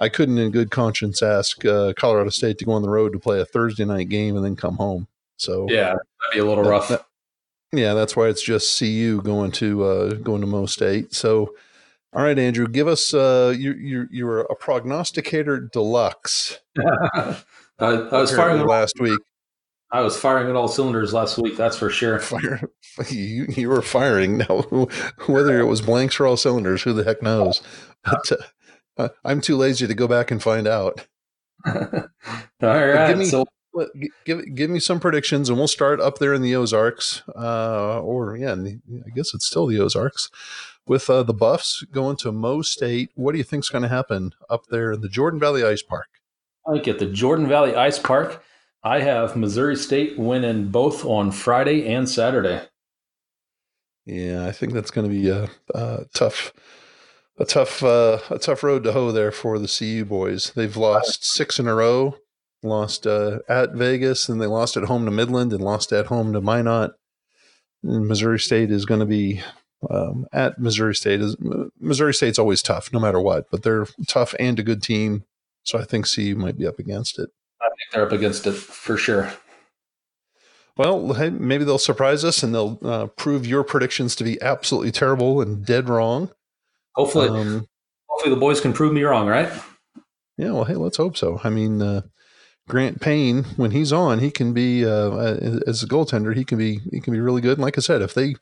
I 0.00 0.08
couldn't, 0.08 0.38
in 0.38 0.50
good 0.50 0.70
conscience, 0.70 1.22
ask 1.22 1.62
uh, 1.64 1.92
Colorado 1.94 2.30
State 2.30 2.58
to 2.58 2.64
go 2.64 2.72
on 2.72 2.82
the 2.82 2.88
road 2.88 3.12
to 3.12 3.18
play 3.18 3.40
a 3.40 3.44
Thursday 3.44 3.84
night 3.84 4.08
game 4.08 4.34
and 4.34 4.44
then 4.44 4.56
come 4.56 4.76
home. 4.76 5.06
So 5.36 5.66
yeah, 5.68 5.88
that'd 5.88 6.32
be 6.32 6.38
a 6.38 6.44
little 6.44 6.64
that, 6.64 6.70
rough. 6.70 6.88
That, 6.88 7.04
yeah, 7.72 7.94
that's 7.94 8.16
why 8.16 8.28
it's 8.28 8.42
just 8.42 8.78
CU 8.78 9.20
going 9.22 9.52
to 9.52 9.84
uh, 9.84 10.14
going 10.14 10.40
to 10.40 10.46
Mo 10.46 10.66
State. 10.66 11.14
So, 11.14 11.54
all 12.14 12.22
right, 12.22 12.38
Andrew, 12.38 12.66
give 12.66 12.88
us 12.88 13.12
uh, 13.12 13.54
you 13.56 13.74
you 13.74 14.08
you're 14.10 14.40
a 14.40 14.56
prognosticator 14.56 15.60
deluxe. 15.60 16.58
I, 16.78 17.36
I 17.78 18.20
was 18.20 18.34
firing 18.34 18.66
last 18.66 18.94
week. 19.00 19.20
I 19.92 20.00
was 20.02 20.16
firing 20.16 20.48
at 20.48 20.56
all 20.56 20.68
cylinders 20.68 21.12
last 21.12 21.36
week. 21.38 21.56
That's 21.56 21.76
for 21.76 21.90
sure. 21.90 22.18
Fire, 22.20 22.60
you, 23.08 23.46
you 23.48 23.68
were 23.68 23.82
firing. 23.82 24.38
Now, 24.38 24.62
whether 25.26 25.58
it 25.58 25.66
was 25.66 25.80
blanks 25.80 26.20
or 26.20 26.26
all 26.26 26.36
cylinders, 26.36 26.82
who 26.82 26.92
the 26.92 27.04
heck 27.04 27.22
knows? 27.22 27.62
But 28.04 28.32
uh, 28.96 29.08
I'm 29.24 29.40
too 29.40 29.56
lazy 29.56 29.86
to 29.86 29.94
go 29.94 30.06
back 30.06 30.30
and 30.30 30.42
find 30.42 30.66
out. 30.66 31.06
all 31.66 32.06
right. 32.62 33.16
Me, 33.16 33.26
so 33.26 33.44
give 34.24 34.54
give 34.54 34.70
me 34.70 34.80
some 34.80 35.00
predictions, 35.00 35.48
and 35.48 35.58
we'll 35.58 35.68
start 35.68 36.00
up 36.00 36.18
there 36.18 36.34
in 36.34 36.42
the 36.42 36.54
Ozarks, 36.54 37.22
uh, 37.36 38.00
or 38.00 38.36
yeah, 38.36 38.52
I 38.54 39.10
guess 39.14 39.34
it's 39.34 39.46
still 39.46 39.66
the 39.66 39.78
Ozarks, 39.80 40.30
with 40.86 41.08
uh, 41.10 41.22
the 41.22 41.34
Buffs 41.34 41.84
going 41.92 42.16
to 42.16 42.32
Mo 42.32 42.62
State. 42.62 43.10
What 43.14 43.32
do 43.32 43.38
you 43.38 43.44
think's 43.44 43.68
going 43.68 43.82
to 43.82 43.88
happen 43.88 44.32
up 44.48 44.66
there 44.70 44.92
in 44.92 45.00
the 45.00 45.08
Jordan 45.08 45.38
Valley 45.38 45.64
Ice 45.64 45.82
Park? 45.82 46.08
I 46.66 46.72
think 46.72 46.88
at 46.88 46.98
the 46.98 47.06
Jordan 47.06 47.48
Valley 47.48 47.74
Ice 47.74 47.98
Park, 47.98 48.42
I 48.82 49.00
have 49.00 49.36
Missouri 49.36 49.76
State 49.76 50.18
winning 50.18 50.68
both 50.68 51.04
on 51.04 51.32
Friday 51.32 51.86
and 51.92 52.08
Saturday. 52.08 52.62
Yeah, 54.06 54.46
I 54.46 54.52
think 54.52 54.72
that's 54.72 54.90
going 54.90 55.06
to 55.06 55.14
be 55.14 55.28
a, 55.28 55.50
a 55.74 56.06
tough, 56.14 56.52
a 57.38 57.44
tough, 57.44 57.82
uh, 57.82 58.18
a 58.30 58.38
tough 58.38 58.62
road 58.62 58.84
to 58.84 58.92
hoe 58.92 59.12
there 59.12 59.32
for 59.32 59.58
the 59.58 59.68
CU 59.68 60.04
boys. 60.04 60.52
They've 60.56 60.76
lost 60.76 61.24
six 61.24 61.58
in 61.58 61.68
a 61.68 61.74
row. 61.74 62.16
Lost 62.62 63.06
uh, 63.06 63.38
at 63.48 63.72
Vegas, 63.72 64.28
and 64.28 64.40
they 64.40 64.46
lost 64.46 64.76
at 64.76 64.84
home 64.84 65.06
to 65.06 65.10
Midland, 65.10 65.52
and 65.52 65.62
lost 65.62 65.92
at 65.92 66.06
home 66.06 66.34
to 66.34 66.42
Minot. 66.42 66.92
And 67.82 68.06
Missouri 68.06 68.38
State 68.38 68.70
is 68.70 68.84
going 68.84 69.00
to 69.00 69.06
be 69.06 69.40
um, 69.88 70.26
at 70.32 70.58
Missouri 70.58 70.94
State. 70.94 71.20
Is 71.22 71.36
Missouri 71.78 72.12
State's 72.12 72.38
always 72.38 72.60
tough, 72.60 72.92
no 72.92 73.00
matter 73.00 73.20
what, 73.20 73.50
but 73.50 73.62
they're 73.62 73.86
tough 74.06 74.34
and 74.38 74.58
a 74.58 74.62
good 74.62 74.82
team. 74.82 75.24
So 75.62 75.78
I 75.78 75.84
think 75.84 76.10
CU 76.10 76.34
might 76.36 76.58
be 76.58 76.66
up 76.66 76.78
against 76.78 77.18
it. 77.18 77.30
I 77.62 77.68
think 77.68 77.92
they're 77.92 78.06
up 78.06 78.12
against 78.12 78.46
it 78.46 78.52
for 78.52 78.96
sure. 78.96 79.32
Well, 80.76 81.12
hey, 81.12 81.30
maybe 81.30 81.64
they'll 81.64 81.78
surprise 81.78 82.24
us 82.24 82.42
and 82.42 82.54
they'll 82.54 82.78
uh, 82.82 83.06
prove 83.08 83.46
your 83.46 83.64
predictions 83.64 84.16
to 84.16 84.24
be 84.24 84.40
absolutely 84.40 84.90
terrible 84.90 85.42
and 85.42 85.64
dead 85.64 85.88
wrong. 85.88 86.30
Hopefully, 86.94 87.28
um, 87.28 87.66
hopefully 88.06 88.34
the 88.34 88.40
boys 88.40 88.60
can 88.60 88.72
prove 88.72 88.92
me 88.92 89.02
wrong, 89.02 89.26
right? 89.26 89.52
Yeah. 90.38 90.52
Well, 90.52 90.64
hey, 90.64 90.76
let's 90.76 90.96
hope 90.96 91.16
so. 91.16 91.40
I 91.44 91.50
mean, 91.50 91.82
uh, 91.82 92.02
Grant 92.68 93.00
Payne, 93.00 93.44
when 93.56 93.72
he's 93.72 93.92
on, 93.92 94.20
he 94.20 94.30
can 94.30 94.54
be 94.54 94.86
uh, 94.86 95.10
as 95.66 95.82
a 95.82 95.88
goaltender. 95.88 96.34
He 96.34 96.44
can 96.44 96.56
be 96.56 96.80
he 96.90 97.00
can 97.00 97.12
be 97.12 97.20
really 97.20 97.42
good. 97.42 97.58
And 97.58 97.62
like 97.62 97.76
I 97.76 97.80
said, 97.80 98.00
if 98.00 98.14
they 98.14 98.36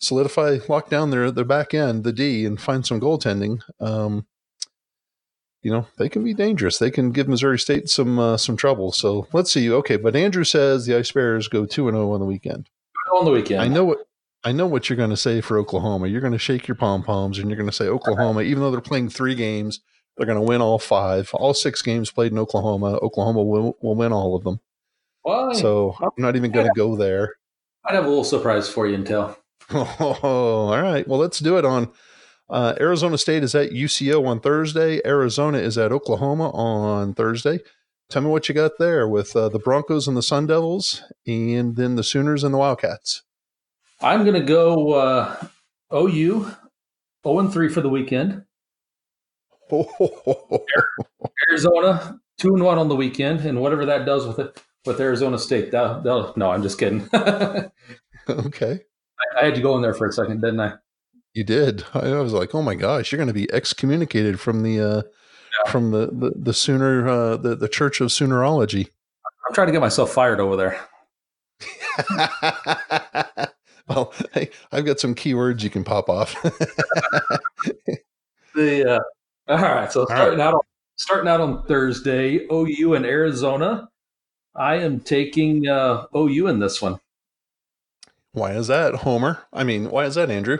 solidify, 0.00 0.58
lock 0.68 0.88
down 0.88 1.10
their 1.10 1.30
their 1.30 1.44
back 1.44 1.74
end, 1.74 2.02
the 2.02 2.12
D, 2.12 2.44
and 2.44 2.60
find 2.60 2.84
some 2.84 3.00
goaltending, 3.00 3.60
um, 3.80 4.26
you 5.64 5.72
know 5.72 5.86
they 5.96 6.08
can 6.08 6.22
be 6.22 6.34
dangerous. 6.34 6.78
They 6.78 6.90
can 6.90 7.10
give 7.10 7.26
Missouri 7.26 7.58
State 7.58 7.88
some 7.88 8.18
uh, 8.18 8.36
some 8.36 8.56
trouble. 8.56 8.92
So 8.92 9.26
let's 9.32 9.50
see. 9.50 9.70
Okay, 9.72 9.96
but 9.96 10.14
Andrew 10.14 10.44
says 10.44 10.86
the 10.86 10.96
Ice 10.96 11.10
Bears 11.10 11.48
go 11.48 11.66
two 11.66 11.88
and 11.88 11.96
zero 11.96 12.10
oh 12.10 12.12
on 12.12 12.20
the 12.20 12.26
weekend. 12.26 12.68
On 13.16 13.24
the 13.24 13.30
weekend, 13.30 13.60
I 13.60 13.68
know 13.68 13.84
what 13.84 14.06
I 14.44 14.52
know 14.52 14.66
what 14.66 14.88
you're 14.88 14.96
going 14.96 15.10
to 15.10 15.16
say 15.16 15.40
for 15.40 15.58
Oklahoma. 15.58 16.06
You're 16.06 16.20
going 16.20 16.34
to 16.34 16.38
shake 16.38 16.68
your 16.68 16.74
pom 16.74 17.02
poms 17.02 17.38
and 17.38 17.48
you're 17.48 17.56
going 17.56 17.68
to 17.68 17.74
say 17.74 17.86
Oklahoma, 17.86 18.42
even 18.42 18.62
though 18.62 18.70
they're 18.70 18.82
playing 18.82 19.08
three 19.08 19.34
games, 19.34 19.80
they're 20.16 20.26
going 20.26 20.38
to 20.38 20.46
win 20.46 20.60
all 20.60 20.78
five. 20.78 21.30
All 21.32 21.54
six 21.54 21.80
games 21.80 22.10
played 22.10 22.30
in 22.30 22.38
Oklahoma. 22.38 22.98
Oklahoma 23.02 23.42
will, 23.42 23.78
will 23.80 23.94
win 23.94 24.12
all 24.12 24.36
of 24.36 24.44
them. 24.44 24.60
Well, 25.24 25.54
so 25.54 25.96
I'm 25.98 26.10
not 26.18 26.36
even 26.36 26.50
going 26.50 26.66
to 26.66 26.72
go 26.76 26.94
there. 26.94 27.36
I'd 27.86 27.94
have 27.94 28.04
a 28.04 28.08
little 28.08 28.24
surprise 28.24 28.68
for 28.68 28.86
you, 28.86 28.96
Intel. 28.98 29.36
Oh, 29.70 30.68
all 30.68 30.82
right. 30.82 31.08
Well, 31.08 31.18
let's 31.18 31.38
do 31.38 31.56
it 31.56 31.64
on 31.64 31.90
uh, 32.54 32.74
Arizona 32.78 33.18
State 33.18 33.42
is 33.42 33.56
at 33.56 33.70
UCO 33.70 34.24
on 34.28 34.38
Thursday. 34.38 35.00
Arizona 35.04 35.58
is 35.58 35.76
at 35.76 35.90
Oklahoma 35.90 36.50
on 36.50 37.12
Thursday. 37.12 37.58
Tell 38.08 38.22
me 38.22 38.28
what 38.28 38.48
you 38.48 38.54
got 38.54 38.78
there 38.78 39.08
with 39.08 39.34
uh, 39.34 39.48
the 39.48 39.58
Broncos 39.58 40.06
and 40.06 40.16
the 40.16 40.22
Sun 40.22 40.46
Devils, 40.46 41.02
and 41.26 41.74
then 41.74 41.96
the 41.96 42.04
Sooners 42.04 42.44
and 42.44 42.54
the 42.54 42.58
Wildcats. 42.58 43.24
I'm 44.00 44.22
going 44.22 44.40
to 44.40 44.46
go 44.46 44.92
uh, 44.92 45.48
OU 45.92 46.54
0 47.26 47.38
and 47.40 47.52
3 47.52 47.68
for 47.70 47.80
the 47.80 47.88
weekend. 47.88 48.44
Arizona 51.50 52.20
two 52.38 52.54
and 52.54 52.62
one 52.62 52.78
on 52.78 52.86
the 52.88 52.94
weekend, 52.94 53.40
and 53.40 53.60
whatever 53.60 53.84
that 53.86 54.06
does 54.06 54.28
with 54.28 54.38
it 54.38 54.62
with 54.86 55.00
Arizona 55.00 55.38
State. 55.38 55.72
That, 55.72 56.04
no, 56.36 56.50
I'm 56.52 56.62
just 56.62 56.78
kidding. 56.78 57.08
okay, 57.12 57.72
I, 58.28 59.40
I, 59.40 59.44
had 59.44 59.56
to 59.56 59.60
go 59.60 59.74
in 59.74 59.82
there 59.82 59.94
for 59.94 60.06
a 60.06 60.12
second, 60.12 60.40
didn't 60.40 60.60
I? 60.60 60.74
You 61.34 61.44
did. 61.44 61.84
I 61.94 62.20
was 62.20 62.32
like, 62.32 62.54
oh 62.54 62.62
my 62.62 62.76
gosh, 62.76 63.12
you're 63.12 63.18
going 63.18 63.28
to 63.28 63.34
be 63.34 63.52
excommunicated 63.52 64.40
from 64.40 64.62
the 64.62 64.80
uh, 64.80 65.02
yeah. 65.02 65.70
from 65.70 65.90
the 65.90 66.06
the, 66.06 66.32
the 66.34 66.54
Sooner 66.54 67.06
uh, 67.08 67.36
the 67.36 67.56
the 67.56 67.68
Church 67.68 68.00
of 68.00 68.08
Soonerology. 68.08 68.88
I'm 69.46 69.54
trying 69.54 69.66
to 69.66 69.72
get 69.72 69.82
myself 69.82 70.12
fired 70.12 70.40
over 70.40 70.56
there. 70.56 70.80
well, 73.88 74.14
hey, 74.32 74.48
I've 74.72 74.86
got 74.86 75.00
some 75.00 75.14
keywords 75.14 75.62
you 75.62 75.70
can 75.70 75.84
pop 75.84 76.08
off. 76.08 76.40
the 78.54 78.96
uh, 78.96 79.00
all 79.48 79.58
right. 79.58 79.92
So 79.92 80.06
starting 80.06 80.38
right. 80.38 80.46
out 80.46 80.54
on 80.54 80.60
starting 80.96 81.28
out 81.28 81.40
on 81.40 81.66
Thursday, 81.66 82.46
OU 82.50 82.94
and 82.94 83.04
Arizona. 83.04 83.88
I 84.56 84.76
am 84.76 85.00
taking 85.00 85.66
uh, 85.66 86.06
OU 86.14 86.46
in 86.46 86.60
this 86.60 86.80
one. 86.80 87.00
Why 88.32 88.52
is 88.52 88.68
that, 88.68 88.94
Homer? 88.94 89.40
I 89.52 89.64
mean, 89.64 89.90
why 89.90 90.04
is 90.04 90.14
that, 90.14 90.30
Andrew? 90.30 90.58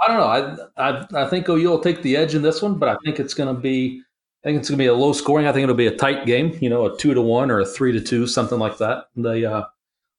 I 0.00 0.08
don't 0.08 0.16
know. 0.16 0.68
I 0.76 0.90
I, 0.90 1.24
I 1.24 1.28
think 1.28 1.48
OU 1.48 1.68
will 1.68 1.80
take 1.80 2.02
the 2.02 2.16
edge 2.16 2.34
in 2.34 2.42
this 2.42 2.62
one, 2.62 2.78
but 2.78 2.88
I 2.88 2.96
think 3.04 3.20
it's 3.20 3.34
going 3.34 3.54
to 3.54 3.60
be. 3.60 4.02
I 4.44 4.48
think 4.48 4.60
it's 4.60 4.68
going 4.68 4.78
to 4.78 4.82
be 4.84 4.86
a 4.86 4.94
low 4.94 5.12
scoring. 5.12 5.46
I 5.48 5.52
think 5.52 5.64
it'll 5.64 5.74
be 5.74 5.88
a 5.88 5.96
tight 5.96 6.24
game. 6.24 6.56
You 6.60 6.70
know, 6.70 6.86
a 6.86 6.96
two 6.96 7.12
to 7.12 7.20
one 7.20 7.50
or 7.50 7.60
a 7.60 7.66
three 7.66 7.92
to 7.92 8.00
two, 8.00 8.26
something 8.26 8.58
like 8.58 8.78
that. 8.78 9.06
They 9.16 9.44
uh, 9.44 9.64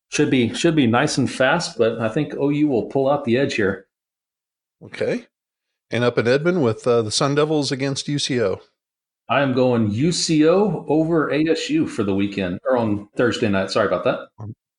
should 0.10 0.30
be 0.30 0.54
should 0.54 0.76
be 0.76 0.88
nice 0.88 1.18
and 1.18 1.32
fast, 1.32 1.78
but 1.78 2.00
I 2.00 2.10
think 2.10 2.34
OU 2.34 2.68
will 2.68 2.86
pull 2.88 3.10
out 3.10 3.24
the 3.24 3.38
edge 3.38 3.56
here. 3.56 3.88
Okay. 4.84 5.28
And 5.92 6.04
up 6.04 6.18
in 6.18 6.28
Edmond 6.28 6.64
with 6.64 6.86
uh, 6.86 7.02
the 7.02 7.12
Sun 7.12 7.36
Devils 7.36 7.72
against 7.72 8.08
UCO. 8.08 8.62
I 9.30 9.42
am 9.42 9.54
going 9.54 9.92
UCO 9.92 10.86
over 10.88 11.30
ASU 11.30 11.88
for 11.88 12.04
the 12.04 12.16
weekend 12.16 12.60
or 12.66 12.78
on 12.78 13.08
Thursday 13.16 13.48
night. 13.48 13.70
Sorry 13.70 13.88
about 13.88 14.04
that. 14.04 14.28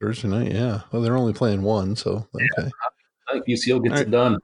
Thursday 0.01 0.29
night, 0.29 0.53
yeah. 0.53 0.83
Well, 0.91 1.03
they're 1.03 1.17
only 1.17 1.33
playing 1.33 1.63
one, 1.63 1.95
so 1.95 2.27
okay. 2.35 2.47
Yeah, 2.59 2.69
I 3.29 3.33
think 3.33 3.47
UCO 3.47 3.83
gets 3.83 3.95
right. 3.95 4.03
it 4.03 4.11
done. 4.11 4.39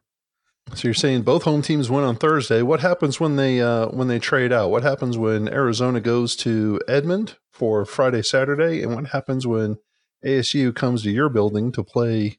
So 0.74 0.88
you're 0.88 0.94
saying 0.94 1.22
both 1.22 1.44
home 1.44 1.62
teams 1.62 1.90
win 1.90 2.04
on 2.04 2.16
Thursday. 2.16 2.60
What 2.62 2.80
happens 2.80 3.20
when 3.20 3.36
they 3.36 3.60
uh, 3.60 3.86
when 3.88 4.08
they 4.08 4.18
trade 4.18 4.52
out? 4.52 4.70
What 4.70 4.82
happens 4.82 5.16
when 5.16 5.48
Arizona 5.48 6.00
goes 6.00 6.36
to 6.36 6.80
Edmond 6.88 7.36
for 7.52 7.84
Friday, 7.84 8.22
Saturday, 8.22 8.82
and 8.82 8.94
what 8.94 9.06
happens 9.06 9.46
when 9.46 9.78
ASU 10.24 10.74
comes 10.74 11.02
to 11.04 11.10
your 11.10 11.28
building 11.28 11.72
to 11.72 11.82
play 11.82 12.38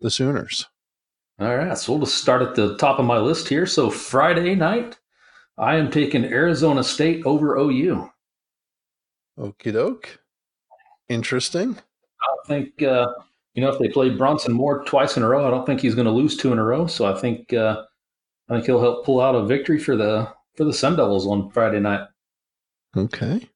the 0.00 0.10
Sooners? 0.10 0.66
All 1.38 1.54
right, 1.54 1.76
so 1.76 1.92
we'll 1.92 2.06
just 2.06 2.16
start 2.16 2.40
at 2.40 2.54
the 2.54 2.76
top 2.78 2.98
of 2.98 3.04
my 3.04 3.18
list 3.18 3.48
here. 3.48 3.66
So 3.66 3.90
Friday 3.90 4.54
night, 4.54 4.98
I 5.58 5.76
am 5.76 5.90
taking 5.90 6.24
Arizona 6.24 6.82
State 6.82 7.24
over 7.26 7.56
OU. 7.56 8.10
Okie 9.38 9.72
doke. 9.72 10.18
Interesting. 11.10 11.76
I 12.20 12.48
think 12.48 12.82
uh, 12.82 13.06
you 13.56 13.62
know 13.62 13.70
if 13.70 13.78
they 13.78 13.88
play 13.88 14.10
Bronson 14.10 14.52
Moore 14.52 14.84
twice 14.84 15.16
in 15.16 15.22
a 15.22 15.28
row, 15.28 15.46
I 15.46 15.50
don't 15.50 15.64
think 15.64 15.80
he's 15.80 15.94
going 15.94 16.06
to 16.06 16.12
lose 16.12 16.36
two 16.36 16.52
in 16.52 16.58
a 16.58 16.62
row. 16.62 16.86
So 16.86 17.06
I 17.06 17.18
think 17.18 17.52
uh, 17.54 17.82
I 18.48 18.54
think 18.54 18.66
he'll 18.66 18.80
help 18.80 19.04
pull 19.04 19.20
out 19.20 19.34
a 19.34 19.44
victory 19.44 19.78
for 19.78 19.96
the 19.96 20.28
for 20.54 20.64
the 20.64 20.74
Sun 20.74 20.96
Devils 20.96 21.26
on 21.26 21.50
Friday 21.50 21.80
night. 21.80 22.06
Okay. 22.94 23.48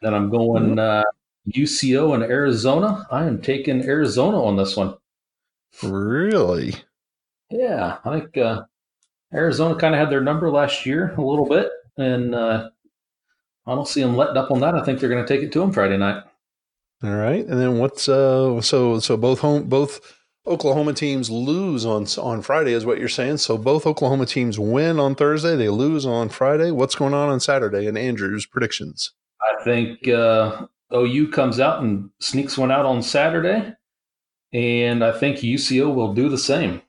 Then 0.00 0.14
I'm 0.14 0.30
going 0.30 0.78
uh, 0.78 1.04
UCO 1.54 2.14
and 2.14 2.22
Arizona. 2.22 3.06
I 3.10 3.24
am 3.24 3.40
taking 3.40 3.84
Arizona 3.84 4.42
on 4.42 4.56
this 4.56 4.76
one. 4.76 4.96
Really? 5.82 6.74
Yeah, 7.50 7.98
I 8.04 8.18
think 8.18 8.36
uh, 8.38 8.62
Arizona 9.34 9.76
kind 9.76 9.94
of 9.94 10.00
had 10.00 10.10
their 10.10 10.22
number 10.22 10.50
last 10.50 10.86
year 10.86 11.14
a 11.16 11.22
little 11.22 11.46
bit, 11.46 11.70
and 11.98 12.34
uh, 12.34 12.70
I 13.66 13.74
don't 13.74 13.88
see 13.88 14.02
them 14.02 14.16
letting 14.16 14.36
up 14.36 14.50
on 14.50 14.60
that. 14.60 14.74
I 14.74 14.82
think 14.82 14.98
they're 14.98 15.10
going 15.10 15.24
to 15.24 15.28
take 15.28 15.42
it 15.42 15.52
to 15.52 15.60
them 15.60 15.72
Friday 15.72 15.98
night. 15.98 16.24
All 17.02 17.16
right, 17.16 17.44
and 17.44 17.60
then 17.60 17.78
what's 17.78 18.08
uh 18.08 18.60
so 18.60 19.00
so 19.00 19.16
both 19.16 19.40
home 19.40 19.64
both 19.64 20.00
Oklahoma 20.46 20.92
teams 20.92 21.30
lose 21.30 21.84
on 21.84 22.06
on 22.18 22.42
Friday 22.42 22.72
is 22.72 22.84
what 22.84 22.98
you're 22.98 23.08
saying. 23.08 23.38
So 23.38 23.56
both 23.56 23.86
Oklahoma 23.86 24.26
teams 24.26 24.58
win 24.58 24.98
on 24.98 25.14
Thursday, 25.14 25.56
they 25.56 25.68
lose 25.68 26.06
on 26.06 26.28
Friday. 26.28 26.70
What's 26.70 26.94
going 26.94 27.14
on 27.14 27.28
on 27.28 27.40
Saturday? 27.40 27.86
And 27.86 27.98
Andrew's 27.98 28.46
predictions. 28.46 29.12
I 29.40 29.64
think 29.64 30.06
uh, 30.08 30.66
OU 30.94 31.30
comes 31.30 31.58
out 31.58 31.82
and 31.82 32.10
sneaks 32.20 32.56
one 32.56 32.70
out 32.70 32.86
on 32.86 33.02
Saturday, 33.02 33.74
and 34.52 35.04
I 35.04 35.12
think 35.12 35.38
UCO 35.38 35.92
will 35.94 36.14
do 36.14 36.28
the 36.28 36.38
same. 36.38 36.82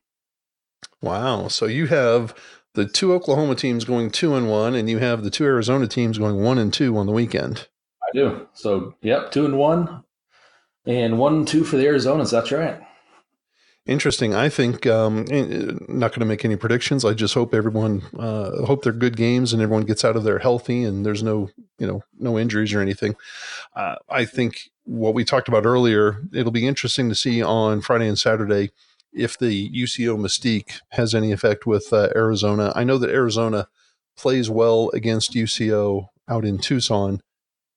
Wow. 1.02 1.47
So 1.47 1.65
you 1.65 1.88
have 1.88 2.36
the 2.73 2.86
two 2.86 3.13
Oklahoma 3.13 3.56
teams 3.56 3.86
going 3.86 4.10
two 4.10 4.36
and 4.36 4.49
one, 4.49 4.76
and 4.76 4.89
you 4.89 4.99
have 4.99 5.23
the 5.23 5.30
two 5.30 5.45
Arizona 5.45 5.88
teams 5.88 6.18
going 6.18 6.41
one 6.41 6.57
and 6.57 6.74
two 6.74 6.97
on 6.97 7.05
the 7.05 7.11
weekend. 7.11 7.68
I 8.01 8.18
do. 8.18 8.47
So, 8.53 8.95
yep, 9.01 9.32
two 9.32 9.45
and 9.45 9.57
one, 9.57 10.03
and 10.86 11.17
one 11.17 11.45
two 11.45 11.63
for 11.63 11.77
the 11.77 11.86
Arizonas. 11.86 12.31
That's 12.31 12.51
right. 12.51 12.81
Interesting. 13.86 14.34
I 14.34 14.47
think 14.47 14.88
um, 14.88 15.25
eh, 15.29 15.73
not 15.89 16.11
going 16.11 16.21
to 16.21 16.25
make 16.25 16.45
any 16.45 16.55
predictions. 16.55 17.03
I 17.03 17.13
just 17.13 17.34
hope 17.34 17.53
everyone 17.53 18.03
uh, 18.17 18.65
hope 18.65 18.84
they're 18.84 18.93
good 18.93 19.17
games 19.17 19.51
and 19.51 19.61
everyone 19.61 19.84
gets 19.84 20.05
out 20.05 20.15
of 20.15 20.23
there 20.23 20.39
healthy 20.39 20.86
and 20.86 21.05
there's 21.05 21.21
no 21.21 21.49
you 21.79 21.88
know 21.88 22.01
no 22.17 22.39
injuries 22.39 22.73
or 22.73 22.79
anything. 22.79 23.15
Uh, 23.75 23.95
I 24.09 24.23
think 24.23 24.69
what 24.86 25.13
we 25.13 25.25
talked 25.25 25.49
about 25.49 25.65
earlier. 25.65 26.21
It'll 26.34 26.51
be 26.51 26.67
interesting 26.67 27.09
to 27.09 27.15
see 27.15 27.43
on 27.43 27.81
Friday 27.81 28.07
and 28.07 28.17
Saturday 28.17 28.71
if 29.11 29.38
the 29.38 29.69
UCO 29.69 30.17
mystique 30.17 30.79
has 30.91 31.13
any 31.13 31.31
effect 31.34 31.65
with 31.65 31.91
uh, 31.91 32.09
Arizona. 32.15 32.71
I 32.75 32.86
know 32.86 32.97
that 32.97 33.09
Arizona 33.09 33.67
plays 34.15 34.49
well 34.49 34.91
against 34.93 35.34
UCO 35.34 36.07
out 36.29 36.45
in 36.45 36.57
Tucson. 36.57 37.21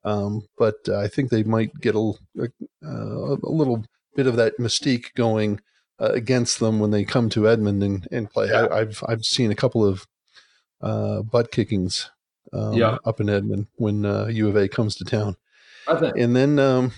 Um, 0.06 0.46
but 0.56 0.76
uh, 0.88 1.00
I 1.00 1.08
think 1.08 1.30
they 1.30 1.42
might 1.42 1.74
get 1.80 1.94
a, 1.94 2.12
a, 2.38 2.44
uh, 2.84 3.36
a, 3.42 3.50
little 3.50 3.84
bit 4.14 4.28
of 4.28 4.36
that 4.36 4.58
mystique 4.58 5.12
going 5.16 5.60
uh, 6.00 6.12
against 6.12 6.60
them 6.60 6.78
when 6.78 6.92
they 6.92 7.04
come 7.04 7.28
to 7.30 7.48
Edmond 7.48 7.82
and, 7.82 8.08
and 8.12 8.30
play. 8.30 8.48
Yeah. 8.48 8.68
I, 8.70 8.78
have 8.78 9.02
I've 9.08 9.24
seen 9.24 9.50
a 9.50 9.56
couple 9.56 9.84
of 9.84 10.06
uh, 10.80 11.22
butt 11.22 11.50
kickings 11.50 12.08
um, 12.52 12.74
yeah. 12.74 12.98
up 13.04 13.20
in 13.20 13.28
Edmond 13.28 13.66
when 13.74 14.04
U 14.04 14.48
of 14.48 14.56
A 14.56 14.68
comes 14.68 14.94
to 14.96 15.04
town. 15.04 15.36
And 15.88 16.36
then 16.36 16.60
um, 16.60 16.92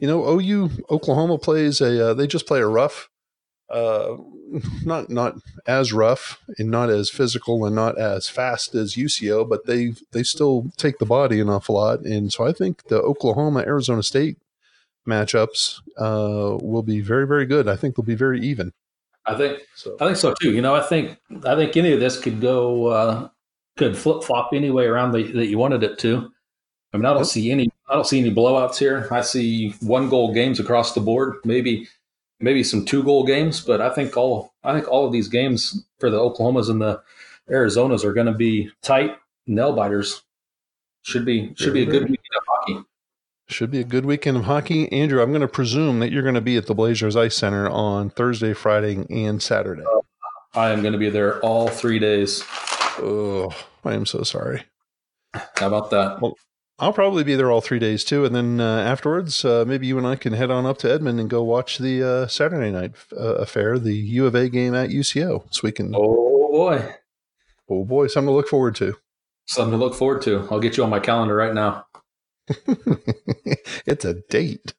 you 0.00 0.08
know, 0.08 0.26
OU 0.26 0.70
Oklahoma 0.90 1.38
plays 1.38 1.80
a. 1.80 2.10
Uh, 2.10 2.14
they 2.14 2.26
just 2.26 2.46
play 2.46 2.60
a 2.60 2.66
rough, 2.66 3.08
uh, 3.68 4.16
not 4.84 5.10
not 5.10 5.36
as 5.66 5.92
rough 5.92 6.40
and 6.58 6.70
not 6.70 6.90
as 6.90 7.10
physical 7.10 7.64
and 7.64 7.74
not 7.74 7.98
as 7.98 8.28
fast 8.28 8.74
as 8.74 8.94
UCO, 8.94 9.48
but 9.48 9.66
they 9.66 9.94
they 10.12 10.22
still 10.22 10.70
take 10.76 10.98
the 10.98 11.06
body 11.06 11.40
an 11.40 11.48
awful 11.48 11.76
lot. 11.76 12.00
And 12.00 12.32
so 12.32 12.46
I 12.46 12.52
think 12.52 12.84
the 12.84 13.00
Oklahoma 13.00 13.60
Arizona 13.60 14.02
State 14.02 14.38
matchups 15.08 15.80
uh, 15.98 16.58
will 16.64 16.82
be 16.82 17.00
very 17.00 17.26
very 17.26 17.46
good. 17.46 17.68
I 17.68 17.76
think 17.76 17.96
they'll 17.96 18.04
be 18.04 18.14
very 18.14 18.40
even. 18.40 18.72
I 19.26 19.36
think 19.36 19.60
so. 19.74 19.96
I 20.00 20.06
think 20.06 20.16
so 20.16 20.34
too. 20.40 20.52
You 20.52 20.62
know, 20.62 20.74
I 20.74 20.82
think 20.82 21.18
I 21.44 21.54
think 21.54 21.76
any 21.76 21.92
of 21.92 22.00
this 22.00 22.18
could 22.18 22.40
go 22.40 22.86
uh, 22.86 23.28
could 23.76 23.96
flip 23.96 24.22
flop 24.24 24.50
any 24.52 24.70
way 24.70 24.86
around 24.86 25.12
the, 25.12 25.22
that 25.32 25.46
you 25.46 25.58
wanted 25.58 25.82
it 25.82 25.98
to. 26.00 26.30
I 26.92 26.96
mean, 26.96 27.06
I 27.06 27.10
don't 27.10 27.18
yep. 27.18 27.26
see 27.26 27.50
any 27.50 27.68
I 27.88 27.94
don't 27.94 28.06
see 28.06 28.20
any 28.20 28.34
blowouts 28.34 28.78
here. 28.78 29.08
I 29.10 29.20
see 29.20 29.70
one 29.80 30.08
goal 30.08 30.32
games 30.32 30.60
across 30.60 30.94
the 30.94 31.00
board. 31.00 31.36
Maybe 31.44 31.88
maybe 32.40 32.64
some 32.64 32.84
two 32.84 33.02
goal 33.02 33.24
games, 33.24 33.60
but 33.60 33.80
I 33.80 33.90
think 33.90 34.16
all 34.16 34.54
I 34.64 34.72
think 34.72 34.88
all 34.88 35.06
of 35.06 35.12
these 35.12 35.28
games 35.28 35.84
for 35.98 36.10
the 36.10 36.18
Oklahomas 36.18 36.68
and 36.68 36.80
the 36.80 37.00
Arizonas 37.50 38.04
are 38.04 38.12
going 38.12 38.26
to 38.26 38.32
be 38.32 38.70
tight 38.82 39.16
nail 39.46 39.72
biters. 39.72 40.22
Should 41.02 41.24
be 41.24 41.54
should 41.56 41.74
be 41.74 41.82
a 41.82 41.86
good 41.86 42.02
weekend 42.02 42.18
of 42.36 42.44
hockey. 42.46 42.78
Should 43.48 43.70
be 43.70 43.80
a 43.80 43.84
good 43.84 44.04
weekend 44.04 44.36
of 44.36 44.44
hockey. 44.44 44.90
Andrew, 44.92 45.22
I'm 45.22 45.30
going 45.30 45.40
to 45.40 45.48
presume 45.48 45.98
that 46.00 46.12
you're 46.12 46.22
going 46.22 46.34
to 46.34 46.40
be 46.40 46.56
at 46.56 46.66
the 46.66 46.74
Blazers 46.74 47.16
Ice 47.16 47.36
Center 47.36 47.68
on 47.68 48.10
Thursday, 48.10 48.52
Friday, 48.52 49.04
and 49.10 49.42
Saturday. 49.42 49.82
Uh, 49.82 50.00
I 50.54 50.70
am 50.70 50.82
going 50.82 50.92
to 50.92 50.98
be 50.98 51.10
there 51.10 51.40
all 51.40 51.68
three 51.68 51.98
days. 51.98 52.44
Oh, 52.98 53.54
I 53.84 53.94
am 53.94 54.06
so 54.06 54.22
sorry. 54.22 54.64
How 55.32 55.68
about 55.68 55.90
that? 55.90 56.20
Well, 56.20 56.36
I'll 56.80 56.94
probably 56.94 57.24
be 57.24 57.34
there 57.34 57.50
all 57.50 57.60
three 57.60 57.78
days 57.78 58.04
too, 58.04 58.24
and 58.24 58.34
then 58.34 58.58
uh, 58.58 58.80
afterwards, 58.80 59.44
uh, 59.44 59.66
maybe 59.68 59.86
you 59.86 59.98
and 59.98 60.06
I 60.06 60.16
can 60.16 60.32
head 60.32 60.50
on 60.50 60.64
up 60.64 60.78
to 60.78 60.90
Edmond 60.90 61.20
and 61.20 61.28
go 61.28 61.42
watch 61.42 61.76
the 61.76 62.02
uh, 62.02 62.26
Saturday 62.26 62.70
night 62.70 62.92
uh, 63.12 63.34
affair, 63.34 63.78
the 63.78 63.94
U 63.94 64.26
of 64.26 64.34
A 64.34 64.48
game 64.48 64.74
at 64.74 64.88
UCO, 64.88 65.44
so 65.50 65.60
we 65.62 65.72
can. 65.72 65.94
Oh 65.94 66.50
boy! 66.50 66.94
Oh 67.68 67.84
boy! 67.84 68.06
Something 68.06 68.28
to 68.28 68.32
look 68.32 68.48
forward 68.48 68.74
to. 68.76 68.96
Something 69.44 69.78
to 69.78 69.84
look 69.84 69.94
forward 69.94 70.22
to. 70.22 70.48
I'll 70.50 70.58
get 70.58 70.78
you 70.78 70.84
on 70.84 70.88
my 70.88 71.00
calendar 71.00 71.36
right 71.36 71.52
now. 71.52 71.84
it's 73.86 74.06
a 74.06 74.14
date. 74.30 74.72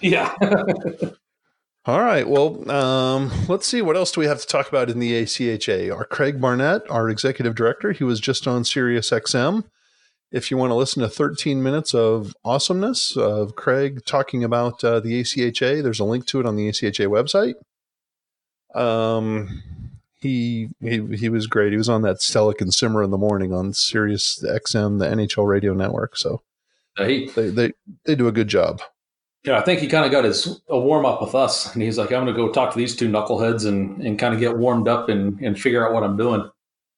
Yeah. 0.00 0.32
All 1.86 2.00
right. 2.00 2.28
Well, 2.28 2.70
um, 2.70 3.32
let's 3.48 3.66
see. 3.66 3.82
What 3.82 3.96
else 3.96 4.12
do 4.12 4.20
we 4.20 4.26
have 4.26 4.40
to 4.40 4.46
talk 4.46 4.68
about 4.68 4.90
in 4.90 5.00
the 5.00 5.22
ACHA? 5.22 5.92
Our 5.92 6.04
Craig 6.04 6.40
Barnett, 6.40 6.82
our 6.88 7.08
executive 7.08 7.56
director, 7.56 7.90
he 7.90 8.04
was 8.04 8.20
just 8.20 8.46
on 8.46 8.64
Sirius 8.64 9.10
XM 9.10 9.64
if 10.30 10.50
you 10.50 10.56
want 10.56 10.70
to 10.70 10.74
listen 10.74 11.02
to 11.02 11.08
13 11.08 11.62
minutes 11.62 11.94
of 11.94 12.34
awesomeness 12.44 13.16
of 13.16 13.56
Craig 13.56 14.04
talking 14.04 14.44
about 14.44 14.84
uh, 14.84 15.00
the 15.00 15.20
ACHA, 15.20 15.82
there's 15.82 16.00
a 16.00 16.04
link 16.04 16.26
to 16.26 16.40
it 16.40 16.46
on 16.46 16.56
the 16.56 16.68
ACHA 16.68 17.06
website. 17.08 17.54
Um, 18.78 19.62
he, 20.20 20.68
he 20.80 21.00
he 21.16 21.28
was 21.28 21.46
great. 21.46 21.72
He 21.72 21.78
was 21.78 21.88
on 21.88 22.02
that 22.02 22.18
Stellick 22.18 22.60
and 22.60 22.74
Simmer 22.74 23.02
in 23.02 23.10
the 23.10 23.18
morning 23.18 23.52
on 23.52 23.72
Sirius 23.72 24.44
XM, 24.44 24.98
the 24.98 25.06
NHL 25.06 25.46
radio 25.46 25.72
network. 25.72 26.16
So 26.16 26.42
he, 26.98 27.30
they, 27.34 27.48
they 27.48 27.72
they 28.04 28.14
do 28.14 28.28
a 28.28 28.32
good 28.32 28.48
job. 28.48 28.82
Yeah, 29.44 29.58
I 29.58 29.62
think 29.62 29.80
he 29.80 29.86
kind 29.86 30.04
of 30.04 30.10
got 30.10 30.24
his 30.24 30.60
a 30.68 30.78
warm 30.78 31.06
up 31.06 31.22
with 31.22 31.34
us, 31.34 31.72
and 31.72 31.82
he's 31.82 31.96
like, 31.96 32.12
"I'm 32.12 32.24
going 32.24 32.26
to 32.26 32.32
go 32.32 32.50
talk 32.50 32.72
to 32.72 32.78
these 32.78 32.96
two 32.96 33.08
knuckleheads 33.08 33.66
and 33.66 34.02
and 34.04 34.18
kind 34.18 34.34
of 34.34 34.40
get 34.40 34.58
warmed 34.58 34.88
up 34.88 35.08
and 35.08 35.40
and 35.40 35.58
figure 35.58 35.86
out 35.86 35.94
what 35.94 36.02
I'm 36.02 36.16
doing." 36.16 36.50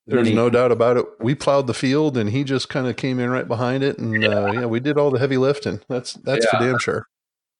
There's 0.06 0.28
he, 0.28 0.34
no 0.34 0.48
doubt 0.48 0.72
about 0.72 0.96
it. 0.96 1.06
We 1.20 1.34
plowed 1.34 1.66
the 1.66 1.74
field, 1.74 2.16
and 2.16 2.30
he 2.30 2.44
just 2.44 2.68
kind 2.68 2.86
of 2.86 2.96
came 2.96 3.18
in 3.20 3.30
right 3.30 3.46
behind 3.46 3.82
it, 3.82 3.98
and 3.98 4.22
yeah. 4.22 4.28
Uh, 4.28 4.52
yeah, 4.52 4.66
we 4.66 4.80
did 4.80 4.98
all 4.98 5.10
the 5.10 5.18
heavy 5.18 5.36
lifting. 5.36 5.80
That's 5.88 6.14
that's 6.14 6.46
yeah. 6.46 6.58
for 6.58 6.64
damn 6.64 6.78
sure. 6.78 7.06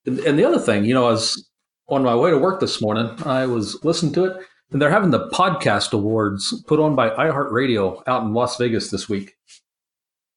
And, 0.07 0.39
the 0.39 0.45
other 0.45 0.59
thing, 0.59 0.85
you 0.85 0.95
know, 0.95 1.07
I 1.07 1.11
was 1.11 1.51
on 1.89 2.03
my 2.03 2.17
way 2.17 2.31
to 2.31 2.39
work 2.39 2.61
this 2.61 2.81
morning. 2.81 3.15
I 3.27 3.45
was 3.47 3.83
listening 3.85 4.15
to 4.15 4.25
it, 4.25 4.37
and 4.73 4.81
they're 4.81 4.91
having 4.91 5.11
the 5.11 5.29
podcast 5.29 5.93
awards 5.93 6.63
put 6.67 6.81
on 6.81 6.95
by 6.95 7.11
iHeartRadio 7.11 8.03
out 8.07 8.23
in 8.23 8.33
Las 8.33 8.57
Vegas 8.57 8.91
this 8.91 9.09
week. 9.09 9.35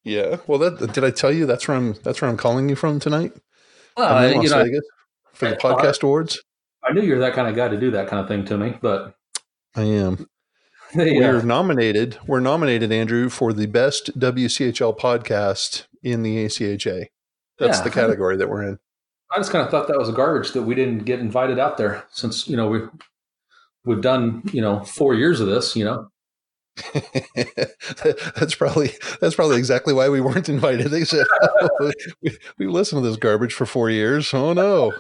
Yeah, 0.03 0.37
well, 0.47 0.59
that 0.59 0.91
did 0.91 1.05
I 1.05 1.11
tell 1.11 1.31
you? 1.31 1.45
That's 1.45 1.67
where 1.67 1.77
I'm. 1.77 1.93
That's 2.03 2.21
where 2.21 2.29
I'm 2.29 2.37
calling 2.37 2.67
you 2.67 2.75
from 2.75 2.99
tonight. 2.99 3.33
Well, 3.95 4.13
Las 4.13 4.51
know, 4.51 4.63
Vegas 4.63 4.83
for 5.33 5.49
the 5.49 5.55
podcast 5.55 6.03
awards. 6.03 6.41
I 6.83 6.91
knew 6.91 7.01
you're 7.01 7.19
that 7.19 7.33
kind 7.33 7.47
of 7.47 7.55
guy 7.55 7.69
to 7.69 7.79
do 7.79 7.91
that 7.91 8.07
kind 8.07 8.21
of 8.21 8.27
thing 8.27 8.43
to 8.45 8.57
me, 8.57 8.77
but 8.81 9.15
I 9.75 9.83
am. 9.83 10.27
We're 10.95 11.41
nominated. 11.41 12.19
We're 12.27 12.39
nominated, 12.39 12.91
Andrew, 12.91 13.29
for 13.29 13.51
the 13.51 13.65
best 13.65 14.17
WCHL 14.19 14.97
podcast 14.99 15.87
in 16.03 16.21
the 16.21 16.45
ACHA. 16.45 17.07
That's 17.57 17.79
yeah. 17.79 17.83
the 17.83 17.89
category 17.89 18.37
that 18.37 18.47
we're 18.47 18.63
in. 18.63 18.79
I 19.31 19.37
just 19.37 19.51
kind 19.51 19.65
of 19.65 19.71
thought 19.71 19.87
that 19.87 19.97
was 19.97 20.11
garbage 20.11 20.51
that 20.51 20.61
we 20.63 20.75
didn't 20.75 21.05
get 21.05 21.19
invited 21.19 21.57
out 21.57 21.77
there 21.77 22.05
since 22.11 22.47
you 22.47 22.55
know 22.55 22.67
we 22.67 22.81
we've 23.85 24.01
done 24.01 24.43
you 24.53 24.61
know 24.61 24.81
four 24.81 25.15
years 25.15 25.39
of 25.39 25.47
this. 25.47 25.75
You 25.75 25.85
know, 25.85 26.07
that's 28.35 28.53
probably 28.53 28.91
that's 29.19 29.33
probably 29.33 29.57
exactly 29.57 29.95
why 29.95 30.09
we 30.09 30.21
weren't 30.21 30.49
invited. 30.49 30.89
They 30.89 31.05
said 31.05 31.25
oh, 31.61 31.91
we, 32.21 32.37
we 32.59 32.67
listened 32.67 33.01
to 33.01 33.09
this 33.09 33.17
garbage 33.17 33.53
for 33.53 33.65
four 33.65 33.89
years. 33.89 34.31
Oh 34.31 34.53
no! 34.53 34.93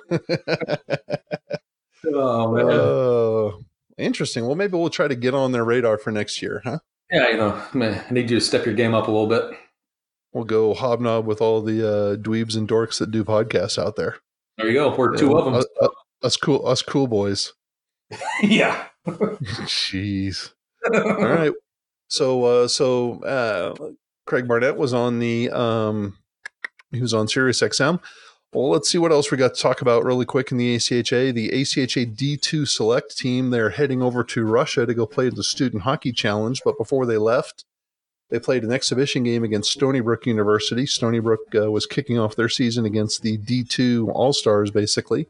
oh 2.15 2.51
man. 2.51 2.65
Oh. 2.65 3.63
Interesting. 3.97 4.45
Well, 4.45 4.55
maybe 4.55 4.77
we'll 4.77 4.89
try 4.89 5.07
to 5.07 5.15
get 5.15 5.33
on 5.33 5.51
their 5.51 5.63
radar 5.63 5.97
for 5.97 6.11
next 6.11 6.41
year, 6.41 6.61
huh? 6.63 6.79
Yeah, 7.11 7.29
you 7.29 7.37
know, 7.37 7.61
man, 7.73 8.03
I 8.09 8.13
need 8.13 8.29
you 8.29 8.39
to 8.39 8.45
step 8.45 8.65
your 8.65 8.73
game 8.73 8.95
up 8.95 9.07
a 9.07 9.11
little 9.11 9.27
bit. 9.27 9.57
We'll 10.33 10.45
go 10.45 10.73
hobnob 10.73 11.25
with 11.25 11.41
all 11.41 11.61
the 11.61 11.87
uh, 11.87 12.15
dweebs 12.15 12.57
and 12.57 12.67
dorks 12.67 12.97
that 12.99 13.11
do 13.11 13.23
podcasts 13.23 13.77
out 13.77 13.95
there. 13.95 14.17
There 14.57 14.67
you 14.67 14.73
go. 14.73 14.95
We're 14.95 15.13
yeah, 15.13 15.19
two 15.19 15.37
of 15.37 15.45
them. 15.45 15.53
Us, 15.55 15.65
uh, 15.79 15.89
us 16.23 16.37
cool, 16.37 16.65
us 16.65 16.81
cool 16.81 17.07
boys. 17.07 17.53
yeah. 18.41 18.85
Jeez. 19.07 20.51
all 20.91 21.17
right. 21.17 21.53
So, 22.07 22.43
uh, 22.45 22.67
so 22.67 23.21
uh, 23.23 23.91
Craig 24.25 24.47
Barnett 24.47 24.77
was 24.77 24.93
on 24.93 25.19
the 25.19 25.49
um, 25.51 26.17
he 26.91 27.01
was 27.01 27.13
on 27.13 27.27
Sirius 27.27 27.61
XM. 27.61 27.99
Well, 28.53 28.69
let's 28.69 28.87
see 28.87 28.99
what 28.99 29.11
else 29.11 29.31
we 29.31 29.37
got 29.37 29.55
to 29.55 29.61
talk 29.61 29.81
about 29.81 30.03
really 30.03 30.25
quick 30.25 30.51
in 30.51 30.57
the 30.57 30.75
ACHA. 30.75 31.33
The 31.33 31.49
ACHA 31.49 32.15
D2 32.15 32.67
select 32.67 33.17
team, 33.17 33.49
they're 33.49 33.71
heading 33.71 34.03
over 34.03 34.23
to 34.25 34.45
Russia 34.45 34.85
to 34.85 34.93
go 34.93 35.07
play 35.07 35.29
the 35.29 35.43
Student 35.43 35.83
Hockey 35.83 36.11
Challenge. 36.11 36.61
But 36.63 36.77
before 36.77 37.07
they 37.07 37.17
left, 37.17 37.65
they 38.29 38.39
played 38.39 38.63
an 38.63 38.71
exhibition 38.71 39.23
game 39.23 39.43
against 39.43 39.71
Stony 39.71 40.01
Brook 40.01 40.27
University. 40.27 40.85
Stony 40.85 41.19
Brook 41.19 41.39
uh, 41.55 41.71
was 41.71 41.87
kicking 41.87 42.19
off 42.19 42.35
their 42.35 42.49
season 42.49 42.85
against 42.85 43.23
the 43.23 43.39
D2 43.39 44.09
All 44.09 44.33
Stars, 44.33 44.69
basically. 44.69 45.27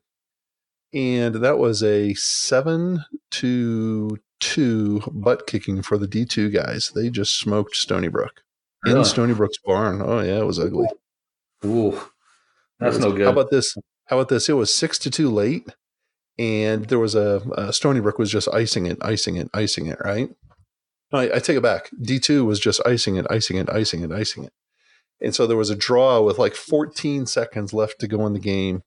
And 0.94 1.36
that 1.36 1.58
was 1.58 1.82
a 1.82 2.14
7 2.16 3.06
to 3.32 4.20
2 4.42 5.00
butt 5.12 5.48
kicking 5.48 5.82
for 5.82 5.98
the 5.98 6.08
D2 6.08 6.54
guys. 6.54 6.92
They 6.94 7.10
just 7.10 7.40
smoked 7.40 7.78
Stony 7.78 8.10
Brook 8.10 8.44
in 8.86 9.06
Stony 9.06 9.34
Brook's 9.34 9.58
barn. 9.60 10.02
Oh, 10.02 10.20
yeah, 10.20 10.40
it 10.40 10.46
was 10.46 10.60
ugly. 10.60 10.88
Ooh. 11.66 12.00
That's 12.84 12.98
was, 12.98 13.06
no 13.06 13.12
good. 13.12 13.26
How 13.26 13.32
about 13.32 13.50
this? 13.50 13.76
How 14.08 14.18
about 14.18 14.30
this? 14.30 14.50
It 14.50 14.54
was 14.54 14.74
six 14.74 15.00
to 15.00 15.10
two 15.10 15.30
late, 15.30 15.68
and 16.38 16.86
there 16.86 17.00
was 17.00 17.16
a, 17.16 17.42
a 17.56 17.74
Stony 17.74 18.00
Brook 18.00 18.20
was 18.20 18.32
just 18.32 18.50
icing 18.50 18.86
it, 18.86 18.98
icing 19.02 19.36
it, 19.38 19.50
icing 19.54 19.88
it. 19.88 20.00
Right? 20.04 20.30
No, 21.12 21.20
I, 21.20 21.36
I 21.36 21.40
take 21.40 21.58
it 21.58 21.64
back. 21.64 21.90
D 22.02 22.20
two 22.20 22.46
was 22.46 22.60
just 22.60 22.82
icing 22.86 23.16
it, 23.16 23.26
icing 23.30 23.58
it, 23.58 23.70
icing 23.70 24.02
it, 24.02 24.12
icing 24.12 24.44
it. 24.44 24.54
And 25.22 25.34
so 25.34 25.48
there 25.48 25.58
was 25.58 25.70
a 25.70 25.76
draw 25.76 26.22
with 26.22 26.38
like 26.38 26.54
14 26.54 27.26
seconds 27.26 27.74
left 27.74 28.00
to 28.00 28.08
go 28.08 28.28
in 28.28 28.34
the 28.34 28.40
game. 28.40 28.84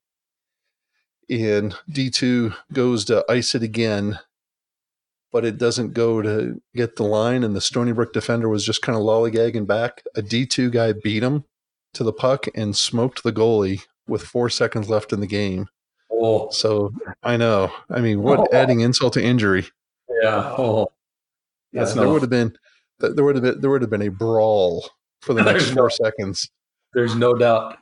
And 1.28 1.74
D2 1.90 2.54
goes 2.72 3.06
to 3.06 3.24
ice 3.28 3.54
it 3.54 3.62
again, 3.62 4.20
but 5.32 5.44
it 5.44 5.58
doesn't 5.58 5.94
go 5.94 6.22
to 6.22 6.60
get 6.74 6.96
the 6.96 7.02
line. 7.04 7.42
And 7.42 7.56
the 7.56 7.60
Stony 7.60 7.92
Brook 7.92 8.12
defender 8.12 8.48
was 8.48 8.64
just 8.64 8.82
kind 8.82 8.96
of 8.96 9.02
lollygagging 9.02 9.66
back. 9.66 10.02
A 10.14 10.22
D2 10.22 10.70
guy 10.70 10.92
beat 10.92 11.22
him 11.22 11.44
to 11.96 12.04
the 12.04 12.12
puck 12.12 12.46
and 12.54 12.76
smoked 12.76 13.22
the 13.22 13.32
goalie 13.32 13.82
with 14.06 14.22
four 14.22 14.48
seconds 14.48 14.88
left 14.88 15.12
in 15.12 15.20
the 15.20 15.26
game. 15.26 15.68
Oh. 16.10 16.50
So 16.50 16.92
I 17.22 17.36
know. 17.36 17.72
I 17.90 18.00
mean, 18.00 18.22
what 18.22 18.40
oh. 18.40 18.48
adding 18.52 18.80
insult 18.80 19.14
to 19.14 19.22
injury? 19.22 19.66
Yeah. 20.22 20.54
Oh. 20.56 20.92
That's 21.72 21.94
yeah, 21.94 22.02
there 22.02 22.10
would 22.10 22.22
have 22.22 22.30
been 22.30 22.56
there 22.98 23.24
would 23.24 23.34
have 23.36 23.44
been 23.44 23.60
there 23.60 23.70
would 23.70 23.82
have 23.82 23.90
been 23.90 24.02
a 24.02 24.08
brawl 24.08 24.88
for 25.20 25.34
the 25.34 25.42
next 25.52 25.70
four 25.70 25.84
no, 25.84 25.88
seconds. 25.88 26.50
There's 26.94 27.14
no 27.14 27.34
doubt. 27.34 27.78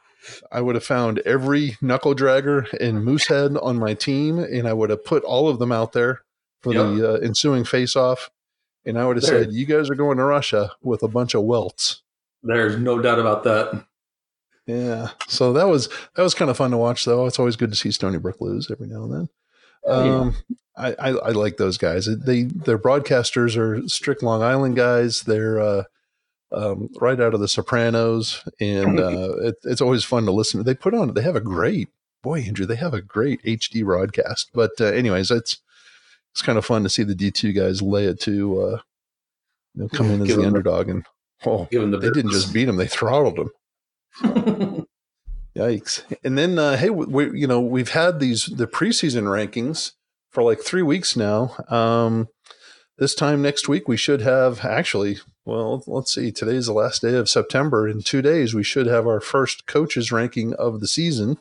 I 0.50 0.60
would 0.60 0.74
have 0.74 0.84
found 0.84 1.18
every 1.20 1.76
knuckle 1.82 2.14
dragger 2.14 2.66
and 2.80 3.04
moosehead 3.04 3.56
on 3.58 3.78
my 3.78 3.92
team, 3.94 4.38
and 4.38 4.66
I 4.66 4.72
would 4.72 4.88
have 4.90 5.04
put 5.04 5.22
all 5.22 5.48
of 5.48 5.58
them 5.58 5.70
out 5.70 5.92
there 5.92 6.22
for 6.62 6.72
yep. 6.72 6.86
the 6.86 7.12
uh, 7.12 7.16
ensuing 7.18 7.64
face 7.64 7.94
off. 7.94 8.30
And 8.86 8.98
I 8.98 9.06
would 9.06 9.16
have 9.16 9.24
there. 9.24 9.44
said, 9.44 9.52
"You 9.52 9.66
guys 9.66 9.90
are 9.90 9.94
going 9.94 10.16
to 10.16 10.24
Russia 10.24 10.72
with 10.82 11.02
a 11.02 11.08
bunch 11.08 11.34
of 11.34 11.42
welts." 11.42 12.02
There's 12.42 12.76
no 12.76 12.98
doubt 13.00 13.18
about 13.18 13.44
that. 13.44 13.84
Yeah. 14.66 15.10
So 15.28 15.52
that 15.52 15.68
was 15.68 15.88
that 16.16 16.22
was 16.22 16.34
kind 16.34 16.50
of 16.50 16.56
fun 16.56 16.70
to 16.70 16.76
watch, 16.76 17.04
though. 17.04 17.26
It's 17.26 17.38
always 17.38 17.56
good 17.56 17.70
to 17.70 17.76
see 17.76 17.90
Stony 17.90 18.18
Brook 18.18 18.40
lose 18.40 18.70
every 18.70 18.86
now 18.86 19.04
and 19.04 19.12
then. 19.12 19.28
Oh, 19.86 20.04
yeah. 20.04 20.18
Um, 20.18 20.36
I, 20.76 20.92
I, 20.98 21.08
I 21.10 21.30
like 21.30 21.56
those 21.56 21.78
guys. 21.78 22.06
They 22.06 22.44
their 22.44 22.78
broadcasters 22.78 23.56
are 23.56 23.86
strict 23.88 24.22
Long 24.22 24.42
Island 24.42 24.76
guys. 24.76 25.22
They're 25.22 25.60
uh, 25.60 25.84
um, 26.50 26.88
right 27.00 27.20
out 27.20 27.34
of 27.34 27.40
The 27.40 27.48
Sopranos, 27.48 28.42
and 28.60 28.98
uh, 28.98 29.36
it, 29.38 29.56
it's 29.64 29.80
always 29.80 30.04
fun 30.04 30.24
to 30.24 30.32
listen. 30.32 30.58
to. 30.58 30.64
They 30.64 30.74
put 30.74 30.94
on. 30.94 31.14
They 31.14 31.22
have 31.22 31.36
a 31.36 31.40
great 31.40 31.90
boy, 32.22 32.40
Andrew. 32.40 32.66
They 32.66 32.76
have 32.76 32.94
a 32.94 33.02
great 33.02 33.42
HD 33.42 33.84
broadcast. 33.84 34.50
But 34.52 34.72
uh, 34.80 34.86
anyways, 34.86 35.30
it's 35.30 35.58
it's 36.32 36.42
kind 36.42 36.58
of 36.58 36.64
fun 36.64 36.82
to 36.82 36.88
see 36.88 37.04
the 37.04 37.14
D 37.14 37.30
two 37.30 37.52
guys 37.52 37.82
lay 37.82 38.06
it 38.06 38.18
to 38.20 38.62
uh, 38.62 38.80
you 39.74 39.82
know, 39.82 39.88
come 39.88 40.10
in 40.10 40.22
as 40.22 40.34
the 40.34 40.46
underdog, 40.46 40.88
and 40.88 41.06
oh, 41.46 41.68
the 41.70 41.98
they 41.98 42.10
didn't 42.10 42.32
just 42.32 42.52
beat 42.52 42.64
them; 42.64 42.76
they 42.76 42.88
throttled 42.88 43.36
them. 43.36 43.50
Yikes! 45.56 46.02
And 46.24 46.36
then, 46.36 46.58
uh, 46.58 46.76
hey, 46.76 46.90
we, 46.90 47.38
you 47.38 47.46
know, 47.46 47.60
we've 47.60 47.90
had 47.90 48.20
these 48.20 48.46
the 48.46 48.66
preseason 48.66 49.24
rankings 49.24 49.92
for 50.30 50.42
like 50.42 50.60
three 50.60 50.82
weeks 50.82 51.16
now. 51.16 51.54
Um, 51.68 52.28
this 52.98 53.14
time 53.14 53.42
next 53.42 53.68
week, 53.68 53.88
we 53.88 53.96
should 53.96 54.20
have 54.20 54.64
actually. 54.64 55.18
Well, 55.46 55.84
let's 55.86 56.14
see. 56.14 56.32
Today's 56.32 56.66
the 56.66 56.72
last 56.72 57.02
day 57.02 57.14
of 57.16 57.28
September. 57.28 57.86
In 57.86 58.00
two 58.00 58.22
days, 58.22 58.54
we 58.54 58.62
should 58.62 58.86
have 58.86 59.06
our 59.06 59.20
first 59.20 59.66
coaches 59.66 60.10
ranking 60.10 60.54
of 60.54 60.80
the 60.80 60.88
season. 60.88 61.38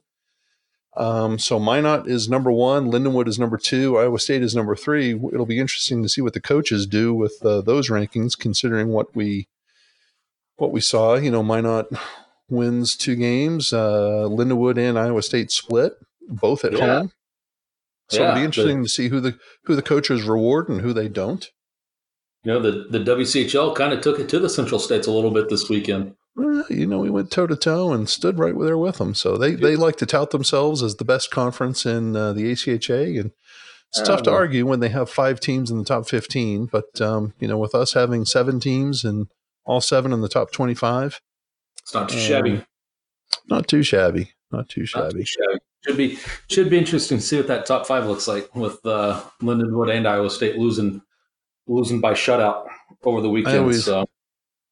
Um, 0.96 1.40
so 1.40 1.60
Minot 1.60 2.08
is 2.08 2.30
number 2.30 2.52
one, 2.52 2.92
Lindenwood 2.92 3.28
is 3.28 3.40
number 3.40 3.58
two, 3.58 3.98
Iowa 3.98 4.20
State 4.20 4.44
is 4.44 4.56
number 4.56 4.76
three. 4.76 5.12
It'll 5.12 5.46
be 5.46 5.60
interesting 5.60 6.04
to 6.04 6.10
see 6.10 6.22
what 6.22 6.34
the 6.34 6.42
coaches 6.42 6.86
do 6.86 7.14
with 7.14 7.44
uh, 7.44 7.62
those 7.62 7.90
rankings, 7.90 8.38
considering 8.38 8.90
what 8.90 9.16
we 9.16 9.48
what 10.58 10.72
we 10.72 10.82
saw. 10.82 11.16
You 11.16 11.32
know, 11.32 11.42
Minot 11.42 11.88
wins 12.54 12.96
two 12.96 13.16
games. 13.16 13.74
Uh, 13.74 14.28
Lindenwood 14.30 14.78
and 14.78 14.98
Iowa 14.98 15.22
State 15.22 15.52
split, 15.52 15.94
both 16.30 16.64
at 16.64 16.74
Yeah. 16.74 16.80
home. 16.80 17.12
So 18.10 18.22
it'll 18.24 18.34
be 18.34 18.40
Yeah, 18.42 18.46
interesting 18.46 18.84
to 18.84 18.90
see 18.90 19.08
who 19.10 19.20
the 19.20 19.38
who 19.66 19.76
the 19.76 19.82
coaches 19.82 20.24
reward 20.24 20.70
and 20.70 20.82
who 20.82 20.94
they 20.94 21.08
don't. 21.08 21.50
You 22.44 22.54
know, 22.54 22.60
the, 22.60 22.86
the 22.90 23.00
WCHL 23.00 23.74
kind 23.76 23.94
of 23.94 24.02
took 24.02 24.20
it 24.20 24.28
to 24.30 24.40
the 24.40 24.50
Central 24.50 24.80
States 24.80 25.08
a 25.08 25.12
little 25.12 25.32
bit 25.32 25.48
this 25.50 25.70
weekend. 25.70 26.16
Well, 26.36 26.66
you 26.70 26.86
know, 26.86 27.00
we 27.00 27.10
went 27.10 27.32
toe 27.32 27.48
to 27.48 27.56
toe 27.56 27.94
and 27.94 28.10
stood 28.10 28.38
right 28.38 28.54
there 28.60 28.78
with 28.78 28.98
them. 28.98 29.14
So 29.16 29.38
they 29.38 29.56
they 29.56 29.76
like 29.76 29.96
to 29.98 30.06
tout 30.06 30.32
themselves 30.32 30.84
as 30.84 30.96
the 30.96 31.06
best 31.06 31.32
conference 31.32 31.86
in 31.86 32.16
uh, 32.16 32.34
the 32.34 32.52
ACHA, 32.52 33.20
and 33.20 33.32
it's 33.90 34.02
tough 34.02 34.24
to 34.24 34.32
argue 34.32 34.66
when 34.66 34.80
they 34.80 34.90
have 34.90 35.10
five 35.10 35.40
teams 35.40 35.72
in 35.72 35.78
the 35.78 35.86
top 35.86 36.08
fifteen. 36.10 36.66
But 36.66 37.00
um, 37.00 37.34
you 37.40 37.48
know, 37.48 37.58
with 37.58 37.74
us 37.76 37.94
having 37.94 38.26
seven 38.26 38.60
teams 38.60 39.04
and 39.06 39.28
all 39.66 39.80
seven 39.80 40.12
in 40.12 40.22
the 40.22 40.30
top 40.30 40.52
twenty-five, 40.52 41.22
It's 41.84 41.94
not 41.94 42.10
too 42.10 42.18
Um, 42.18 42.22
shabby. 42.22 42.66
not 43.50 43.68
too 43.68 43.84
shabby, 43.84 44.32
not 44.52 44.70
too 44.70 44.82
Not 44.82 44.88
shabby. 44.88 45.20
too 45.20 45.26
shabby. 45.26 45.60
Should 45.86 45.98
be 45.98 46.18
should 46.50 46.70
be 46.70 46.78
interesting 46.78 47.18
to 47.18 47.24
see 47.24 47.38
what 47.38 47.48
that 47.48 47.66
top 47.66 47.86
five 47.86 48.06
looks 48.08 48.28
like 48.28 48.56
with 48.56 48.86
uh, 48.86 49.22
Lindenwood 49.42 49.94
and 49.94 50.08
Iowa 50.08 50.30
State 50.30 50.58
losing 50.58 51.02
losing 51.68 52.00
by 52.02 52.14
shutout 52.14 52.68
over 53.04 53.20
the 53.22 53.30
weekend. 53.30 53.58
always- 53.60 53.84
so 53.86 54.06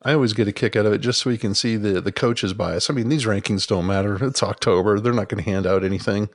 I 0.04 0.14
always 0.14 0.34
get 0.34 0.48
a 0.48 0.52
kick 0.52 0.76
out 0.76 0.86
of 0.88 0.94
it 0.94 0.98
just 1.00 1.22
so 1.22 1.30
we 1.30 1.38
can 1.38 1.54
see 1.54 1.76
the 1.76 2.00
the 2.02 2.12
coaches 2.14 2.54
bias. 2.54 2.90
I 2.90 2.94
mean, 2.94 3.10
these 3.10 3.26
rankings 3.26 3.68
don't 3.68 3.86
matter. 3.86 4.24
It's 4.26 4.42
October; 4.42 5.00
they're 5.00 5.14
not 5.14 5.30
going 5.30 5.44
to 5.44 5.50
hand 5.50 5.68
out 5.68 5.84
anything. 5.84 6.30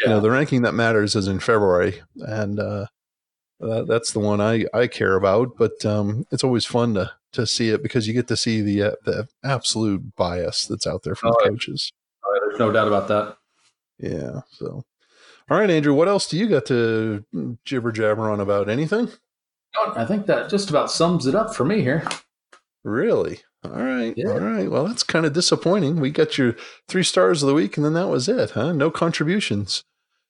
You 0.00 0.08
know, 0.08 0.20
the 0.20 0.30
ranking 0.30 0.62
that 0.62 0.74
matters 0.74 1.16
is 1.16 1.26
in 1.26 1.40
February, 1.40 2.02
and 2.16 2.60
uh, 2.60 2.86
that, 3.60 3.86
that's 3.88 4.12
the 4.12 4.20
one 4.20 4.40
I 4.40 4.66
I 4.74 4.88
care 4.88 5.14
about. 5.16 5.56
But 5.56 5.84
um, 5.86 6.26
it's 6.30 6.44
always 6.44 6.66
fun 6.66 6.94
to 6.94 7.10
to 7.32 7.46
see 7.46 7.68
it 7.70 7.82
because 7.82 8.06
you 8.08 8.14
get 8.14 8.28
to 8.28 8.36
see 8.36 8.60
the 8.62 8.82
uh, 8.82 8.90
the 9.04 9.28
absolute 9.44 10.14
bias 10.16 10.66
that's 10.66 10.86
out 10.86 11.02
there 11.02 11.14
from 11.14 11.30
Oh, 11.32 11.36
the 11.44 11.50
coaches. 11.50 11.92
uh, 12.24 12.38
there's 12.48 12.58
no 12.58 12.72
doubt 12.72 12.88
about 12.88 13.08
that. 13.08 13.36
Yeah. 13.98 14.40
So, 14.52 14.84
all 15.50 15.58
right, 15.58 15.70
Andrew, 15.70 15.94
what 15.94 16.08
else 16.08 16.28
do 16.28 16.38
you 16.38 16.48
got 16.48 16.66
to 16.66 17.24
jibber 17.64 17.92
jabber 17.92 18.30
on 18.30 18.40
about? 18.40 18.68
Anything? 18.68 19.08
I 19.94 20.04
think 20.04 20.26
that 20.26 20.48
just 20.50 20.70
about 20.70 20.90
sums 20.90 21.26
it 21.26 21.34
up 21.34 21.54
for 21.54 21.64
me 21.64 21.82
here. 21.82 22.02
Really? 22.84 23.40
All 23.64 23.72
right. 23.72 24.14
Yeah. 24.16 24.30
All 24.30 24.38
right. 24.40 24.70
Well, 24.70 24.86
that's 24.86 25.02
kind 25.02 25.26
of 25.26 25.32
disappointing. 25.32 26.00
We 26.00 26.10
got 26.10 26.38
your 26.38 26.54
three 26.88 27.02
stars 27.02 27.42
of 27.42 27.48
the 27.48 27.54
week, 27.54 27.76
and 27.76 27.84
then 27.84 27.94
that 27.94 28.08
was 28.08 28.28
it, 28.28 28.50
huh? 28.52 28.72
No 28.72 28.90
contributions. 28.90 29.84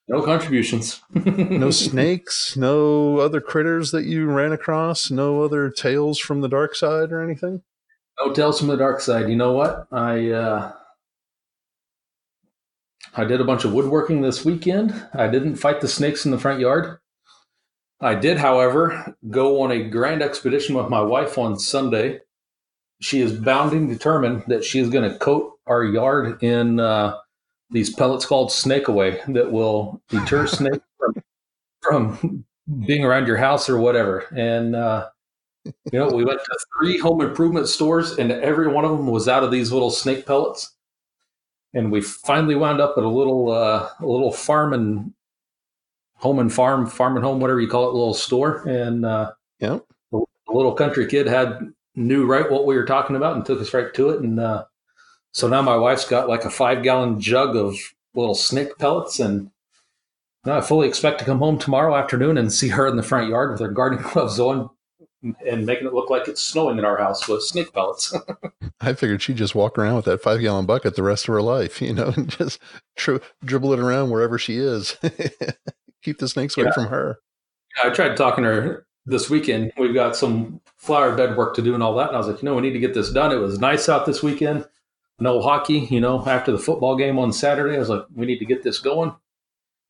No 0.09 0.23
contributions. 0.23 1.03
No 1.15 1.71
snakes, 1.71 2.57
no 2.57 3.19
other 3.19 3.41
critters 3.41 3.91
that 3.91 4.05
you 4.05 4.27
ran 4.27 4.53
across, 4.53 5.11
no 5.11 5.43
other 5.43 5.71
tales 5.71 6.19
from 6.19 6.41
the 6.41 6.49
dark 6.49 6.75
side 6.75 7.13
or 7.13 7.23
anything. 7.23 7.63
No 8.19 8.33
tales 8.33 8.59
from 8.59 8.69
the 8.69 8.77
dark 8.77 9.01
side. 9.01 9.29
You 9.29 9.37
know 9.37 9.53
what? 9.53 9.87
I 9.93 10.31
uh, 10.31 10.73
I 13.15 13.25
did 13.25 13.41
a 13.41 13.45
bunch 13.45 13.65
of 13.65 13.73
woodworking 13.73 14.23
this 14.23 14.45
weekend. 14.45 14.95
I 15.13 15.29
didn't 15.29 15.57
fight 15.57 15.81
the 15.81 15.89
snakes 15.89 16.25
in 16.25 16.31
the 16.31 16.39
front 16.39 16.61
yard. 16.61 16.99
I 18.01 18.15
did, 18.15 18.39
however, 18.39 19.17
go 19.29 19.61
on 19.63 19.73
a 19.73 19.83
grand 19.89 20.23
expedition 20.23 20.77
with 20.77 20.89
my 20.89 21.01
wife 21.01 21.37
on 21.37 21.59
Sunday. 21.59 22.21
She 23.01 23.21
is 23.21 23.33
bound 23.33 23.73
and 23.73 23.89
determined 23.89 24.45
that 24.47 24.65
she 24.65 24.79
is 24.79 24.89
going 24.89 25.11
to 25.11 25.19
coat 25.19 25.53
our 25.67 25.85
yard 25.85 26.43
in 26.43 26.81
uh, 26.81 27.17
these 27.71 27.95
pellets 27.95 28.25
called 28.27 28.51
Snake 28.53 28.89
Away 28.89 29.21
that 29.29 29.51
will 29.51 30.01
deter 30.09 30.47
snakes 30.47 30.79
from, 30.99 31.15
from 31.83 32.45
being 32.87 33.05
around 33.05 33.27
your 33.27 33.37
house 33.37 33.69
or 33.69 33.79
whatever. 33.79 34.21
And 34.37 34.75
uh, 34.75 35.09
you 35.65 35.99
know, 35.99 36.09
we 36.09 36.25
went 36.25 36.41
to 36.41 36.59
three 36.79 36.99
home 36.99 37.21
improvement 37.21 37.69
stores, 37.69 38.13
and 38.19 38.33
every 38.33 38.69
one 38.69 38.85
of 38.85 38.93
them 38.93 39.07
was 39.07 39.29
out 39.29 39.45
of 39.45 39.51
these 39.51 39.73
little 39.73 39.91
snake 39.91 40.27
pellets. 40.27 40.75
And 41.75 41.93
we 41.93 42.01
finally 42.01 42.55
wound 42.55 42.81
up 42.81 42.95
at 42.97 43.05
a 43.05 43.09
little, 43.09 43.51
uh, 43.51 43.91
a 44.01 44.07
little 44.07 44.33
farm 44.33 44.73
and 44.73 45.13
home 46.15 46.39
and 46.39 46.53
farm, 46.53 46.87
farm 46.87 47.17
and 47.17 47.25
home, 47.25 47.41
whatever 47.41 47.61
you 47.61 47.69
call 47.69 47.89
it, 47.89 47.93
little 47.95 48.15
store. 48.15 48.67
And 48.67 49.05
uh, 49.05 49.33
Yep. 49.61 49.85
the 50.13 50.25
little 50.49 50.73
country 50.73 51.07
kid 51.07 51.27
had 51.27 51.73
knew 51.95 52.25
right 52.25 52.51
what 52.51 52.65
we 52.65 52.77
were 52.77 52.87
talking 52.87 53.17
about 53.17 53.37
and 53.37 53.45
took 53.45 53.61
us 53.61 53.75
right 53.75 53.93
to 53.93 54.11
it. 54.11 54.21
And 54.21 54.41
uh, 54.41 54.65
so 55.33 55.49
now 55.49 55.63
my 55.63 55.77
wife's 55.77 56.05
got 56.09 56.29
like 56.29 56.45
a 56.45 56.51
five 56.51 56.83
gallon 56.83 57.21
jug 57.21 57.57
of 57.57 57.77
little 58.15 58.35
snake 58.35 58.79
pellets, 58.79 59.21
and 59.21 59.51
now 60.45 60.57
I 60.59 60.61
fully 60.61 60.89
expect 60.89 61.19
to 61.21 61.25
come 61.25 61.39
home 61.39 61.59
tomorrow 61.59 61.95
afternoon 61.97 62.39
and 62.39 62.53
see 62.53 62.69
her 62.69 62.87
in 62.87 62.97
the 62.97 63.03
front 63.03 63.29
yard 63.29 63.51
with 63.53 63.61
her 63.61 63.69
gardening 63.69 64.05
gloves 64.13 64.41
on 64.41 64.71
and 65.45 65.67
making 65.67 65.87
it 65.89 65.93
look 65.93 66.11
like 66.11 66.29
it's 66.29 66.43
snowing 66.43 66.79
in 66.79 66.85
our 66.85 66.97
house 66.97 67.27
with 67.27 67.43
snake 67.43 67.73
pellets. 67.73 68.15
I 68.81 68.93
figured 68.93 69.21
she'd 69.21 69.37
just 69.37 69.55
walk 69.57 69.77
around 69.77 69.97
with 69.97 70.05
that 70.05 70.23
five 70.23 70.41
gallon 70.41 70.65
bucket 70.65 70.95
the 70.95 71.03
rest 71.03 71.25
of 71.29 71.35
her 71.35 71.43
life, 71.43 71.83
you 71.83 71.93
know, 71.93 72.13
and 72.17 72.29
just 72.29 72.61
tri- 72.97 73.19
dribble 73.45 73.73
it 73.73 73.81
around 73.81 74.11
wherever 74.11 74.39
she 74.39 74.57
is. 74.59 74.97
Keep 76.05 76.19
the 76.19 76.29
snakes 76.29 76.57
away 76.57 76.67
Yeah. 76.67 76.73
from 76.73 76.87
her. 76.87 77.19
Yeah, 77.77 77.91
I 77.91 77.93
tried 77.95 78.17
talking 78.17 78.45
to 78.45 78.51
her 78.51 78.87
this 79.07 79.29
weekend. 79.29 79.73
We've 79.77 79.93
got 79.95 80.15
some 80.17 80.61
flower 80.77 81.15
bed 81.17 81.37
work 81.37 81.55
to 81.57 81.63
do 81.63 81.75
and 81.75 81.83
all 81.83 81.97
that. 81.97 82.09
And 82.09 82.17
I 82.17 82.19
was 82.19 82.29
like, 82.29 82.41
you 82.41 82.47
know, 82.47 82.55
we 82.55 82.63
need 82.63 82.73
to 82.73 82.79
get 82.79 82.95
this 82.95 83.11
done. 83.11 83.33
It 83.33 83.37
was 83.37 83.59
nice 83.59 83.89
out 83.89 84.07
this 84.07 84.23
weekend. 84.23 84.67
No 85.21 85.41
hockey, 85.41 85.81
you 85.91 86.01
know, 86.01 86.25
after 86.27 86.53
the 86.53 86.59
football 86.59 86.97
game 86.97 87.19
on 87.19 87.33
Saturday. 87.33 87.77
I 87.77 87.79
was 87.79 87.89
like, 87.89 88.05
we 88.15 88.27
need 88.27 88.39
to 88.39 88.45
get 88.45 88.63
this 88.63 88.79
going. 88.79 89.15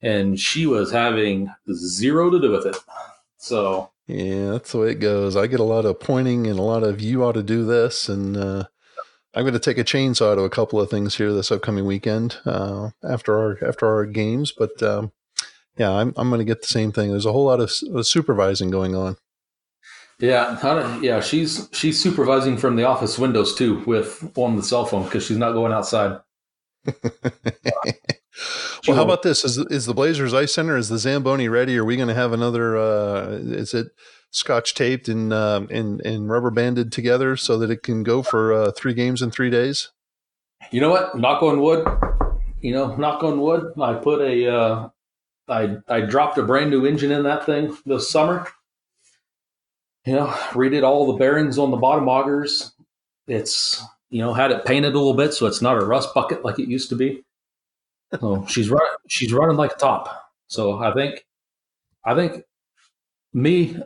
And 0.01 0.39
she 0.39 0.67
was 0.67 0.93
having 0.93 1.53
zero 1.73 2.31
to 2.31 2.41
do 2.41 2.51
with 2.51 2.67
it. 2.67 2.77
So, 3.37 3.91
Yeah, 4.09 4.53
that's 4.53 4.73
the 4.73 4.79
way 4.79 4.91
it 4.93 5.01
goes. 5.01 5.37
I 5.37 5.47
get 5.47 5.61
a 5.61 5.65
lot 5.65 5.85
of 5.85 6.01
pointing 6.01 6.47
and 6.47 6.59
a 6.59 6.63
lot 6.63 6.83
of 6.83 7.01
you 7.01 7.25
ought 7.25 7.33
to 7.33 7.43
do 7.43 7.67
this, 7.67 8.09
and 8.09 8.37
uh, 8.37 8.65
I'm 9.35 9.43
going 9.43 9.53
to 9.53 9.61
take 9.61 9.77
a 9.77 9.85
chainsaw 9.85 10.35
to 10.35 10.43
a 10.43 10.51
couple 10.51 10.81
of 10.81 10.89
things 10.89 11.17
here 11.17 11.33
this 11.33 11.53
upcoming 11.53 11.85
weekend 11.85 12.39
uh, 12.47 12.91
after 13.05 13.39
our 13.39 13.69
after 13.69 13.87
our 13.87 14.07
games. 14.07 14.51
But 14.57 14.83
um, 14.83 15.13
yeah, 15.77 15.93
I'm 15.93 16.15
I'm 16.17 16.31
going 16.31 16.41
to 16.41 16.45
get 16.45 16.63
the 16.63 16.69
same 16.69 16.91
thing. 16.91 17.11
There's 17.11 17.27
a 17.27 17.33
whole 17.33 17.45
lot 17.45 17.61
of 17.61 17.71
supervising 18.07 18.71
going 18.71 18.97
on. 18.97 19.19
Yeah, 20.21 20.99
yeah, 21.01 21.21
she's 21.21 21.69
she's 21.73 22.03
supervising 22.03 22.57
from 22.57 22.77
the 22.77 22.85
office 22.85 23.19
windows 23.19 23.55
too 23.55 23.83
with 23.87 24.33
on 24.37 24.57
the 24.57 24.63
cell 24.63 24.85
phone 24.85 25.05
because 25.05 25.25
she's 25.25 25.37
not 25.37 25.53
going 25.53 25.73
outside. 25.73 26.21
well, 28.87 28.97
how 28.97 29.05
about 29.05 29.23
this? 29.23 29.45
Is 29.45 29.59
is 29.59 29.87
the 29.87 29.95
Blazers 29.95 30.35
Ice 30.35 30.53
Center? 30.55 30.77
Is 30.77 30.89
the 30.89 30.99
Zamboni 30.99 31.49
ready? 31.49 31.79
Are 31.79 31.85
we 31.85 31.97
going 31.97 32.09
to 32.09 32.15
have 32.15 32.33
another? 32.33 32.77
Uh, 32.77 33.29
is 33.29 33.75
it 33.75 33.89
scotch 34.31 34.75
taped 34.75 35.09
and 35.09 35.33
um 35.33 35.69
and 35.71 36.03
and 36.03 36.29
rubber 36.29 36.51
banded 36.51 36.93
together 36.93 37.35
so 37.35 37.57
that 37.57 37.71
it 37.71 37.83
can 37.83 38.03
go 38.03 38.23
for 38.23 38.53
uh, 38.53 38.73
three 38.73 38.95
games 38.95 39.23
in 39.23 39.31
three 39.31 39.51
days? 39.51 39.91
You 40.71 40.81
know 40.81 40.91
what? 40.91 41.17
Knock 41.17 41.43
on 41.43 41.61
wood. 41.61 41.87
You 42.61 42.73
know, 42.73 42.97
knock 42.97 43.23
on 43.23 43.41
wood. 43.41 43.73
I 43.81 43.95
put 43.95 44.21
a, 44.21 44.53
uh, 44.53 44.89
I 45.49 45.77
I 45.89 46.01
dropped 46.01 46.39
a 46.39 46.43
brand 46.43 46.71
new 46.71 46.85
engine 46.85 47.13
in 47.13 47.23
that 47.23 47.47
thing 47.47 47.77
this 47.87 48.11
summer. 48.11 48.47
You 50.09 50.15
know, 50.15 50.29
redid 50.53 50.85
all 50.85 51.07
the 51.07 51.19
bearings 51.19 51.59
on 51.59 51.71
the 51.71 51.77
bottom 51.77 52.09
augers. 52.09 52.73
It's 53.27 53.85
you 54.09 54.23
know 54.23 54.33
had 54.33 54.51
it 54.51 54.65
painted 54.65 54.95
a 54.95 54.99
little 54.99 55.13
bit 55.13 55.35
so 55.35 55.47
it's 55.47 55.61
not 55.61 55.77
a 55.77 55.85
rust 55.85 56.15
bucket 56.15 56.43
like 56.43 56.59
it 56.59 56.67
used 56.67 56.89
to 56.89 56.97
be. 56.97 57.25
So 58.19 58.47
she's 58.49 58.71
running. 58.71 58.89
She's 59.07 59.35
running 59.35 59.59
like 59.59 59.73
a 59.73 59.77
top. 59.77 60.31
So 60.47 60.79
I 60.79 60.95
think, 60.95 61.27
I 62.07 62.15
think, 62.15 62.45
me, 63.35 63.77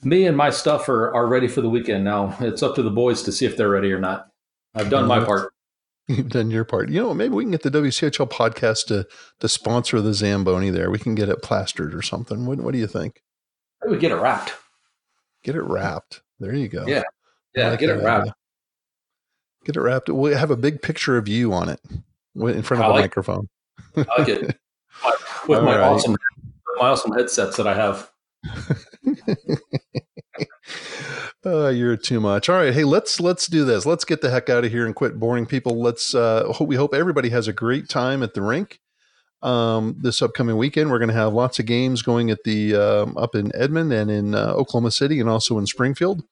me 0.00 0.26
and 0.26 0.38
my 0.38 0.48
stuff 0.48 0.88
are 0.88 1.14
are 1.14 1.26
ready 1.26 1.48
for 1.48 1.60
the 1.60 1.68
weekend 1.68 2.02
now. 2.02 2.34
It's 2.40 2.62
up 2.62 2.74
to 2.76 2.82
the 2.82 2.88
boys 2.90 3.22
to 3.24 3.32
see 3.32 3.44
if 3.44 3.58
they're 3.58 3.68
ready 3.68 3.92
or 3.92 4.00
not. 4.00 4.28
I've 4.74 4.88
done 4.88 5.06
my 5.06 5.22
part. 5.22 5.52
You've 6.06 6.30
done 6.30 6.50
your 6.50 6.64
part. 6.64 6.88
You 6.88 7.02
know, 7.02 7.12
maybe 7.12 7.34
we 7.34 7.44
can 7.44 7.50
get 7.50 7.62
the 7.62 7.70
WCHL 7.70 8.30
podcast 8.30 8.86
to 8.86 9.06
to 9.40 9.48
sponsor 9.50 10.00
the 10.00 10.14
Zamboni 10.14 10.70
there. 10.70 10.90
We 10.90 10.98
can 10.98 11.14
get 11.14 11.28
it 11.28 11.42
plastered 11.42 11.94
or 11.94 12.00
something. 12.00 12.46
What, 12.46 12.58
what 12.60 12.72
do 12.72 12.78
you 12.78 12.86
think? 12.86 13.20
I 13.84 13.90
would 13.90 14.00
get 14.00 14.12
it 14.12 14.16
wrapped. 14.16 14.54
Get 15.44 15.56
it 15.56 15.62
wrapped. 15.62 16.22
There 16.40 16.54
you 16.54 16.68
go. 16.68 16.86
Yeah. 16.86 17.02
Yeah, 17.54 17.70
like 17.70 17.80
get 17.80 17.90
it 17.90 18.02
wrapped. 18.02 18.30
Get 19.64 19.76
it 19.76 19.80
wrapped. 19.80 20.08
We'll 20.08 20.36
have 20.36 20.50
a 20.50 20.56
big 20.56 20.82
picture 20.82 21.16
of 21.16 21.28
you 21.28 21.52
on 21.52 21.68
it 21.68 21.80
in 22.36 22.62
front 22.62 22.82
of 22.82 22.90
a 22.90 23.00
microphone. 23.00 23.48
I 23.96 24.04
like 24.18 24.28
it. 24.28 24.58
With 25.48 25.62
my 25.62 25.78
right. 25.78 25.80
awesome 25.80 26.16
my 26.78 26.88
awesome 26.88 27.12
headsets 27.12 27.56
that 27.56 27.66
I 27.66 27.74
have. 27.74 28.10
uh, 31.44 31.68
you're 31.74 31.96
too 31.96 32.20
much. 32.20 32.48
All 32.48 32.56
right, 32.56 32.72
hey, 32.72 32.84
let's 32.84 33.20
let's 33.20 33.46
do 33.46 33.64
this. 33.64 33.86
Let's 33.86 34.04
get 34.04 34.20
the 34.20 34.30
heck 34.30 34.48
out 34.48 34.64
of 34.64 34.70
here 34.70 34.86
and 34.86 34.94
quit 34.94 35.18
boring 35.18 35.46
people. 35.46 35.80
Let's. 35.80 36.14
Uh, 36.14 36.52
we 36.60 36.76
hope 36.76 36.94
everybody 36.94 37.30
has 37.30 37.48
a 37.48 37.52
great 37.52 37.88
time 37.88 38.22
at 38.22 38.34
the 38.34 38.42
rink. 38.42 38.80
Um, 39.40 39.96
this 40.00 40.20
upcoming 40.20 40.56
weekend, 40.56 40.90
we're 40.90 40.98
going 40.98 41.10
to 41.10 41.14
have 41.14 41.32
lots 41.32 41.58
of 41.58 41.66
games 41.66 42.02
going 42.02 42.30
at 42.30 42.42
the 42.44 42.74
um, 42.74 43.16
up 43.16 43.34
in 43.34 43.54
Edmond 43.54 43.92
and 43.92 44.10
in 44.10 44.34
uh, 44.34 44.52
Oklahoma 44.54 44.90
City, 44.90 45.20
and 45.20 45.28
also 45.28 45.58
in 45.58 45.66
Springfield. 45.66 46.24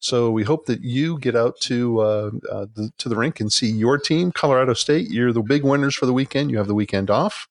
So 0.00 0.30
we 0.30 0.44
hope 0.44 0.66
that 0.66 0.82
you 0.82 1.18
get 1.18 1.36
out 1.36 1.60
to 1.60 2.00
uh, 2.00 2.30
uh, 2.50 2.66
the, 2.74 2.90
to 2.98 3.08
the 3.08 3.16
rink 3.16 3.40
and 3.40 3.52
see 3.52 3.70
your 3.70 3.98
team, 3.98 4.32
Colorado 4.32 4.74
State. 4.74 5.10
You're 5.10 5.32
the 5.32 5.42
big 5.42 5.62
winners 5.62 5.94
for 5.94 6.06
the 6.06 6.12
weekend. 6.12 6.50
You 6.50 6.58
have 6.58 6.68
the 6.68 6.74
weekend 6.74 7.10
off 7.10 7.48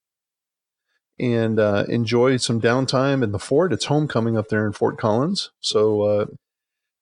and 1.19 1.59
uh, 1.59 1.85
enjoy 1.89 2.37
some 2.37 2.61
downtime 2.61 3.23
in 3.23 3.31
the 3.31 3.39
fort. 3.39 3.73
It's 3.73 3.85
homecoming 3.85 4.37
up 4.37 4.47
there 4.49 4.65
in 4.65 4.73
Fort 4.73 4.97
Collins, 4.97 5.51
so 5.59 6.01
uh, 6.01 6.25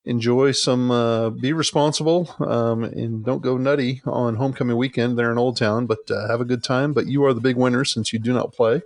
enjoy 0.08 0.52
some. 0.52 0.92
Uh, 0.92 1.30
be 1.30 1.54
responsible 1.54 2.34
um, 2.40 2.84
and 2.84 3.24
don't 3.24 3.42
go 3.42 3.58
nutty 3.58 4.02
on 4.06 4.36
homecoming 4.36 4.78
weekend 4.78 5.18
there 5.18 5.32
in 5.32 5.38
Old 5.38 5.58
Town, 5.58 5.86
but 5.86 6.10
uh, 6.10 6.28
have 6.28 6.42
a 6.42 6.46
good 6.46 6.64
time. 6.64 6.94
But 6.94 7.08
you 7.08 7.24
are 7.26 7.34
the 7.34 7.42
big 7.42 7.56
winner 7.56 7.86
since 7.86 8.12
you 8.12 8.20
do 8.20 8.34
not 8.34 8.54
play. 8.54 8.82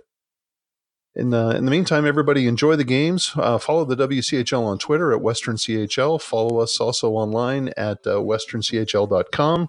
In, 1.14 1.34
uh, 1.34 1.50
in 1.50 1.66
the 1.66 1.70
meantime, 1.70 2.06
everybody 2.06 2.46
enjoy 2.46 2.76
the 2.76 2.84
games. 2.84 3.32
Uh, 3.36 3.58
follow 3.58 3.84
the 3.84 4.08
WCHL 4.08 4.62
on 4.62 4.78
Twitter 4.78 5.12
at 5.12 5.20
Western 5.20 5.56
CHL. 5.56 6.20
Follow 6.20 6.58
us 6.58 6.80
also 6.80 7.12
online 7.12 7.70
at 7.76 8.04
westernchl.com. 8.04 9.68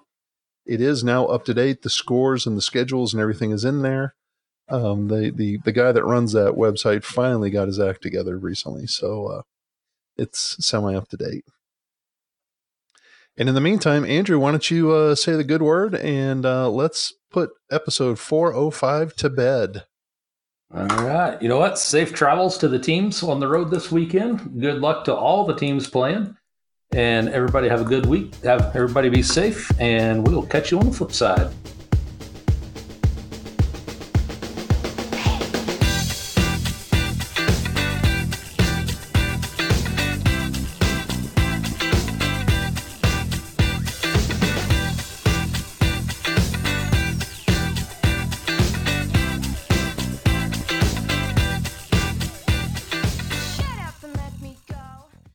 It 0.66 0.80
is 0.80 1.04
now 1.04 1.26
up 1.26 1.44
to 1.46 1.54
date. 1.54 1.82
The 1.82 1.90
scores 1.90 2.46
and 2.46 2.56
the 2.56 2.62
schedules 2.62 3.14
and 3.14 3.22
everything 3.22 3.52
is 3.52 3.66
in 3.66 3.82
there 3.82 4.16
um, 4.70 5.08
the 5.08 5.32
the 5.32 5.58
the 5.58 5.72
guy 5.72 5.92
that 5.92 6.06
runs 6.06 6.32
that 6.34 6.54
website 6.54 7.04
finally 7.04 7.50
got 7.50 7.68
his 7.68 7.80
act 7.80 8.02
together 8.02 8.38
recently, 8.38 8.88
so 8.88 9.28
uh, 9.28 9.42
it's 10.18 10.66
semi 10.66 10.96
up 10.96 11.08
to 11.10 11.18
date. 11.18 11.46
And 13.38 13.50
in 13.50 13.56
the 13.56 13.62
meantime, 13.62 14.06
Andrew, 14.06 14.38
why 14.38 14.52
don't 14.52 14.70
you 14.70 14.92
uh, 14.92 15.16
say 15.16 15.36
the 15.36 15.44
good 15.44 15.64
word 15.64 15.96
and 15.96 16.46
uh, 16.46 16.70
let's 16.70 17.14
put 17.32 17.50
episode 17.72 18.20
405 18.20 19.16
to 19.16 19.30
bed. 19.30 19.86
All 20.76 20.86
right. 20.86 21.42
You 21.42 21.50
know 21.50 21.60
what? 21.60 21.80
Safe 21.80 22.14
travels 22.14 22.58
to 22.60 22.68
the 22.68 22.80
teams 22.80 23.22
on 23.24 23.40
the 23.40 23.48
road 23.48 23.72
this 23.72 23.92
weekend. 23.92 24.60
Good 24.60 24.82
luck 24.82 25.06
to 25.06 25.16
all 25.16 25.46
the 25.46 25.56
teams 25.56 25.90
playing. 25.90 26.36
And 26.92 27.30
everybody 27.30 27.68
have 27.70 27.82
a 27.82 27.86
good 27.86 28.06
week. 28.06 28.36
Have 28.44 28.76
everybody 28.76 29.10
be 29.10 29.24
safe. 29.24 29.72
And 29.80 30.28
we'll 30.28 30.46
catch 30.46 30.72
you 30.72 30.80
on 30.80 30.88
the 30.88 30.94
flip 30.94 31.12
side. 31.12 31.52